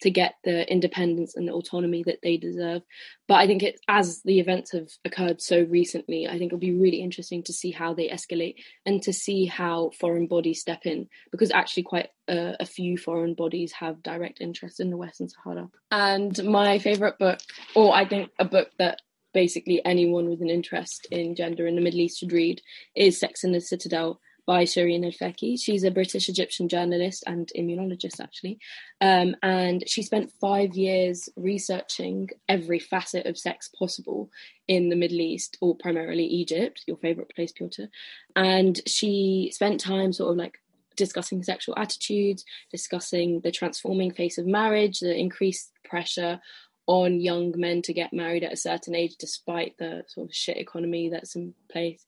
to 0.00 0.10
get 0.10 0.34
the 0.44 0.70
independence 0.70 1.36
and 1.36 1.48
the 1.48 1.52
autonomy 1.52 2.02
that 2.04 2.18
they 2.22 2.36
deserve. 2.36 2.82
But 3.28 3.36
I 3.36 3.46
think 3.46 3.62
it, 3.62 3.80
as 3.88 4.20
the 4.24 4.40
events 4.40 4.72
have 4.72 4.88
occurred 5.04 5.40
so 5.40 5.62
recently, 5.62 6.26
I 6.26 6.32
think 6.32 6.50
it'll 6.50 6.58
be 6.58 6.78
really 6.78 7.00
interesting 7.00 7.42
to 7.44 7.52
see 7.52 7.70
how 7.70 7.94
they 7.94 8.08
escalate 8.08 8.56
and 8.84 9.02
to 9.04 9.12
see 9.12 9.46
how 9.46 9.90
foreign 9.98 10.26
bodies 10.26 10.60
step 10.60 10.84
in, 10.84 11.08
because 11.32 11.50
actually 11.50 11.84
quite 11.84 12.08
a, 12.28 12.56
a 12.60 12.66
few 12.66 12.98
foreign 12.98 13.34
bodies 13.34 13.72
have 13.72 14.02
direct 14.02 14.40
interest 14.40 14.80
in 14.80 14.90
the 14.90 14.96
Western 14.98 15.28
Sahara. 15.28 15.70
And 15.90 16.44
my 16.44 16.78
favorite 16.78 17.18
book, 17.18 17.38
or 17.74 17.94
I 17.94 18.06
think 18.06 18.30
a 18.38 18.44
book 18.44 18.68
that 18.78 19.00
basically 19.36 19.84
anyone 19.84 20.30
with 20.30 20.40
an 20.40 20.48
interest 20.48 21.06
in 21.10 21.34
gender 21.34 21.66
in 21.66 21.74
the 21.74 21.82
Middle 21.82 22.00
East 22.00 22.20
should 22.20 22.32
read 22.32 22.62
is 22.94 23.20
Sex 23.20 23.44
in 23.44 23.52
the 23.52 23.60
Citadel 23.60 24.18
by 24.46 24.64
Shereen 24.64 25.04
El 25.04 25.56
She's 25.58 25.84
a 25.84 25.90
British 25.90 26.30
Egyptian 26.30 26.70
journalist 26.70 27.22
and 27.26 27.52
immunologist, 27.54 28.18
actually. 28.18 28.58
Um, 29.02 29.36
and 29.42 29.84
she 29.86 30.02
spent 30.02 30.32
five 30.40 30.74
years 30.74 31.28
researching 31.36 32.30
every 32.48 32.78
facet 32.78 33.26
of 33.26 33.36
sex 33.36 33.68
possible 33.78 34.30
in 34.68 34.88
the 34.88 34.96
Middle 34.96 35.20
East, 35.20 35.58
or 35.60 35.76
primarily 35.76 36.24
Egypt, 36.24 36.84
your 36.86 36.96
favorite 36.96 37.30
place, 37.34 37.52
Piotr. 37.52 37.90
And 38.36 38.80
she 38.86 39.50
spent 39.52 39.80
time 39.80 40.14
sort 40.14 40.30
of 40.30 40.38
like 40.38 40.60
discussing 40.96 41.42
sexual 41.42 41.74
attitudes, 41.76 42.42
discussing 42.70 43.40
the 43.40 43.52
transforming 43.52 44.12
face 44.12 44.38
of 44.38 44.46
marriage, 44.46 45.00
the 45.00 45.14
increased 45.14 45.72
pressure 45.84 46.40
on 46.86 47.20
young 47.20 47.52
men 47.56 47.82
to 47.82 47.92
get 47.92 48.12
married 48.12 48.44
at 48.44 48.52
a 48.52 48.56
certain 48.56 48.94
age 48.94 49.16
despite 49.18 49.76
the 49.78 50.04
sort 50.06 50.28
of 50.28 50.34
shit 50.34 50.56
economy 50.56 51.08
that's 51.08 51.34
in 51.34 51.54
place. 51.70 52.04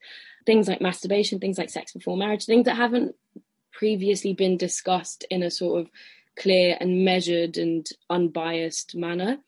Things 0.46 0.68
like 0.68 0.80
masturbation, 0.80 1.40
things 1.40 1.58
like 1.58 1.70
sex 1.70 1.92
before 1.92 2.16
marriage, 2.16 2.44
things 2.44 2.64
that 2.66 2.76
haven't 2.76 3.14
previously 3.72 4.32
been 4.32 4.56
discussed 4.56 5.24
in 5.30 5.42
a 5.42 5.50
sort 5.50 5.80
of 5.80 5.90
clear 6.38 6.76
and 6.80 7.04
measured 7.04 7.58
and 7.58 7.86
unbiased 8.08 8.94
manner. 8.94 9.38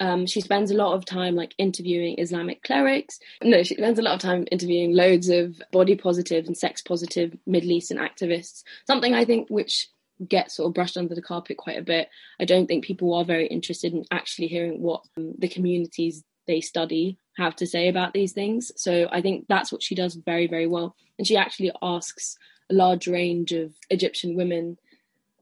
Um, 0.00 0.26
she 0.26 0.40
spends 0.40 0.70
a 0.70 0.76
lot 0.76 0.94
of 0.94 1.04
time 1.04 1.34
like 1.34 1.54
interviewing 1.58 2.16
Islamic 2.18 2.62
clerics. 2.62 3.20
No, 3.42 3.62
she 3.62 3.74
spends 3.74 3.98
a 3.98 4.02
lot 4.02 4.14
of 4.14 4.20
time 4.20 4.46
interviewing 4.50 4.94
loads 4.94 5.28
of 5.28 5.60
body 5.72 5.94
positive 5.94 6.46
and 6.46 6.56
sex 6.56 6.80
positive 6.80 7.36
Middle 7.46 7.72
Eastern 7.72 7.98
activists. 7.98 8.62
Something 8.86 9.14
I 9.14 9.26
think 9.26 9.48
which 9.50 9.90
get 10.28 10.50
sort 10.50 10.68
of 10.68 10.74
brushed 10.74 10.96
under 10.96 11.14
the 11.14 11.22
carpet 11.22 11.56
quite 11.56 11.78
a 11.78 11.82
bit. 11.82 12.08
I 12.40 12.44
don't 12.44 12.66
think 12.66 12.84
people 12.84 13.14
are 13.14 13.24
very 13.24 13.46
interested 13.46 13.92
in 13.92 14.04
actually 14.10 14.48
hearing 14.48 14.80
what 14.80 15.02
um, 15.16 15.34
the 15.38 15.48
communities 15.48 16.24
they 16.46 16.60
study 16.60 17.18
have 17.36 17.56
to 17.56 17.66
say 17.66 17.88
about 17.88 18.12
these 18.12 18.32
things. 18.32 18.72
So 18.76 19.08
I 19.12 19.20
think 19.20 19.46
that's 19.48 19.72
what 19.72 19.82
she 19.82 19.94
does 19.94 20.14
very, 20.14 20.46
very 20.46 20.66
well. 20.66 20.94
And 21.18 21.26
she 21.26 21.36
actually 21.36 21.72
asks 21.82 22.36
a 22.70 22.74
large 22.74 23.06
range 23.06 23.52
of 23.52 23.72
Egyptian 23.88 24.36
women 24.36 24.78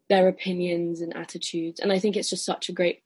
their 0.08 0.28
opinions 0.28 1.00
and 1.00 1.14
attitudes. 1.16 1.80
And 1.80 1.92
I 1.92 1.98
think 1.98 2.16
it's 2.16 2.30
just 2.30 2.44
such 2.44 2.68
a 2.68 2.72
great 2.72 3.02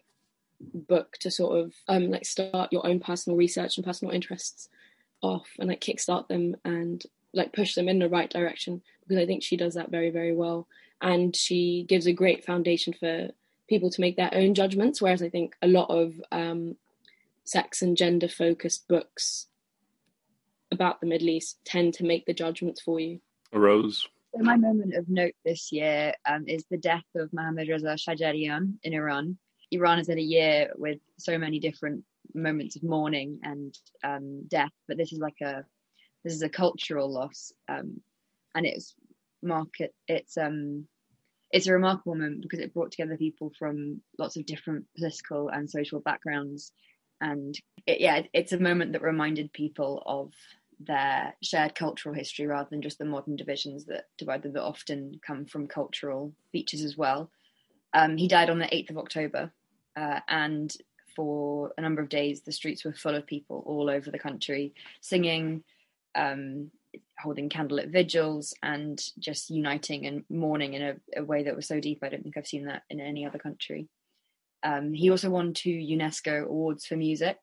book 0.72 1.16
to 1.18 1.28
sort 1.28 1.58
of 1.58 1.74
um 1.88 2.08
like 2.10 2.24
start 2.24 2.72
your 2.72 2.86
own 2.86 3.00
personal 3.00 3.36
research 3.36 3.76
and 3.76 3.84
personal 3.84 4.14
interests 4.14 4.68
off 5.20 5.48
and 5.58 5.68
like 5.68 5.80
kickstart 5.80 6.28
them 6.28 6.54
and 6.64 7.04
like 7.34 7.52
push 7.52 7.74
them 7.74 7.88
in 7.88 7.98
the 7.98 8.08
right 8.08 8.30
direction 8.30 8.82
because 9.02 9.22
I 9.22 9.26
think 9.26 9.42
she 9.42 9.56
does 9.56 9.74
that 9.74 9.90
very, 9.90 10.10
very 10.10 10.34
well. 10.34 10.66
And 11.00 11.34
she 11.34 11.84
gives 11.88 12.06
a 12.06 12.12
great 12.12 12.44
foundation 12.44 12.92
for 12.92 13.30
people 13.68 13.90
to 13.90 14.00
make 14.00 14.16
their 14.16 14.32
own 14.32 14.54
judgments. 14.54 15.02
Whereas 15.02 15.22
I 15.22 15.28
think 15.28 15.54
a 15.62 15.68
lot 15.68 15.90
of 15.90 16.14
um, 16.30 16.76
sex 17.44 17.82
and 17.82 17.96
gender 17.96 18.28
focused 18.28 18.86
books 18.88 19.46
about 20.70 21.00
the 21.00 21.06
Middle 21.06 21.28
East 21.28 21.58
tend 21.64 21.94
to 21.94 22.04
make 22.04 22.24
the 22.26 22.34
judgments 22.34 22.80
for 22.80 23.00
you. 23.00 23.20
Rose. 23.52 24.06
So 24.34 24.42
my 24.42 24.56
moment 24.56 24.94
of 24.94 25.08
note 25.08 25.34
this 25.44 25.72
year 25.72 26.14
um, 26.26 26.44
is 26.48 26.64
the 26.70 26.78
death 26.78 27.04
of 27.14 27.32
Mohammad 27.32 27.68
Reza 27.68 27.96
Shajarian 27.96 28.74
in 28.82 28.94
Iran. 28.94 29.36
Iran 29.70 29.98
has 29.98 30.08
had 30.08 30.18
a 30.18 30.22
year 30.22 30.70
with 30.76 30.98
so 31.18 31.36
many 31.36 31.58
different 31.58 32.04
moments 32.34 32.76
of 32.76 32.82
mourning 32.82 33.40
and 33.42 33.76
um, 34.04 34.44
death, 34.48 34.72
but 34.88 34.96
this 34.96 35.12
is 35.12 35.18
like 35.18 35.40
a 35.42 35.64
this 36.24 36.34
is 36.34 36.42
a 36.42 36.48
cultural 36.48 37.12
loss, 37.12 37.52
um, 37.68 38.00
and 38.54 38.66
it's 38.66 38.94
market 39.42 39.92
it's 40.06 40.36
um 40.36 40.86
it's 41.50 41.66
a 41.66 41.72
remarkable 41.72 42.14
moment 42.14 42.40
because 42.40 42.60
it 42.60 42.72
brought 42.72 42.90
together 42.90 43.16
people 43.16 43.52
from 43.58 44.00
lots 44.18 44.36
of 44.36 44.46
different 44.46 44.86
political 44.96 45.48
and 45.50 45.68
social 45.68 46.00
backgrounds. 46.00 46.72
And 47.20 47.54
it, 47.86 48.00
yeah 48.00 48.22
it's 48.32 48.52
a 48.52 48.58
moment 48.58 48.92
that 48.92 49.02
reminded 49.02 49.52
people 49.52 50.02
of 50.06 50.32
their 50.80 51.34
shared 51.42 51.74
cultural 51.74 52.14
history 52.14 52.46
rather 52.46 52.68
than 52.70 52.82
just 52.82 52.98
the 52.98 53.04
modern 53.04 53.36
divisions 53.36 53.84
that 53.86 54.06
divide 54.18 54.42
them 54.42 54.54
that 54.54 54.62
often 54.62 55.20
come 55.24 55.44
from 55.44 55.66
cultural 55.66 56.32
features 56.50 56.82
as 56.82 56.96
well. 56.96 57.30
Um, 57.92 58.16
he 58.16 58.26
died 58.26 58.50
on 58.50 58.58
the 58.58 58.64
8th 58.64 58.90
of 58.90 58.98
october 58.98 59.52
uh, 59.96 60.20
and 60.26 60.74
for 61.14 61.72
a 61.76 61.82
number 61.82 62.00
of 62.00 62.08
days 62.08 62.40
the 62.40 62.52
streets 62.52 62.84
were 62.84 62.94
full 62.94 63.14
of 63.14 63.26
people 63.26 63.62
all 63.66 63.90
over 63.90 64.10
the 64.10 64.18
country 64.18 64.72
singing 65.02 65.62
um, 66.14 66.70
holding 67.18 67.48
candlelit 67.48 67.90
vigils 67.90 68.54
and 68.62 69.00
just 69.18 69.50
uniting 69.50 70.06
and 70.06 70.24
mourning 70.28 70.74
in 70.74 70.82
a, 70.82 71.20
a, 71.20 71.24
way 71.24 71.44
that 71.44 71.56
was 71.56 71.66
so 71.66 71.80
deep. 71.80 72.00
I 72.02 72.08
don't 72.08 72.22
think 72.22 72.36
I've 72.36 72.46
seen 72.46 72.66
that 72.66 72.82
in 72.90 73.00
any 73.00 73.24
other 73.24 73.38
country. 73.38 73.88
Um, 74.62 74.92
he 74.92 75.10
also 75.10 75.30
won 75.30 75.54
two 75.54 75.70
UNESCO 75.70 76.44
awards 76.44 76.86
for 76.86 76.96
music. 76.96 77.38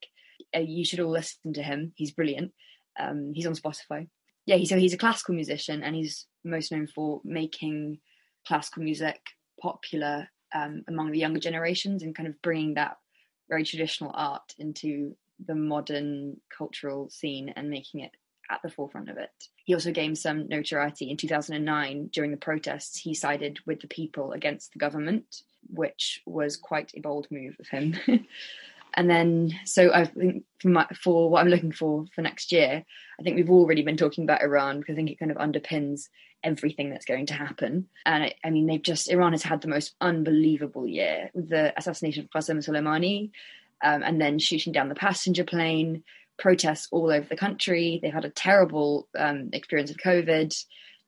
Uh, 0.55 0.59
you 0.59 0.85
should 0.85 0.99
all 0.99 1.11
listen 1.11 1.53
to 1.53 1.63
him. 1.63 1.93
He's 1.95 2.11
brilliant. 2.11 2.51
Um, 2.99 3.31
he's 3.33 3.45
on 3.45 3.55
Spotify. 3.55 4.07
Yeah, 4.45 4.55
he, 4.55 4.65
so 4.65 4.77
he's 4.77 4.93
a 4.93 4.97
classical 4.97 5.35
musician 5.35 5.83
and 5.83 5.95
he's 5.95 6.25
most 6.43 6.71
known 6.71 6.87
for 6.87 7.21
making 7.23 7.99
classical 8.47 8.83
music 8.83 9.19
popular 9.61 10.27
um, 10.53 10.83
among 10.87 11.11
the 11.11 11.19
younger 11.19 11.39
generations 11.39 12.03
and 12.03 12.15
kind 12.15 12.27
of 12.27 12.41
bringing 12.41 12.75
that 12.75 12.97
very 13.49 13.63
traditional 13.63 14.11
art 14.13 14.53
into 14.57 15.15
the 15.45 15.55
modern 15.55 16.37
cultural 16.55 17.09
scene 17.09 17.49
and 17.55 17.69
making 17.69 18.01
it 18.01 18.11
at 18.49 18.61
the 18.61 18.69
forefront 18.69 19.09
of 19.09 19.17
it. 19.17 19.31
He 19.65 19.73
also 19.73 19.91
gained 19.91 20.17
some 20.17 20.47
notoriety 20.47 21.09
in 21.09 21.17
2009 21.17 22.09
during 22.11 22.31
the 22.31 22.37
protests. 22.37 22.97
He 22.97 23.13
sided 23.13 23.59
with 23.65 23.81
the 23.81 23.87
people 23.87 24.31
against 24.31 24.73
the 24.73 24.79
government, 24.79 25.43
which 25.69 26.21
was 26.25 26.57
quite 26.57 26.91
a 26.95 27.01
bold 27.01 27.27
move 27.29 27.55
of 27.59 27.67
him. 27.67 27.95
and 28.93 29.09
then, 29.09 29.51
so 29.65 29.93
I 29.93 30.05
think 30.05 30.45
for, 30.59 30.69
my, 30.69 30.87
for, 31.01 31.29
what 31.29 31.41
I'm 31.41 31.49
looking 31.49 31.71
for 31.71 32.05
for 32.15 32.21
next 32.21 32.51
year, 32.51 32.83
I 33.19 33.23
think 33.23 33.35
we've 33.35 33.49
already 33.49 33.83
been 33.83 33.97
talking 33.97 34.23
about 34.23 34.41
Iran 34.41 34.79
because 34.79 34.93
I 34.93 34.95
think 34.95 35.11
it 35.11 35.19
kind 35.19 35.31
of 35.31 35.37
underpins 35.37 36.09
everything 36.43 36.89
that's 36.89 37.05
going 37.05 37.25
to 37.27 37.33
happen. 37.33 37.87
And 38.05 38.23
I, 38.23 38.33
I 38.43 38.49
mean, 38.49 38.65
they've 38.65 38.81
just 38.81 39.09
Iran 39.09 39.33
has 39.33 39.43
had 39.43 39.61
the 39.61 39.67
most 39.67 39.95
unbelievable 40.01 40.87
year 40.87 41.29
with 41.33 41.49
the 41.49 41.73
assassination 41.77 42.23
of 42.23 42.29
Qasem 42.29 42.57
Soleimani. 42.57 43.31
Um, 43.81 44.03
and 44.03 44.19
then 44.19 44.39
shooting 44.39 44.73
down 44.73 44.89
the 44.89 44.95
passenger 44.95 45.45
plane, 45.45 46.03
protests 46.39 46.87
all 46.91 47.11
over 47.11 47.27
the 47.27 47.35
country. 47.35 47.99
They've 48.01 48.13
had 48.13 48.25
a 48.25 48.29
terrible 48.29 49.07
um, 49.17 49.49
experience 49.53 49.91
of 49.91 49.97
COVID. 49.97 50.55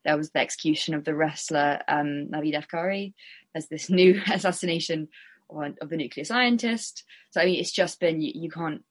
There 0.04 0.18
was 0.18 0.32
the 0.32 0.40
execution 0.40 0.94
of 0.94 1.04
the 1.04 1.16
wrestler 1.16 1.80
um, 1.88 2.28
Navid 2.32 2.56
Afkari. 2.56 3.14
There's 3.54 3.68
this 3.68 3.90
new 4.02 4.22
assassination 4.32 5.08
of 5.50 5.90
the 5.90 5.98
nuclear 5.98 6.24
scientist. 6.24 7.04
So 7.32 7.42
I 7.42 7.46
mean, 7.46 7.60
it's 7.60 7.72
just 7.72 8.00
been 8.00 8.22
you, 8.22 8.32
you 8.36 8.50
can't 8.50 8.84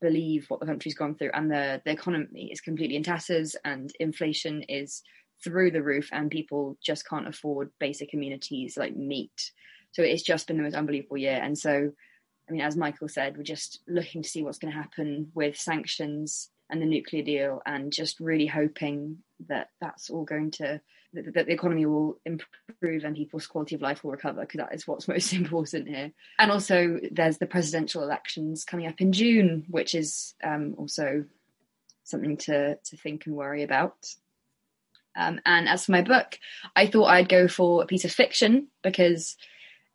believe 0.00 0.46
what 0.48 0.60
the 0.60 0.66
country's 0.66 0.94
gone 0.94 1.14
through, 1.14 1.30
and 1.34 1.50
the 1.50 1.80
the 1.84 1.92
economy 1.92 2.50
is 2.52 2.60
completely 2.60 2.96
in 2.96 3.02
tatters, 3.02 3.56
and 3.64 3.92
inflation 4.00 4.62
is 4.62 5.02
through 5.42 5.70
the 5.70 5.82
roof, 5.82 6.08
and 6.12 6.30
people 6.30 6.76
just 6.84 7.08
can't 7.08 7.28
afford 7.28 7.70
basic 7.78 8.12
amenities 8.14 8.76
like 8.76 8.96
meat. 8.96 9.52
So 9.92 10.02
it's 10.02 10.22
just 10.22 10.46
been 10.46 10.56
the 10.56 10.62
most 10.62 10.74
unbelievable 10.74 11.18
year, 11.18 11.40
and 11.42 11.56
so 11.56 11.92
I 12.48 12.52
mean, 12.52 12.62
as 12.62 12.76
Michael 12.76 13.08
said, 13.08 13.36
we're 13.36 13.42
just 13.42 13.80
looking 13.86 14.22
to 14.22 14.28
see 14.28 14.42
what's 14.42 14.58
going 14.58 14.72
to 14.72 14.78
happen 14.78 15.30
with 15.34 15.56
sanctions 15.56 16.50
and 16.70 16.80
the 16.80 16.86
nuclear 16.86 17.22
deal, 17.22 17.62
and 17.64 17.92
just 17.92 18.20
really 18.20 18.46
hoping 18.46 19.18
that 19.48 19.70
that's 19.80 20.10
all 20.10 20.24
going 20.24 20.50
to 20.50 20.80
that, 21.14 21.34
that 21.34 21.46
the 21.46 21.52
economy 21.52 21.86
will 21.86 22.18
improve 22.26 23.04
and 23.04 23.16
people's 23.16 23.46
quality 23.46 23.74
of 23.74 23.80
life 23.80 24.04
will 24.04 24.10
recover 24.10 24.42
because 24.42 24.58
that 24.58 24.74
is 24.74 24.86
what's 24.86 25.08
most 25.08 25.32
important 25.32 25.88
here. 25.88 26.12
And 26.38 26.50
also, 26.50 26.98
there's 27.10 27.38
the 27.38 27.46
presidential 27.46 28.02
elections 28.02 28.64
coming 28.64 28.86
up 28.86 29.00
in 29.00 29.12
June, 29.12 29.64
which 29.68 29.94
is 29.94 30.34
um, 30.44 30.74
also 30.76 31.24
something 32.04 32.36
to 32.38 32.76
to 32.76 32.96
think 32.96 33.26
and 33.26 33.36
worry 33.36 33.62
about. 33.62 34.14
Um, 35.16 35.40
and 35.44 35.68
as 35.68 35.86
for 35.86 35.92
my 35.92 36.02
book, 36.02 36.38
I 36.76 36.86
thought 36.86 37.06
I'd 37.06 37.28
go 37.28 37.48
for 37.48 37.82
a 37.82 37.86
piece 37.86 38.04
of 38.04 38.12
fiction 38.12 38.68
because 38.82 39.36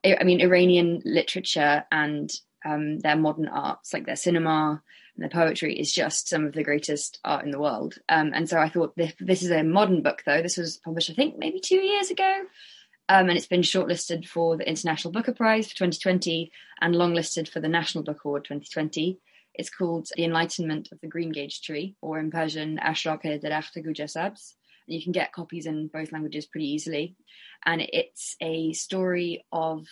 I 0.06 0.24
mean, 0.24 0.42
Iranian 0.42 1.02
literature 1.06 1.86
and 1.92 2.32
um, 2.66 3.00
their 3.00 3.16
modern 3.16 3.48
arts, 3.48 3.94
like 3.94 4.06
their 4.06 4.16
cinema 4.16 4.82
and 5.16 5.24
their 5.24 5.30
poetry, 5.30 5.80
is 5.80 5.92
just 5.92 6.28
some 6.28 6.46
of 6.46 6.54
the 6.54 6.64
greatest 6.64 7.20
art 7.24 7.46
in 7.46 7.52
the 7.52 7.60
world. 7.60 7.96
Um, 8.10 8.32
and 8.34 8.50
so 8.50 8.58
I 8.58 8.70
thought 8.70 8.96
this, 8.96 9.14
this, 9.20 9.44
is 9.44 9.52
a 9.52 9.64
modern 9.64 10.02
book, 10.02 10.24
though. 10.26 10.42
This 10.42 10.58
was 10.58 10.78
published, 10.78 11.10
I 11.10 11.14
think, 11.14 11.38
maybe 11.38 11.60
two 11.60 11.82
years 11.82 12.10
ago. 12.10 12.42
Um, 13.10 13.28
and 13.30 13.38
it's 13.38 13.48
been 13.48 13.62
shortlisted 13.62 14.26
for 14.28 14.58
the 14.58 14.68
International 14.68 15.12
Booker 15.12 15.34
Prize 15.34 15.68
for 15.68 15.76
2020 15.76 16.52
and 16.82 16.96
longlisted 16.96 17.50
for 17.50 17.60
the 17.60 17.68
National 17.68 18.04
Book 18.04 18.24
Award 18.24 18.46
2020. 18.46 19.20
It's 19.56 19.70
called 19.70 20.08
The 20.16 20.24
Enlightenment 20.24 20.90
of 20.92 21.00
the 21.02 21.08
Green 21.08 21.32
Gage 21.32 21.62
Tree, 21.62 21.96
or 22.02 22.18
in 22.18 22.32
Persian, 22.32 22.80
Ashraq 22.84 23.24
Darakhta 23.24 23.86
Gujasabs. 23.86 24.56
You 24.88 25.02
can 25.02 25.12
get 25.12 25.34
copies 25.34 25.66
in 25.66 25.88
both 25.88 26.12
languages 26.12 26.46
pretty 26.46 26.68
easily. 26.68 27.16
And 27.66 27.82
it's 27.82 28.36
a 28.42 28.74
story 28.74 29.46
of 29.52 29.88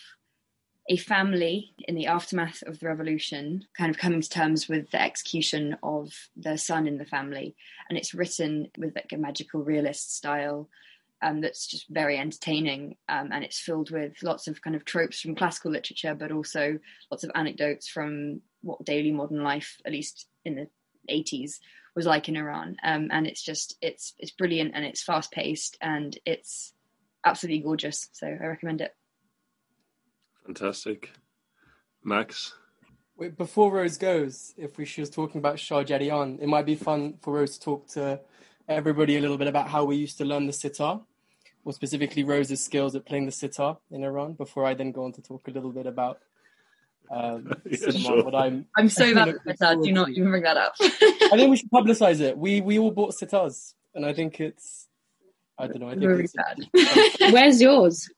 a 0.90 0.98
family 0.98 1.74
in 1.88 1.96
the 1.96 2.08
aftermath 2.08 2.64
of 2.64 2.80
the 2.80 2.88
revolution 2.88 3.66
kind 3.78 3.90
of 3.90 3.98
coming 3.98 4.22
to 4.22 4.30
terms 4.30 4.68
with 4.68 4.90
the 4.92 5.02
execution 5.02 5.78
of 5.84 6.12
their 6.36 6.58
son 6.58 6.88
in 6.88 6.98
the 6.98 7.06
family. 7.06 7.56
And 7.90 7.98
it's 7.98 8.14
written 8.14 8.68
with 8.78 8.96
like 8.96 9.12
a 9.14 9.18
magical 9.18 9.64
realist 9.64 10.16
style. 10.16 10.70
Um, 11.24 11.40
that's 11.40 11.68
just 11.68 11.86
very 11.88 12.18
entertaining 12.18 12.96
um, 13.08 13.30
and 13.32 13.44
it's 13.44 13.60
filled 13.60 13.92
with 13.92 14.14
lots 14.24 14.48
of 14.48 14.60
kind 14.64 14.76
of 14.76 14.86
tropes 14.86 15.22
from 15.22 15.36
classical 15.36 15.70
literature 15.70 16.16
but 16.16 16.32
also 16.32 16.80
lots 17.12 17.24
of 17.24 17.30
anecdotes 17.36 17.88
from 17.88 18.42
what 18.64 18.84
daily 18.86 19.12
modern 19.12 19.44
life 19.44 19.78
at 19.86 19.92
least 19.92 20.26
in 20.46 20.56
the 20.56 20.68
80s 21.12 21.60
was 21.96 22.06
like 22.06 22.30
in 22.30 22.38
Iran. 22.38 22.78
Um, 22.84 23.10
and 23.12 23.28
it's 23.28 23.44
just 23.44 23.76
it's 23.82 24.14
it's 24.20 24.32
brilliant 24.32 24.72
and 24.76 24.86
it's 24.86 25.04
fast 25.04 25.32
paced 25.32 25.78
and 25.82 26.18
it's 26.26 26.74
absolutely 27.26 27.64
gorgeous. 27.64 28.10
So 28.14 28.28
I 28.28 28.46
recommend 28.46 28.82
it. 28.82 28.96
Fantastic, 30.46 31.12
Max. 32.04 32.54
Wait, 33.18 33.38
before 33.38 33.72
Rose 33.72 33.98
goes, 33.98 34.54
if 34.58 34.78
we 34.78 34.86
she 34.86 35.02
was 35.02 35.10
talking 35.10 35.40
about 35.40 35.58
Shajarian, 35.58 36.42
it 36.42 36.48
might 36.48 36.66
be 36.66 36.76
fun 36.76 37.16
for 37.22 37.34
Rose 37.34 37.58
to 37.58 37.64
talk 37.64 37.88
to 37.90 38.20
everybody 38.68 39.18
a 39.18 39.22
little 39.22 39.38
bit 39.38 39.48
about 39.48 39.70
how 39.70 39.84
we 39.84 39.96
used 39.96 40.18
to 40.18 40.26
learn 40.26 40.48
the 40.48 40.54
sitar, 40.54 41.02
or 41.64 41.74
specifically 41.74 42.24
Rose's 42.24 42.64
skills 42.64 42.96
at 42.96 43.06
playing 43.06 43.26
the 43.26 43.32
sitar 43.32 43.78
in 43.92 44.04
Iran. 44.04 44.34
Before 44.34 44.66
I 44.66 44.74
then 44.74 44.92
go 44.92 45.06
on 45.06 45.12
to 45.14 45.22
talk 45.22 45.48
a 45.48 45.52
little 45.52 45.72
bit 45.72 45.86
about 45.86 46.20
um, 47.12 47.54
yeah, 47.70 47.92
sure. 47.92 48.36
I'm, 48.36 48.66
I'm 48.78 48.90
so 48.90 49.14
bad 49.16 49.30
at 49.30 49.36
sitar. 49.46 49.76
Do 49.76 49.92
not 49.92 50.10
even 50.10 50.30
bring 50.30 50.44
that 50.44 50.58
up. 50.58 50.74
I 50.80 51.32
think 51.34 51.50
we 51.50 51.58
should 51.58 51.72
publicize 51.74 52.22
it. 52.22 52.38
We 52.38 52.62
we 52.62 52.80
all 52.80 52.92
bought 52.92 53.14
sitars, 53.14 53.74
and 53.94 54.06
I 54.06 54.14
think 54.14 54.40
it's. 54.40 54.88
I 55.60 55.68
don't 55.68 55.80
know. 55.80 55.90
I 55.90 55.92
think 55.92 56.06
really 56.06 56.24
it's, 56.24 56.34
bad. 56.34 57.32
Where's 57.32 57.62
yours? 57.62 58.10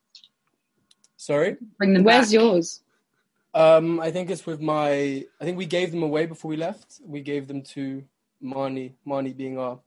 Sorry. 1.18 1.58
Bring 1.78 1.94
them. 1.94 2.04
Where's 2.04 2.28
back. 2.28 2.34
yours? 2.34 2.82
Um, 3.54 4.00
I 4.00 4.12
think 4.12 4.30
it's 4.30 4.46
with 4.46 4.62
my. 4.62 5.26
I 5.42 5.44
think 5.44 5.58
we 5.58 5.66
gave 5.66 5.92
them 5.92 6.04
away 6.04 6.26
before 6.26 6.50
we 6.50 6.58
left. 6.58 7.02
We 7.04 7.22
gave 7.22 7.48
them 7.48 7.64
to 7.74 8.04
Mani. 8.42 8.96
Mani 9.06 9.34
being 9.34 9.58
our 9.58 9.80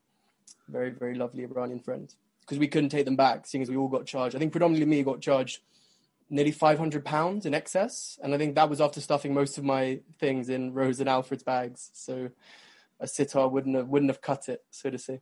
very 0.69 0.91
very 0.91 1.15
lovely 1.15 1.45
Iranian 1.45 1.79
friend, 1.79 2.13
because 2.41 2.59
we 2.59 2.67
couldn't 2.67 2.91
take 2.91 3.05
them 3.05 3.17
back, 3.17 3.47
seeing 3.47 3.63
as 3.63 3.71
we 3.71 3.77
all 3.77 3.89
got 3.89 4.05
charged. 4.05 4.35
I 4.35 4.41
think 4.41 4.51
predominantly 4.51 4.87
me 4.87 5.03
got 5.05 5.21
charged 5.21 5.61
nearly 6.29 6.51
500 6.51 7.05
pounds 7.05 7.47
in 7.47 7.55
excess. 7.55 8.19
And 8.23 8.35
I 8.35 8.39
think 8.39 8.55
that 8.55 8.69
was 8.69 8.81
after 8.81 9.01
stuffing 9.01 9.35
most 9.35 9.59
of 9.59 9.65
my 9.65 10.01
things 10.19 10.49
in 10.49 10.73
Rose 10.73 11.01
and 11.01 11.09
Alfred's 11.09 11.43
bags. 11.43 11.91
So 11.95 12.31
a 13.01 13.07
sitar 13.07 13.49
wouldn't 13.49 13.77
have, 13.77 13.89
wouldn't 13.89 14.11
have 14.11 14.21
cut 14.21 14.49
it, 14.49 14.63
so 14.71 14.91
to 14.91 14.99
say. 14.99 15.21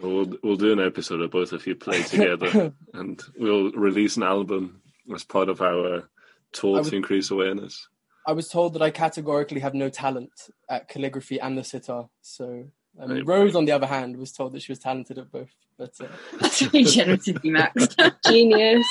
We'll, 0.00 0.32
we'll 0.42 0.56
do 0.56 0.72
an 0.72 0.80
episode 0.80 1.20
of 1.22 1.30
both 1.30 1.52
of 1.52 1.66
you 1.66 1.74
play 1.74 2.02
together 2.02 2.72
and 2.92 3.22
we'll 3.38 3.72
release 3.72 4.16
an 4.16 4.22
album 4.22 4.82
as 5.14 5.24
part 5.24 5.48
of 5.48 5.62
our 5.62 6.08
tour 6.52 6.82
to 6.82 6.96
increase 6.96 7.30
awareness. 7.30 7.88
I 8.26 8.32
was 8.32 8.48
told 8.48 8.74
that 8.74 8.82
I 8.82 8.90
categorically 8.90 9.60
have 9.60 9.74
no 9.74 9.88
talent 9.88 10.32
at 10.68 10.88
calligraphy 10.88 11.40
and 11.40 11.56
the 11.56 11.62
sitar. 11.62 12.08
So 12.22 12.66
um, 12.98 13.24
Rose, 13.24 13.54
on 13.54 13.66
the 13.66 13.72
other 13.72 13.86
hand, 13.86 14.16
was 14.16 14.32
told 14.32 14.52
that 14.52 14.62
she 14.62 14.72
was 14.72 14.78
talented 14.78 15.18
at 15.18 15.30
both. 15.30 15.54
But 15.78 15.92
uh, 16.00 16.06
that's 16.40 16.62
really 16.62 16.84
generous 16.84 17.28
of 17.28 17.44
you, 17.44 17.52
Max. 17.52 17.88
Genius. 18.26 18.86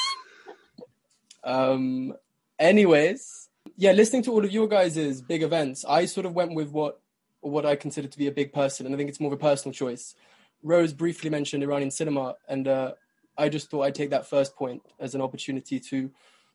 Um. 1.46 2.14
Anyways, 2.58 3.50
yeah, 3.76 3.92
listening 3.92 4.24
to 4.24 4.32
all 4.32 4.46
of 4.46 4.52
your 4.52 4.68
guys' 4.68 5.22
big 5.22 5.44
events, 5.44 5.84
I 5.86 6.06
sort 6.06 6.26
of 6.26 6.34
went 6.34 6.56
with 6.56 6.72
what 6.72 7.00
what 7.42 7.66
I 7.66 7.76
consider 7.76 8.08
to 8.08 8.18
be 8.18 8.28
a 8.28 8.32
big 8.32 8.54
person, 8.54 8.86
and 8.86 8.96
I 8.96 8.98
think 8.98 9.10
it's 9.10 9.20
more 9.20 9.32
of 9.32 9.40
a 9.40 9.42
personal 9.42 9.74
choice. 9.74 10.16
Rose 10.64 10.94
briefly 10.94 11.30
mentioned 11.30 11.64
Iranian 11.64 11.92
cinema, 11.92 12.36
and 12.48 12.68
uh, 12.68 12.94
I 13.38 13.50
just 13.50 13.70
thought 13.70 13.84
I'd 13.84 13.96
take 13.96 14.10
that 14.10 14.28
first 14.28 14.56
point 14.56 14.82
as 15.00 15.14
an 15.14 15.22
opportunity 15.22 15.80
to 15.80 16.10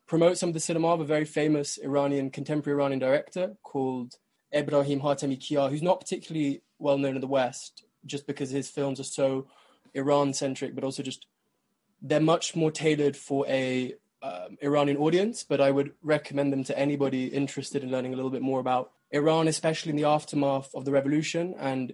promote 0.07 0.37
some 0.37 0.49
of 0.49 0.53
the 0.53 0.59
cinema 0.59 0.89
of 0.89 0.99
a 0.99 1.05
very 1.05 1.25
famous 1.25 1.77
Iranian, 1.77 2.29
contemporary 2.29 2.77
Iranian 2.77 2.99
director 2.99 3.55
called 3.63 4.15
Ebrahim 4.53 5.01
Hatamikia, 5.01 5.69
who's 5.69 5.81
not 5.81 6.01
particularly 6.01 6.61
well 6.79 6.97
known 6.97 7.15
in 7.15 7.21
the 7.21 7.27
West 7.27 7.85
just 8.05 8.27
because 8.27 8.49
his 8.49 8.69
films 8.69 8.99
are 8.99 9.05
so 9.05 9.47
Iran 9.93 10.33
centric, 10.33 10.75
but 10.75 10.83
also 10.83 11.03
just 11.03 11.27
they're 12.01 12.19
much 12.19 12.55
more 12.55 12.71
tailored 12.71 13.15
for 13.15 13.45
a 13.47 13.95
um, 14.21 14.57
Iranian 14.61 14.97
audience. 14.97 15.43
But 15.43 15.61
I 15.61 15.71
would 15.71 15.93
recommend 16.01 16.51
them 16.51 16.63
to 16.65 16.77
anybody 16.77 17.27
interested 17.27 17.83
in 17.83 17.91
learning 17.91 18.13
a 18.13 18.15
little 18.15 18.31
bit 18.31 18.41
more 18.41 18.59
about 18.59 18.91
Iran, 19.11 19.47
especially 19.47 19.89
in 19.91 19.97
the 19.97 20.05
aftermath 20.05 20.73
of 20.73 20.85
the 20.85 20.91
revolution 20.91 21.55
and 21.59 21.93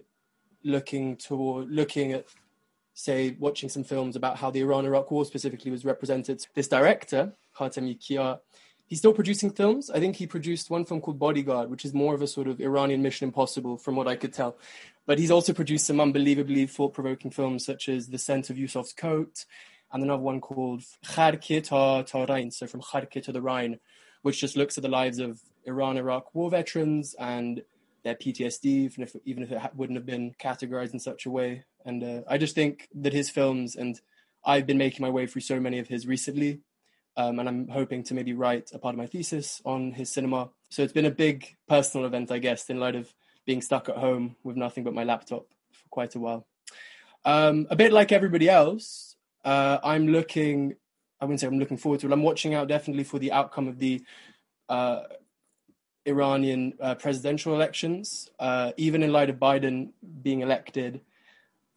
looking 0.64 1.16
toward 1.16 1.70
looking 1.70 2.12
at 2.12 2.26
say 2.94 3.36
watching 3.38 3.68
some 3.68 3.84
films 3.84 4.16
about 4.16 4.36
how 4.38 4.50
the 4.50 4.60
Iran-Iraq 4.60 5.10
War 5.10 5.24
specifically 5.24 5.70
was 5.70 5.84
represented. 5.84 6.44
This 6.54 6.66
director, 6.66 7.32
Hatamikia, 7.56 8.40
he's 8.88 8.98
still 8.98 9.12
producing 9.12 9.50
films. 9.50 9.88
I 9.88 10.00
think 10.00 10.16
he 10.16 10.26
produced 10.26 10.68
one 10.68 10.84
film 10.84 11.00
called 11.00 11.18
Bodyguard, 11.18 11.70
which 11.70 11.84
is 11.84 11.94
more 11.94 12.14
of 12.14 12.22
a 12.22 12.26
sort 12.26 12.48
of 12.48 12.60
Iranian 12.60 13.00
Mission 13.00 13.28
Impossible, 13.28 13.76
from 13.78 13.94
what 13.94 14.08
I 14.08 14.16
could 14.16 14.32
tell. 14.32 14.58
But 15.06 15.20
he's 15.20 15.30
also 15.30 15.52
produced 15.52 15.86
some 15.86 16.00
unbelievably 16.00 16.66
thought-provoking 16.66 17.30
films, 17.30 17.64
such 17.64 17.88
as 17.88 18.08
The 18.08 18.18
Scent 18.18 18.50
of 18.50 18.58
Yusuf's 18.58 18.92
Coat, 18.92 19.44
and 19.92 20.02
another 20.02 20.22
one 20.22 20.40
called 20.40 20.82
Karkheh 21.04 21.64
ta, 21.64 22.24
Rhine, 22.24 22.50
so 22.50 22.66
from 22.66 22.82
Karkheh 22.82 23.22
to 23.22 23.32
the 23.32 23.42
Rhine, 23.42 23.78
which 24.22 24.40
just 24.40 24.56
looks 24.56 24.76
at 24.76 24.82
the 24.82 24.88
lives 24.88 25.18
of 25.18 25.40
Iran-Iraq 25.64 26.34
war 26.34 26.50
veterans 26.50 27.14
and 27.18 27.62
their 28.04 28.14
PTSD, 28.14 28.64
even 28.64 29.02
if 29.04 29.16
even 29.24 29.42
if 29.42 29.52
it 29.52 29.60
wouldn't 29.74 29.96
have 29.96 30.06
been 30.06 30.34
categorized 30.42 30.92
in 30.92 31.00
such 31.00 31.26
a 31.26 31.30
way. 31.30 31.64
And 31.84 32.02
uh, 32.02 32.20
I 32.28 32.38
just 32.38 32.54
think 32.54 32.88
that 32.94 33.12
his 33.12 33.30
films, 33.30 33.76
and 33.76 34.00
I've 34.44 34.66
been 34.66 34.78
making 34.78 35.02
my 35.02 35.10
way 35.10 35.26
through 35.26 35.42
so 35.42 35.60
many 35.60 35.78
of 35.78 35.88
his 35.88 36.06
recently, 36.06 36.60
um, 37.16 37.38
and 37.38 37.48
I'm 37.48 37.68
hoping 37.68 38.04
to 38.04 38.14
maybe 38.14 38.32
write 38.32 38.70
a 38.72 38.78
part 38.78 38.94
of 38.94 38.98
my 38.98 39.06
thesis 39.06 39.60
on 39.64 39.92
his 39.92 40.10
cinema. 40.10 40.50
So 40.70 40.82
it's 40.82 40.92
been 40.92 41.06
a 41.06 41.10
big 41.10 41.56
personal 41.68 42.06
event, 42.06 42.30
I 42.30 42.38
guess, 42.38 42.70
in 42.70 42.78
light 42.78 42.94
of 42.94 43.12
being 43.46 43.62
stuck 43.62 43.88
at 43.88 43.96
home 43.96 44.36
with 44.44 44.56
nothing 44.56 44.84
but 44.84 44.94
my 44.94 45.04
laptop 45.04 45.46
for 45.72 45.88
quite 45.90 46.14
a 46.14 46.20
while. 46.20 46.46
Um, 47.24 47.66
a 47.70 47.76
bit 47.76 47.92
like 47.92 48.12
everybody 48.12 48.48
else, 48.48 49.07
uh, 49.48 49.80
I'm 49.82 50.08
looking. 50.08 50.74
I 51.20 51.24
wouldn't 51.24 51.40
say 51.40 51.46
I'm 51.46 51.58
looking 51.58 51.78
forward 51.78 52.00
to 52.00 52.06
it. 52.06 52.12
I'm 52.12 52.22
watching 52.22 52.52
out 52.54 52.68
definitely 52.68 53.04
for 53.04 53.18
the 53.18 53.32
outcome 53.32 53.66
of 53.66 53.78
the 53.78 54.04
uh, 54.68 55.04
Iranian 56.06 56.74
uh, 56.80 56.94
presidential 56.96 57.54
elections, 57.54 58.28
uh, 58.38 58.72
even 58.76 59.02
in 59.02 59.10
light 59.10 59.30
of 59.30 59.36
Biden 59.36 59.92
being 60.22 60.40
elected, 60.42 61.00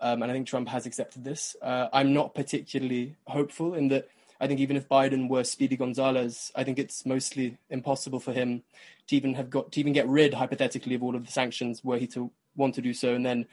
um, 0.02 0.22
and 0.22 0.30
I 0.30 0.34
think 0.34 0.48
Trump 0.48 0.68
has 0.68 0.86
accepted 0.86 1.24
this. 1.24 1.56
Uh, 1.62 1.88
I'm 1.94 2.14
not 2.14 2.36
particularly 2.36 3.16
hopeful 3.26 3.74
in 3.74 3.88
that. 3.88 4.10
I 4.42 4.48
think 4.48 4.60
even 4.60 4.76
if 4.76 4.90
Biden 4.90 5.30
were 5.30 5.44
Speedy 5.44 5.78
Gonzalez, 5.78 6.52
I 6.56 6.64
think 6.66 6.78
it's 6.78 7.06
mostly 7.06 7.58
impossible 7.70 8.20
for 8.20 8.34
him 8.34 8.64
to 9.08 9.16
even 9.16 9.36
have 9.36 9.50
got 9.50 9.72
to 9.72 9.80
even 9.80 9.94
get 9.94 10.08
rid, 10.10 10.34
hypothetically, 10.34 10.96
of 10.96 11.04
all 11.04 11.16
of 11.16 11.26
the 11.26 11.32
sanctions 11.32 11.84
were 11.84 12.00
he 12.00 12.08
to 12.08 12.32
want 12.56 12.76
to 12.76 12.82
do 12.82 12.94
so, 12.94 13.14
and 13.16 13.26
then, 13.26 13.46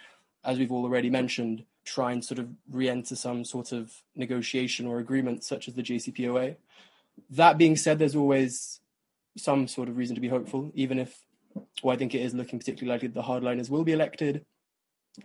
as 0.45 0.59
we've 0.59 0.73
already 0.73 1.11
mentioned, 1.11 1.65
try 1.88 2.12
and 2.12 2.24
sort 2.24 2.38
of 2.38 2.48
re-enter 2.70 3.16
some 3.16 3.44
sort 3.44 3.72
of 3.72 3.92
negotiation 4.14 4.87
or 4.87 4.98
agreement, 4.98 5.42
such 5.44 5.68
as 5.68 5.74
the 5.74 5.83
JCPOA. 5.83 6.57
That 7.31 7.59
being 7.59 7.77
said, 7.77 7.98
there's 7.98 8.16
always 8.16 8.81
some 9.37 9.66
sort 9.66 9.88
of 9.88 9.96
reason 9.96 10.14
to 10.14 10.20
be 10.20 10.29
hopeful, 10.29 10.70
even 10.74 10.98
if, 10.98 11.20
well, 11.83 11.94
I 11.94 11.98
think 11.98 12.14
it 12.14 12.20
is 12.20 12.35
looking 12.35 12.59
particularly 12.59 12.94
likely 12.94 13.09
that 13.09 13.14
the 13.14 13.22
hardliners 13.22 13.70
will 13.70 13.85
be 13.85 13.92
elected, 13.92 14.44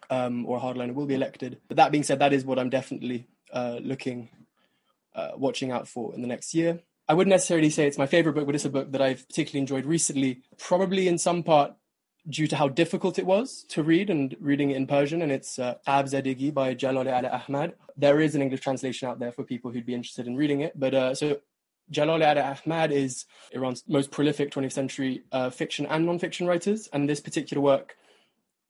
um, 0.09 0.45
or 0.45 0.57
a 0.57 0.61
hardliner 0.61 0.93
will 0.93 1.05
be 1.05 1.15
elected. 1.15 1.59
But 1.67 1.77
that 1.77 1.91
being 1.91 2.03
said, 2.03 2.19
that 2.19 2.33
is 2.33 2.45
what 2.45 2.59
I'm 2.59 2.69
definitely 2.69 3.27
uh, 3.51 3.79
looking, 3.81 4.29
uh, 5.15 5.31
watching 5.35 5.71
out 5.71 5.87
for 5.87 6.15
in 6.15 6.21
the 6.21 6.27
next 6.27 6.53
year. 6.53 6.79
I 7.07 7.13
wouldn't 7.13 7.31
necessarily 7.31 7.69
say 7.69 7.85
it's 7.85 7.97
my 7.97 8.07
favorite 8.07 8.33
book, 8.33 8.45
but 8.45 8.55
it's 8.55 8.65
a 8.65 8.69
book 8.69 8.91
that 8.93 9.01
I've 9.01 9.27
particularly 9.27 9.59
enjoyed 9.59 9.85
recently, 9.85 10.41
probably 10.57 11.07
in 11.07 11.17
some 11.17 11.43
part 11.43 11.73
due 12.29 12.47
to 12.47 12.55
how 12.55 12.69
difficult 12.69 13.19
it 13.19 13.25
was 13.25 13.63
to 13.69 13.83
read 13.83 14.09
and 14.09 14.35
reading 14.39 14.71
it 14.71 14.77
in 14.77 14.87
Persian. 14.87 15.21
And 15.21 15.31
it's 15.31 15.59
uh, 15.59 15.75
by 15.85 16.73
Jalal 16.73 17.07
Al-e 17.07 17.27
Ahmad. 17.27 17.73
There 17.97 18.21
is 18.21 18.35
an 18.35 18.41
English 18.41 18.61
translation 18.61 19.09
out 19.09 19.19
there 19.19 19.31
for 19.31 19.43
people 19.43 19.71
who'd 19.71 19.85
be 19.85 19.93
interested 19.93 20.27
in 20.27 20.35
reading 20.35 20.61
it. 20.61 20.79
But 20.79 20.93
uh, 20.93 21.15
so 21.15 21.39
Jalal 21.89 22.23
Al-e 22.23 22.39
Ahmad 22.39 22.91
is 22.91 23.25
Iran's 23.51 23.83
most 23.87 24.11
prolific 24.11 24.51
20th 24.51 24.71
century 24.71 25.23
uh, 25.31 25.49
fiction 25.49 25.85
and 25.87 26.05
non-fiction 26.05 26.47
writers, 26.47 26.87
and 26.93 27.09
this 27.09 27.19
particular 27.19 27.61
work, 27.61 27.95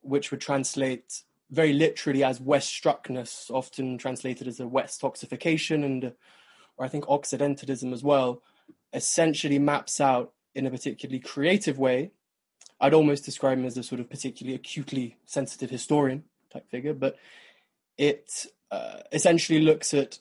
which 0.02 0.32
would 0.32 0.42
translate 0.42 1.22
very 1.52 1.74
literally 1.74 2.24
as 2.24 2.42
West 2.42 2.70
struckness, 2.70 3.52
often 3.52 3.98
translated 3.98 4.48
as 4.48 4.60
a 4.60 4.64
Westoxification 4.64 5.86
and, 5.86 6.14
or 6.78 6.86
I 6.86 6.88
think 6.88 7.08
Occidentalism 7.08 7.94
as 7.94 8.04
well, 8.04 8.42
essentially 8.94 9.60
maps 9.60 10.02
out 10.02 10.34
in 10.56 10.66
a 10.66 10.72
particularly 10.72 11.20
creative 11.20 11.78
way. 11.78 12.12
I'd 12.84 12.94
almost 12.94 13.24
describe 13.24 13.58
him 13.58 13.66
as 13.66 13.78
a 13.78 13.82
sort 13.84 14.02
of 14.02 14.10
particularly 14.10 14.56
acutely 14.56 15.16
sensitive 15.26 15.70
historian 15.70 16.26
type 16.52 16.70
figure, 16.70 16.94
but 16.94 17.18
it 17.98 18.46
uh, 18.72 19.00
essentially 19.14 19.62
looks 19.62 19.94
at 19.94 20.20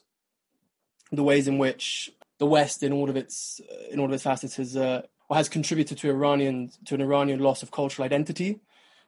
the 1.11 1.23
ways 1.23 1.49
in 1.49 1.57
which 1.57 2.09
the 2.37 2.45
West, 2.45 2.81
in 2.81 2.93
all 2.93 3.09
of 3.09 3.17
its 3.17 3.59
in 3.91 3.99
all 3.99 4.05
of 4.05 4.13
its 4.13 4.23
facets, 4.23 4.55
has 4.55 4.77
uh, 4.77 5.01
has 5.29 5.49
contributed 5.49 5.97
to 5.97 6.09
Iranian 6.09 6.71
to 6.85 6.95
an 6.95 7.01
Iranian 7.01 7.41
loss 7.41 7.63
of 7.63 7.71
cultural 7.71 8.05
identity 8.05 8.61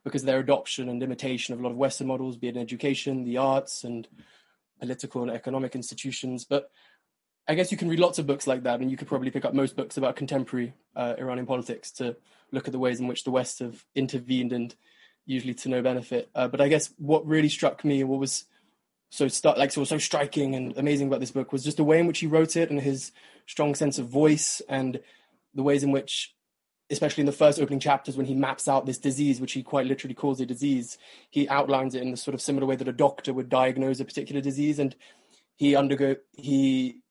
because 0.04 0.24
of 0.24 0.28
their 0.28 0.40
adoption 0.40 0.90
and 0.90 1.02
imitation 1.02 1.54
of 1.54 1.62
a 1.62 1.64
lot 1.64 1.72
of 1.72 1.78
Western 1.78 2.08
models, 2.08 2.36
be 2.36 2.50
it 2.50 2.58
in 2.58 2.62
education, 2.62 3.24
the 3.24 3.38
arts, 3.38 3.86
and 3.86 4.10
political 4.82 5.22
and 5.22 5.32
economic 5.32 5.76
institutions. 5.76 6.44
But 6.44 6.70
I 7.48 7.56
guess 7.56 7.72
you 7.72 7.78
can 7.78 7.90
read 7.90 8.00
lots 8.00 8.18
of 8.18 8.26
books 8.26 8.48
like 8.48 8.64
that, 8.64 8.80
and 8.80 8.90
you 8.90 8.98
could 8.98 9.08
probably 9.08 9.30
pick 9.30 9.46
up 9.46 9.54
most 9.54 9.76
books 9.76 9.98
about 9.98 10.16
contemporary 10.16 10.74
uh, 10.96 11.14
Iranian 11.20 11.46
politics 11.46 11.92
to 11.94 12.16
look 12.52 12.68
at 12.68 12.72
the 12.72 12.80
ways 12.80 13.00
in 13.00 13.08
which 13.08 13.24
the 13.24 13.32
West 13.32 13.60
have 13.60 13.86
intervened 13.94 14.52
and 14.52 14.76
usually 15.26 15.54
to 15.54 15.70
no 15.70 15.82
benefit. 15.82 16.30
Uh, 16.34 16.48
but 16.48 16.62
I 16.62 16.68
guess 16.68 16.94
what 16.98 17.26
really 17.26 17.50
struck 17.50 17.84
me, 17.84 18.04
what 18.04 18.20
was 18.20 18.46
so 19.10 19.28
start 19.28 19.58
like 19.58 19.72
so 19.72 19.84
so 19.84 19.98
striking 19.98 20.56
and 20.56 20.78
amazing 20.78 21.08
about 21.08 21.20
this 21.20 21.32
book 21.32 21.54
was 21.54 21.64
just 21.64 21.78
the 21.78 21.84
way 21.84 22.00
in 22.00 22.08
which 22.08 22.20
he 22.20 22.28
wrote 22.28 22.56
it 22.56 22.70
and 22.70 22.82
his 22.82 23.12
strong 23.46 23.76
sense 23.76 23.98
of 23.98 24.10
voice 24.10 24.62
and 24.68 25.00
the 25.54 25.64
ways 25.64 25.84
in 25.84 25.92
which 25.92 26.34
especially 26.90 27.22
in 27.22 27.26
the 27.26 27.32
first 27.32 27.60
opening 27.60 27.80
chapters 27.80 28.18
when 28.18 28.26
he 28.26 28.36
maps 28.36 28.68
out 28.68 28.86
this 28.86 28.98
disease 28.98 29.40
which 29.40 29.54
he 29.54 29.64
quite 29.64 29.86
literally 29.86 30.14
calls 30.14 30.42
a 30.42 30.46
disease 30.46 30.98
he 31.30 31.48
outlines 31.50 31.96
it 31.96 32.02
in 32.02 32.12
the 32.12 32.18
sort 32.18 32.34
of 32.36 32.42
similar 32.42 32.66
way 32.66 32.76
that 32.76 32.88
a 32.88 32.94
doctor 32.94 33.34
would 33.34 33.48
diagnose 33.48 34.00
a 34.00 34.06
particular 34.06 34.42
disease 34.42 34.80
and 34.80 34.96
he 35.56 35.76
undergo 35.76 36.16
he 36.34 37.02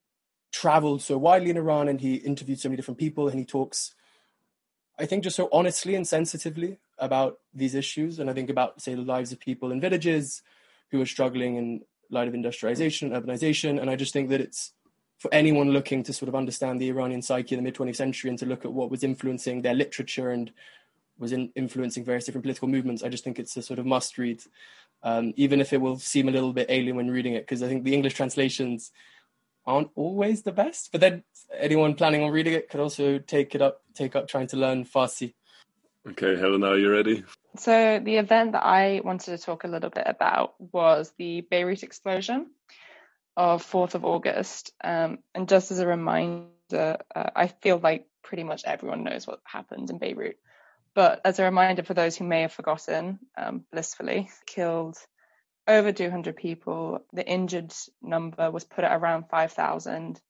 traveled 0.63 1.03
so 1.03 1.19
widely 1.19 1.51
in 1.51 1.57
iran 1.57 1.89
and 1.89 2.01
he 2.01 2.15
interviewed 2.15 2.61
so 2.61 2.69
many 2.69 2.77
different 2.77 2.99
people 2.99 3.29
and 3.29 3.39
he 3.39 3.45
talks 3.45 3.95
i 4.99 5.05
think 5.05 5.25
just 5.25 5.37
so 5.37 5.49
honestly 5.51 5.95
and 5.95 6.07
sensitively 6.07 6.79
about 6.99 7.39
these 7.53 7.75
issues 7.75 8.19
and 8.19 8.31
i 8.31 8.33
think 8.33 8.49
about 8.49 8.81
say 8.81 8.95
the 8.95 9.03
lives 9.15 9.33
of 9.33 9.41
people 9.41 9.73
in 9.73 9.81
villages 9.81 10.43
who 10.91 11.01
are 11.01 11.07
struggling 11.07 11.57
in 11.57 11.81
light 12.11 12.29
of 12.29 12.35
industrialization 12.35 13.13
and 13.13 13.25
urbanization. 13.25 13.81
And 13.81 13.91
I 13.91 13.97
just 13.97 14.13
think 14.13 14.31
that 14.31 14.41
it's 14.41 14.73
for 15.19 15.33
anyone 15.33 15.71
looking 15.71 16.03
to 16.05 16.13
sort 16.13 16.29
of 16.29 16.35
understand 16.35 16.81
the 16.81 16.89
Iranian 16.89 17.23
psyche 17.23 17.55
in 17.55 17.59
the 17.59 17.65
mid 17.65 17.75
20th 17.75 17.97
century 17.97 18.31
and 18.31 18.39
to 18.39 18.47
look 18.47 18.65
at 18.65 18.73
what 18.73 18.91
was 18.91 19.05
influencing 19.05 19.63
their 19.63 19.75
literature 19.75 20.31
and 20.31 20.53
was 21.19 21.33
in, 21.33 21.51
influencing 21.55 22.05
various 22.05 22.25
different 22.25 22.45
political 22.45 22.69
movements. 22.69 23.03
I 23.03 23.09
just 23.09 23.25
think 23.25 23.39
it's 23.39 23.57
a 23.57 23.63
sort 23.63 23.79
of 23.79 23.87
must 23.87 24.19
read, 24.19 24.43
um, 25.03 25.33
even 25.37 25.61
if 25.61 25.73
it 25.73 25.81
will 25.81 25.99
seem 25.99 26.29
a 26.29 26.33
little 26.33 26.53
bit 26.53 26.67
alien 26.69 26.97
when 26.97 27.11
reading 27.11 27.35
it, 27.35 27.43
because 27.43 27.63
I 27.63 27.69
think 27.69 27.85
the 27.85 27.95
English 27.95 28.15
translations 28.15 28.91
aren't 29.67 29.91
always 29.95 30.43
the 30.43 30.53
best. 30.53 30.91
But 30.93 31.01
then 31.01 31.25
anyone 31.57 31.95
planning 31.95 32.23
on 32.23 32.31
reading 32.31 32.55
it 32.55 32.69
could 32.69 32.81
also 32.81 33.19
take 33.19 33.55
it 33.55 33.63
up, 33.63 33.83
take 33.95 34.17
up 34.17 34.29
trying 34.29 34.49
to 34.49 34.57
learn 34.57 34.85
Farsi. 34.85 35.35
Okay, 36.07 36.37
Helena, 36.37 36.69
are 36.69 36.79
you 36.79 36.91
ready? 36.91 37.25
So, 37.57 37.99
the 37.99 38.17
event 38.17 38.53
that 38.53 38.65
I 38.65 39.01
wanted 39.03 39.37
to 39.37 39.43
talk 39.43 39.65
a 39.65 39.69
little 39.69 39.89
bit 39.89 40.05
about 40.07 40.55
was 40.59 41.13
the 41.17 41.41
Beirut 41.41 41.83
explosion 41.83 42.51
of 43.37 43.65
4th 43.65 43.95
of 43.95 44.05
August. 44.05 44.73
Um, 44.83 45.19
and 45.35 45.49
just 45.49 45.71
as 45.71 45.79
a 45.79 45.87
reminder, 45.87 46.99
uh, 47.15 47.31
I 47.35 47.47
feel 47.47 47.79
like 47.79 48.07
pretty 48.23 48.45
much 48.45 48.65
everyone 48.65 49.05
knows 49.05 49.27
what 49.27 49.41
happened 49.45 49.91
in 49.91 49.99
Beirut. 49.99 50.37
But 50.95 51.23
as 51.25 51.39
a 51.39 51.45
reminder 51.45 51.83
for 51.83 51.95
those 51.95 52.17
who 52.17 52.25
may 52.25 52.43
have 52.43 52.53
forgotten, 52.53 53.19
um, 53.37 53.65
blissfully, 53.73 54.31
killed 54.47 54.97
over 55.67 55.93
200 55.93 56.37
people. 56.37 57.01
The 57.13 57.27
injured 57.27 57.73
number 58.03 58.51
was 58.51 58.65
put 58.65 58.85
at 58.85 58.97
around 58.97 59.29
5,000. 59.31 60.21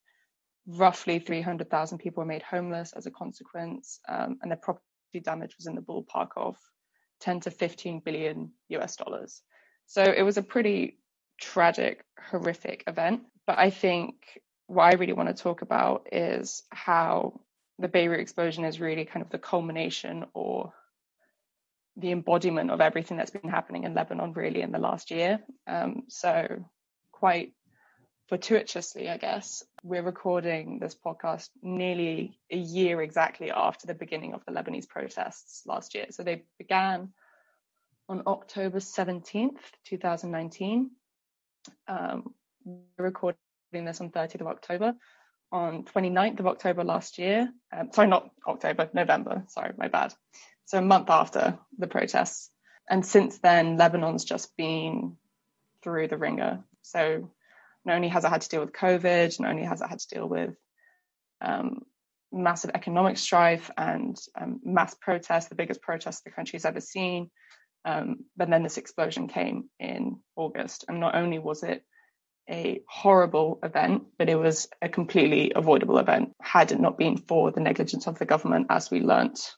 Roughly 0.66 1.18
300,000 1.18 1.98
people 1.98 2.22
were 2.22 2.28
made 2.28 2.42
homeless 2.42 2.92
as 2.92 3.06
a 3.06 3.10
consequence, 3.10 4.00
um, 4.08 4.38
and 4.42 4.50
the 4.50 4.56
property 4.56 4.82
damage 5.22 5.56
was 5.58 5.66
in 5.66 5.74
the 5.74 5.82
ballpark 5.82 6.28
of 6.36 6.56
10 7.20 7.40
to 7.40 7.50
15 7.50 8.00
billion 8.00 8.52
US 8.68 8.96
dollars. 8.96 9.42
So 9.86 10.02
it 10.02 10.22
was 10.22 10.38
a 10.38 10.42
pretty 10.42 10.98
tragic, 11.40 12.04
horrific 12.18 12.84
event. 12.86 13.22
But 13.46 13.58
I 13.58 13.70
think 13.70 14.14
what 14.66 14.84
I 14.84 14.96
really 14.96 15.12
want 15.12 15.34
to 15.34 15.42
talk 15.42 15.62
about 15.62 16.08
is 16.12 16.62
how 16.70 17.40
the 17.78 17.88
Beirut 17.88 18.20
explosion 18.20 18.64
is 18.64 18.80
really 18.80 19.04
kind 19.04 19.22
of 19.24 19.30
the 19.30 19.38
culmination 19.38 20.24
or 20.32 20.72
the 21.96 22.10
embodiment 22.10 22.70
of 22.70 22.80
everything 22.80 23.16
that's 23.16 23.30
been 23.30 23.50
happening 23.50 23.84
in 23.84 23.94
Lebanon 23.94 24.32
really 24.32 24.62
in 24.62 24.72
the 24.72 24.78
last 24.78 25.10
year. 25.10 25.40
Um, 25.66 26.04
so, 26.08 26.64
quite 27.12 27.52
fortuitously, 28.28 29.08
I 29.08 29.16
guess, 29.16 29.62
we're 29.82 30.02
recording 30.02 30.78
this 30.80 30.96
podcast 30.96 31.50
nearly 31.62 32.38
a 32.50 32.56
year 32.56 33.00
exactly 33.00 33.50
after 33.50 33.86
the 33.86 33.94
beginning 33.94 34.34
of 34.34 34.44
the 34.44 34.52
Lebanese 34.52 34.88
protests 34.88 35.62
last 35.66 35.94
year. 35.94 36.06
So, 36.10 36.24
they 36.24 36.44
began 36.58 37.12
on 38.08 38.22
October 38.26 38.78
17th, 38.78 39.60
2019. 39.86 40.90
Um, 41.88 42.34
we're 42.64 43.04
recording 43.04 43.36
this 43.72 44.00
on 44.00 44.10
30th 44.10 44.40
of 44.40 44.46
October. 44.48 44.94
On 45.52 45.84
29th 45.84 46.40
of 46.40 46.46
October 46.48 46.82
last 46.82 47.18
year, 47.18 47.48
um, 47.72 47.90
sorry, 47.92 48.08
not 48.08 48.28
October, 48.46 48.90
November, 48.92 49.44
sorry, 49.48 49.72
my 49.76 49.86
bad. 49.86 50.12
So 50.66 50.78
a 50.78 50.82
month 50.82 51.10
after 51.10 51.58
the 51.78 51.86
protests. 51.86 52.50
And 52.88 53.04
since 53.04 53.38
then, 53.38 53.76
Lebanon's 53.76 54.24
just 54.24 54.56
been 54.56 55.16
through 55.82 56.08
the 56.08 56.18
wringer. 56.18 56.64
So 56.82 57.30
not 57.84 57.96
only 57.96 58.08
has 58.08 58.24
it 58.24 58.28
had 58.28 58.42
to 58.42 58.48
deal 58.48 58.60
with 58.60 58.72
COVID, 58.72 59.40
not 59.40 59.50
only 59.50 59.64
has 59.64 59.80
it 59.80 59.88
had 59.88 60.00
to 60.00 60.08
deal 60.08 60.28
with 60.28 60.54
um, 61.40 61.82
massive 62.32 62.70
economic 62.74 63.18
strife 63.18 63.70
and 63.76 64.16
um, 64.40 64.60
mass 64.64 64.94
protests, 64.94 65.48
the 65.48 65.54
biggest 65.54 65.82
protests 65.82 66.22
the 66.22 66.30
country's 66.30 66.64
ever 66.64 66.80
seen. 66.80 67.30
Um, 67.84 68.24
but 68.36 68.48
then 68.48 68.62
this 68.62 68.78
explosion 68.78 69.28
came 69.28 69.68
in 69.78 70.20
August. 70.36 70.86
And 70.88 71.00
not 71.00 71.14
only 71.14 71.38
was 71.38 71.62
it 71.62 71.84
a 72.50 72.80
horrible 72.88 73.58
event, 73.62 74.04
but 74.18 74.28
it 74.28 74.36
was 74.36 74.68
a 74.82 74.88
completely 74.88 75.52
avoidable 75.54 75.98
event 75.98 76.34
had 76.40 76.72
it 76.72 76.80
not 76.80 76.98
been 76.98 77.16
for 77.16 77.50
the 77.50 77.60
negligence 77.60 78.06
of 78.06 78.18
the 78.18 78.26
government, 78.26 78.66
as 78.70 78.90
we 78.90 79.00
learnt 79.00 79.54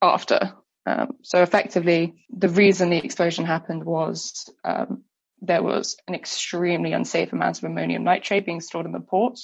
after. 0.00 0.54
Um, 0.86 1.16
so 1.22 1.42
effectively, 1.42 2.24
the 2.30 2.48
reason 2.48 2.90
the 2.90 3.04
explosion 3.04 3.44
happened 3.44 3.84
was 3.84 4.48
um, 4.64 5.04
there 5.42 5.62
was 5.62 5.96
an 6.06 6.14
extremely 6.14 6.92
unsafe 6.92 7.32
amount 7.32 7.58
of 7.58 7.64
ammonium 7.64 8.04
nitrate 8.04 8.46
being 8.46 8.60
stored 8.60 8.86
in 8.86 8.92
the 8.92 9.00
port, 9.00 9.38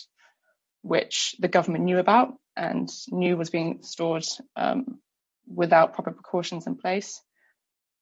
which 0.83 1.35
the 1.39 1.49
government 1.49 1.85
knew 1.85 1.99
about 1.99 2.35
and 2.57 2.89
knew 3.11 3.37
was 3.37 3.51
being 3.51 3.83
stored 3.83 4.25
um, 4.57 4.99
without 5.47 5.95
proper 5.95 6.13
precautions 6.13 6.67
in 6.67 6.77
place. 6.77 7.21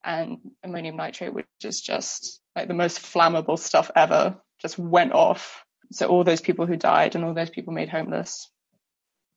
And 0.05 0.39
ammonium 0.65 0.97
nitrate, 0.97 1.33
which 1.33 1.47
is 1.63 1.81
just 1.81 2.41
like 2.57 2.67
the 2.69 2.75
most 2.75 3.01
flammable 3.01 3.59
stuff 3.59 3.91
ever, 3.95 4.37
just 4.61 4.79
went 4.79 5.13
off. 5.13 5.65
So 5.93 6.07
all 6.07 6.25
those 6.25 6.41
people 6.41 6.67
who 6.67 6.77
died 6.77 7.15
and 7.15 7.25
all 7.25 7.35
those 7.35 7.51
people 7.51 7.73
made 7.73 7.89
homeless 7.89 8.51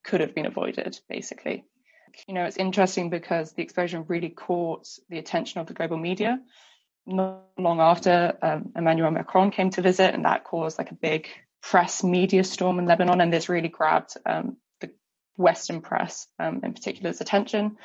could 0.04 0.20
have 0.20 0.34
been 0.34 0.46
avoided, 0.46 0.98
basically. 1.08 1.64
You 2.26 2.34
know, 2.34 2.44
it's 2.44 2.56
interesting 2.56 3.10
because 3.10 3.52
the 3.52 3.62
explosion 3.62 4.04
really 4.08 4.30
caught 4.30 4.86
the 5.08 5.18
attention 5.18 5.60
of 5.60 5.66
the 5.66 5.74
global 5.74 5.96
media. 5.96 6.40
Not 7.06 7.44
long 7.56 7.80
after, 7.80 8.36
um, 8.42 8.72
Emmanuel 8.76 9.10
Macron 9.10 9.50
came 9.50 9.70
to 9.70 9.82
visit, 9.82 10.14
and 10.14 10.24
that 10.24 10.44
caused 10.44 10.78
like 10.78 10.90
a 10.90 10.94
big 10.94 11.28
press 11.62 12.02
media 12.02 12.44
storm 12.44 12.78
in 12.78 12.86
Lebanon, 12.86 13.20
and 13.20 13.32
this 13.32 13.48
really 13.48 13.68
grabbed 13.68 14.16
um, 14.24 14.56
the 14.80 14.90
Western 15.36 15.80
press 15.80 16.26
um, 16.38 16.60
in 16.64 16.72
particular's 16.74 17.20
attention. 17.20 17.76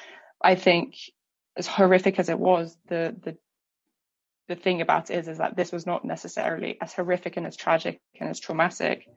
I 0.44 0.56
think, 0.56 0.96
as 1.56 1.68
horrific 1.68 2.20
as 2.20 2.30
it 2.30 2.40
was, 2.40 2.76
the 2.88 3.16
the 3.24 3.38
the 4.48 4.56
thing 4.56 4.82
about 4.82 5.10
it 5.10 5.18
is, 5.18 5.28
is 5.28 5.38
that 5.38 5.56
this 5.56 5.72
was 5.72 5.86
not 5.86 6.04
necessarily 6.04 6.78
as 6.82 6.94
horrific 6.94 7.38
and 7.38 7.48
as 7.48 7.56
tragic 7.56 8.02
and 8.20 8.30
as 8.30 8.40
traumatic 8.40 9.08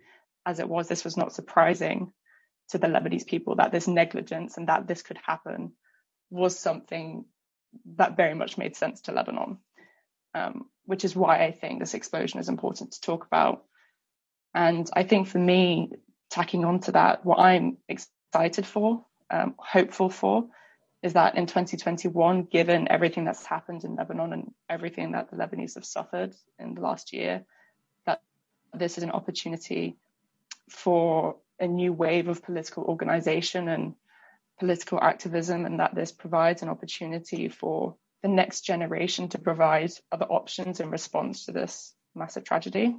as 0.46 0.60
it 0.60 0.68
was. 0.68 0.86
This 0.86 1.04
was 1.04 1.16
not 1.16 1.32
surprising 1.32 2.12
to 2.70 2.78
the 2.78 2.86
Lebanese 2.86 3.26
people 3.26 3.56
that 3.56 3.72
this 3.72 3.86
negligence 3.86 4.56
and 4.56 4.68
that 4.68 4.86
this 4.86 5.02
could 5.02 5.18
happen 5.24 5.72
was 6.30 6.58
something 6.58 7.24
that 7.96 8.16
very 8.16 8.34
much 8.34 8.58
made 8.58 8.76
sense 8.76 9.02
to 9.02 9.12
Lebanon, 9.12 9.58
um, 10.34 10.66
which 10.84 11.04
is 11.04 11.14
why 11.14 11.44
I 11.44 11.52
think 11.52 11.80
this 11.80 11.94
explosion 11.94 12.40
is 12.40 12.48
important 12.48 12.92
to 12.92 13.00
talk 13.00 13.26
about. 13.26 13.64
And 14.54 14.88
I 14.94 15.02
think 15.02 15.28
for 15.28 15.38
me, 15.38 15.90
tacking 16.30 16.64
on 16.64 16.80
to 16.80 16.92
that, 16.92 17.24
what 17.24 17.38
I'm 17.38 17.78
excited 17.88 18.66
for, 18.66 19.04
um, 19.30 19.54
hopeful 19.58 20.08
for, 20.08 20.46
is 21.02 21.12
that 21.12 21.36
in 21.36 21.46
2021, 21.46 22.44
given 22.44 22.90
everything 22.90 23.24
that's 23.24 23.44
happened 23.44 23.84
in 23.84 23.96
Lebanon 23.96 24.32
and 24.32 24.54
everything 24.70 25.12
that 25.12 25.30
the 25.30 25.36
Lebanese 25.36 25.74
have 25.74 25.84
suffered 25.84 26.34
in 26.58 26.74
the 26.74 26.80
last 26.80 27.12
year, 27.12 27.44
that 28.06 28.22
this 28.72 28.96
is 28.96 29.04
an 29.04 29.10
opportunity 29.10 29.96
for 30.70 31.36
a 31.60 31.66
new 31.66 31.92
wave 31.92 32.28
of 32.28 32.42
political 32.42 32.84
organization 32.84 33.68
and 33.68 33.94
political 34.58 35.00
activism, 35.00 35.66
and 35.66 35.80
that 35.80 35.94
this 35.94 36.12
provides 36.12 36.62
an 36.62 36.68
opportunity 36.68 37.48
for 37.48 37.96
the 38.22 38.28
next 38.28 38.62
generation 38.62 39.28
to 39.28 39.38
provide 39.38 39.90
other 40.10 40.26
options 40.26 40.80
in 40.80 40.90
response 40.90 41.46
to 41.46 41.52
this 41.52 41.94
massive 42.14 42.44
tragedy. 42.44 42.96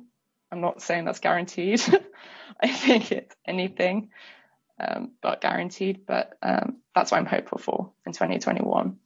I'm 0.52 0.62
not 0.62 0.82
saying 0.82 1.06
that's 1.06 1.20
guaranteed. 1.20 1.82
I 2.62 2.68
think 2.68 3.12
it's 3.12 3.36
anything 3.48 4.10
um, 4.80 5.12
but 5.22 5.42
guaranteed, 5.42 6.06
but 6.06 6.38
um, 6.42 6.78
that's 6.94 7.12
what 7.12 7.18
I'm 7.18 7.26
hopeful 7.26 7.58
for 7.58 7.92
in 8.06 8.14
2021. 8.14 8.98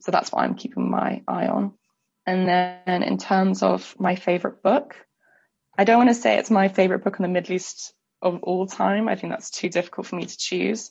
So 0.00 0.10
that's 0.10 0.32
what 0.32 0.42
I'm 0.42 0.54
keeping 0.54 0.90
my 0.90 1.22
eye 1.26 1.46
on. 1.46 1.74
And 2.26 2.48
then 2.48 3.02
in 3.02 3.18
terms 3.18 3.62
of 3.62 3.94
my 3.98 4.14
favorite 4.14 4.62
book, 4.62 4.94
I 5.76 5.84
don't 5.84 5.98
want 5.98 6.10
to 6.10 6.14
say 6.14 6.38
it's 6.38 6.50
my 6.50 6.68
favorite 6.68 7.04
book 7.04 7.18
in 7.18 7.22
the 7.22 7.28
Middle 7.28 7.54
East 7.54 7.94
of 8.22 8.42
all 8.42 8.66
time. 8.66 9.08
I 9.08 9.16
think 9.16 9.32
that's 9.32 9.50
too 9.50 9.68
difficult 9.68 10.06
for 10.06 10.16
me 10.16 10.26
to 10.26 10.38
choose. 10.38 10.90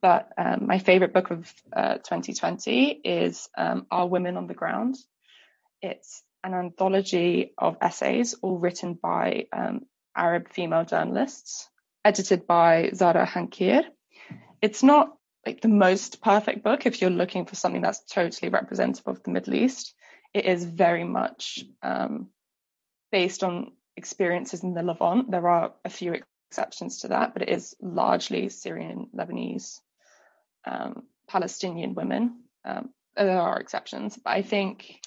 But 0.00 0.30
um, 0.36 0.66
my 0.66 0.78
favorite 0.78 1.14
book 1.14 1.30
of 1.30 1.52
uh, 1.74 1.94
2020 1.94 3.00
is 3.04 3.48
um, 3.56 3.86
Our 3.90 4.08
Women 4.08 4.36
on 4.36 4.48
the 4.48 4.54
Ground. 4.54 4.96
It's 5.80 6.22
an 6.42 6.54
anthology 6.54 7.54
of 7.56 7.76
essays, 7.80 8.34
all 8.42 8.58
written 8.58 8.94
by 8.94 9.46
um, 9.52 9.86
Arab 10.16 10.48
female 10.48 10.84
journalists, 10.84 11.68
edited 12.04 12.46
by 12.48 12.90
Zahra 12.94 13.24
Hankir. 13.24 13.84
It's 14.60 14.82
not 14.82 15.16
like 15.46 15.60
the 15.60 15.68
most 15.68 16.20
perfect 16.20 16.64
book 16.64 16.86
if 16.86 17.00
you're 17.00 17.10
looking 17.10 17.46
for 17.46 17.54
something 17.54 17.82
that's 17.82 18.04
totally 18.04 18.50
representative 18.50 19.06
of 19.06 19.22
the 19.22 19.30
Middle 19.30 19.54
East. 19.54 19.94
It 20.34 20.46
is 20.46 20.64
very 20.64 21.04
much 21.04 21.64
um, 21.82 22.28
based 23.12 23.44
on 23.44 23.72
experiences 23.96 24.62
in 24.62 24.74
the 24.74 24.82
Levant. 24.82 25.30
There 25.30 25.48
are 25.48 25.74
a 25.84 25.90
few 25.90 26.22
exceptions 26.52 27.00
to 27.00 27.08
that, 27.08 27.32
but 27.32 27.42
it 27.42 27.48
is 27.48 27.74
largely 27.80 28.50
Syrian, 28.50 29.08
Lebanese, 29.16 29.80
um, 30.66 31.04
Palestinian 31.26 31.94
women. 31.94 32.42
Um, 32.62 32.90
there 33.16 33.40
are 33.40 33.58
exceptions, 33.58 34.18
but 34.22 34.30
I 34.30 34.42
think 34.42 35.00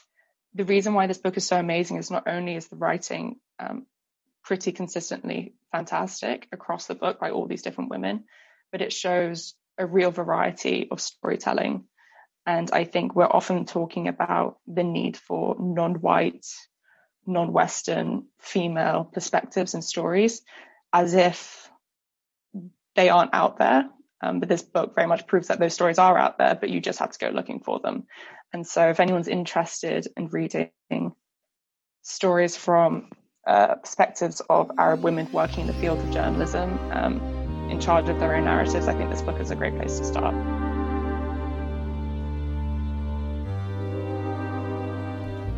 the 0.56 0.66
reason 0.66 0.96
why 0.96 1.06
this 1.06 1.20
book 1.20 1.38
is 1.38 1.46
so 1.46 1.60
amazing 1.60 1.98
is 1.98 2.10
not 2.10 2.28
only 2.28 2.56
is 2.56 2.68
the 2.68 2.78
writing 2.78 3.36
um, 3.60 3.86
pretty 4.44 4.72
consistently 4.72 5.54
fantastic 5.72 6.48
across 6.52 6.88
the 6.88 6.96
book 6.96 7.20
by 7.20 7.30
all 7.30 7.46
these 7.46 7.62
different 7.62 7.92
women, 7.92 8.24
but 8.72 8.82
it 8.82 8.92
shows 8.92 9.54
a 9.78 9.86
real 9.86 10.10
variety 10.10 10.88
of 10.90 11.00
storytelling. 11.00 11.84
And 12.48 12.72
I 12.72 12.86
think 12.86 13.16
we're 13.16 13.38
often 13.40 13.66
talking 13.66 14.08
about 14.08 14.58
the 14.66 14.84
need 14.84 15.16
for 15.16 15.56
non-white, 15.60 16.48
non-Western 17.28 18.26
female 18.40 19.04
perspectives 19.14 19.76
and 19.76 19.84
stories 19.84 20.42
as 20.96 21.14
if 21.14 21.70
they 22.96 23.10
aren't 23.10 23.34
out 23.34 23.58
there. 23.58 23.90
Um, 24.22 24.40
but 24.40 24.48
this 24.48 24.62
book 24.62 24.96
very 24.96 25.08
much 25.08 25.28
proves 25.28 25.50
that 25.50 25.60
those 25.60 25.74
stories 25.74 26.00
are 26.00 26.18
out 26.18 26.38
there, 26.38 26.56
but 26.56 26.70
you 26.70 26.80
just 26.80 27.00
have 27.00 27.12
to 27.12 27.20
go 27.20 27.30
looking 27.30 27.60
for 27.60 27.82
them. 27.82 28.06
And 28.54 28.66
so, 28.66 28.90
if 28.90 29.02
anyone's 29.02 29.28
interested 29.28 30.08
in 30.16 30.30
reading 30.30 30.72
stories 32.02 32.56
from 32.56 33.10
uh, 33.46 33.76
perspectives 33.76 34.42
of 34.50 34.72
Arab 34.80 35.04
women 35.04 35.30
working 35.34 35.62
in 35.62 35.68
the 35.68 35.74
field 35.74 36.00
of 36.00 36.12
journalism, 36.12 36.80
um, 36.92 37.20
in 37.70 37.82
charge 37.82 38.08
of 38.08 38.20
their 38.20 38.34
own 38.34 38.46
narratives, 38.46 38.88
I 38.88 38.96
think 38.96 39.10
this 39.10 39.22
book 39.22 39.40
is 39.42 39.52
a 39.52 39.56
great 39.56 39.76
place 39.76 40.00
to 40.00 40.06
start. 40.06 40.34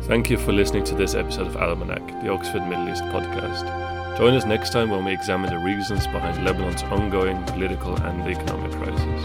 Thank 0.08 0.30
you 0.30 0.36
for 0.36 0.52
listening 0.52 0.82
to 0.84 0.96
this 0.96 1.14
episode 1.14 1.46
of 1.46 1.56
Almanac, 1.56 2.04
the 2.24 2.30
Oxford 2.30 2.66
Middle 2.66 2.88
East 2.88 3.04
podcast. 3.04 3.97
Join 4.18 4.34
us 4.34 4.44
next 4.44 4.70
time 4.70 4.90
when 4.90 5.04
we 5.04 5.12
examine 5.12 5.48
the 5.48 5.60
reasons 5.60 6.08
behind 6.08 6.44
Lebanon's 6.44 6.82
ongoing 6.82 7.40
political 7.44 7.94
and 8.02 8.26
economic 8.26 8.72
crisis. 8.72 9.24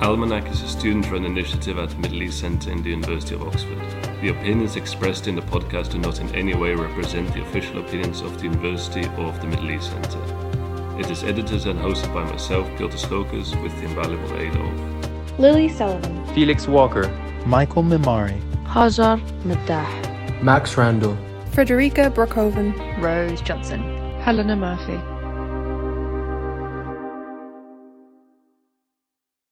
Almanac 0.00 0.48
is 0.48 0.62
a 0.62 0.68
student 0.68 1.10
run 1.10 1.24
initiative 1.24 1.76
at 1.78 1.90
the 1.90 1.96
Middle 1.96 2.22
East 2.22 2.38
Centre 2.38 2.70
in 2.70 2.84
the 2.84 2.90
University 2.90 3.34
of 3.34 3.42
Oxford. 3.42 3.80
The 4.20 4.28
opinions 4.28 4.76
expressed 4.76 5.26
in 5.26 5.34
the 5.34 5.42
podcast 5.42 5.90
do 5.90 5.98
not 5.98 6.20
in 6.20 6.32
any 6.36 6.54
way 6.54 6.76
represent 6.76 7.34
the 7.34 7.42
official 7.42 7.80
opinions 7.80 8.20
of 8.20 8.38
the 8.38 8.44
University 8.44 9.08
or 9.18 9.24
of 9.24 9.40
the 9.40 9.48
Middle 9.48 9.68
East 9.72 9.90
Centre. 9.90 11.00
It 11.00 11.10
is 11.10 11.24
edited 11.24 11.66
and 11.66 11.80
hosted 11.80 12.14
by 12.14 12.22
myself, 12.30 12.68
Piotr 12.76 12.96
Schokas, 12.96 13.60
with 13.60 13.76
the 13.80 13.86
invaluable 13.86 14.36
aid 14.36 14.54
of 14.54 15.40
Lily 15.40 15.68
Sullivan, 15.68 16.24
Felix 16.32 16.68
Walker, 16.68 17.08
Michael 17.44 17.82
Mimari, 17.82 18.40
Hajar 18.66 19.20
Maddah, 19.42 20.44
Max 20.44 20.76
Randall, 20.76 21.18
Frederica 21.54 22.10
Brockhoven, 22.10 22.74
Rose 23.00 23.40
Johnson, 23.40 23.80
Helena 24.22 24.56
Murphy. 24.56 25.13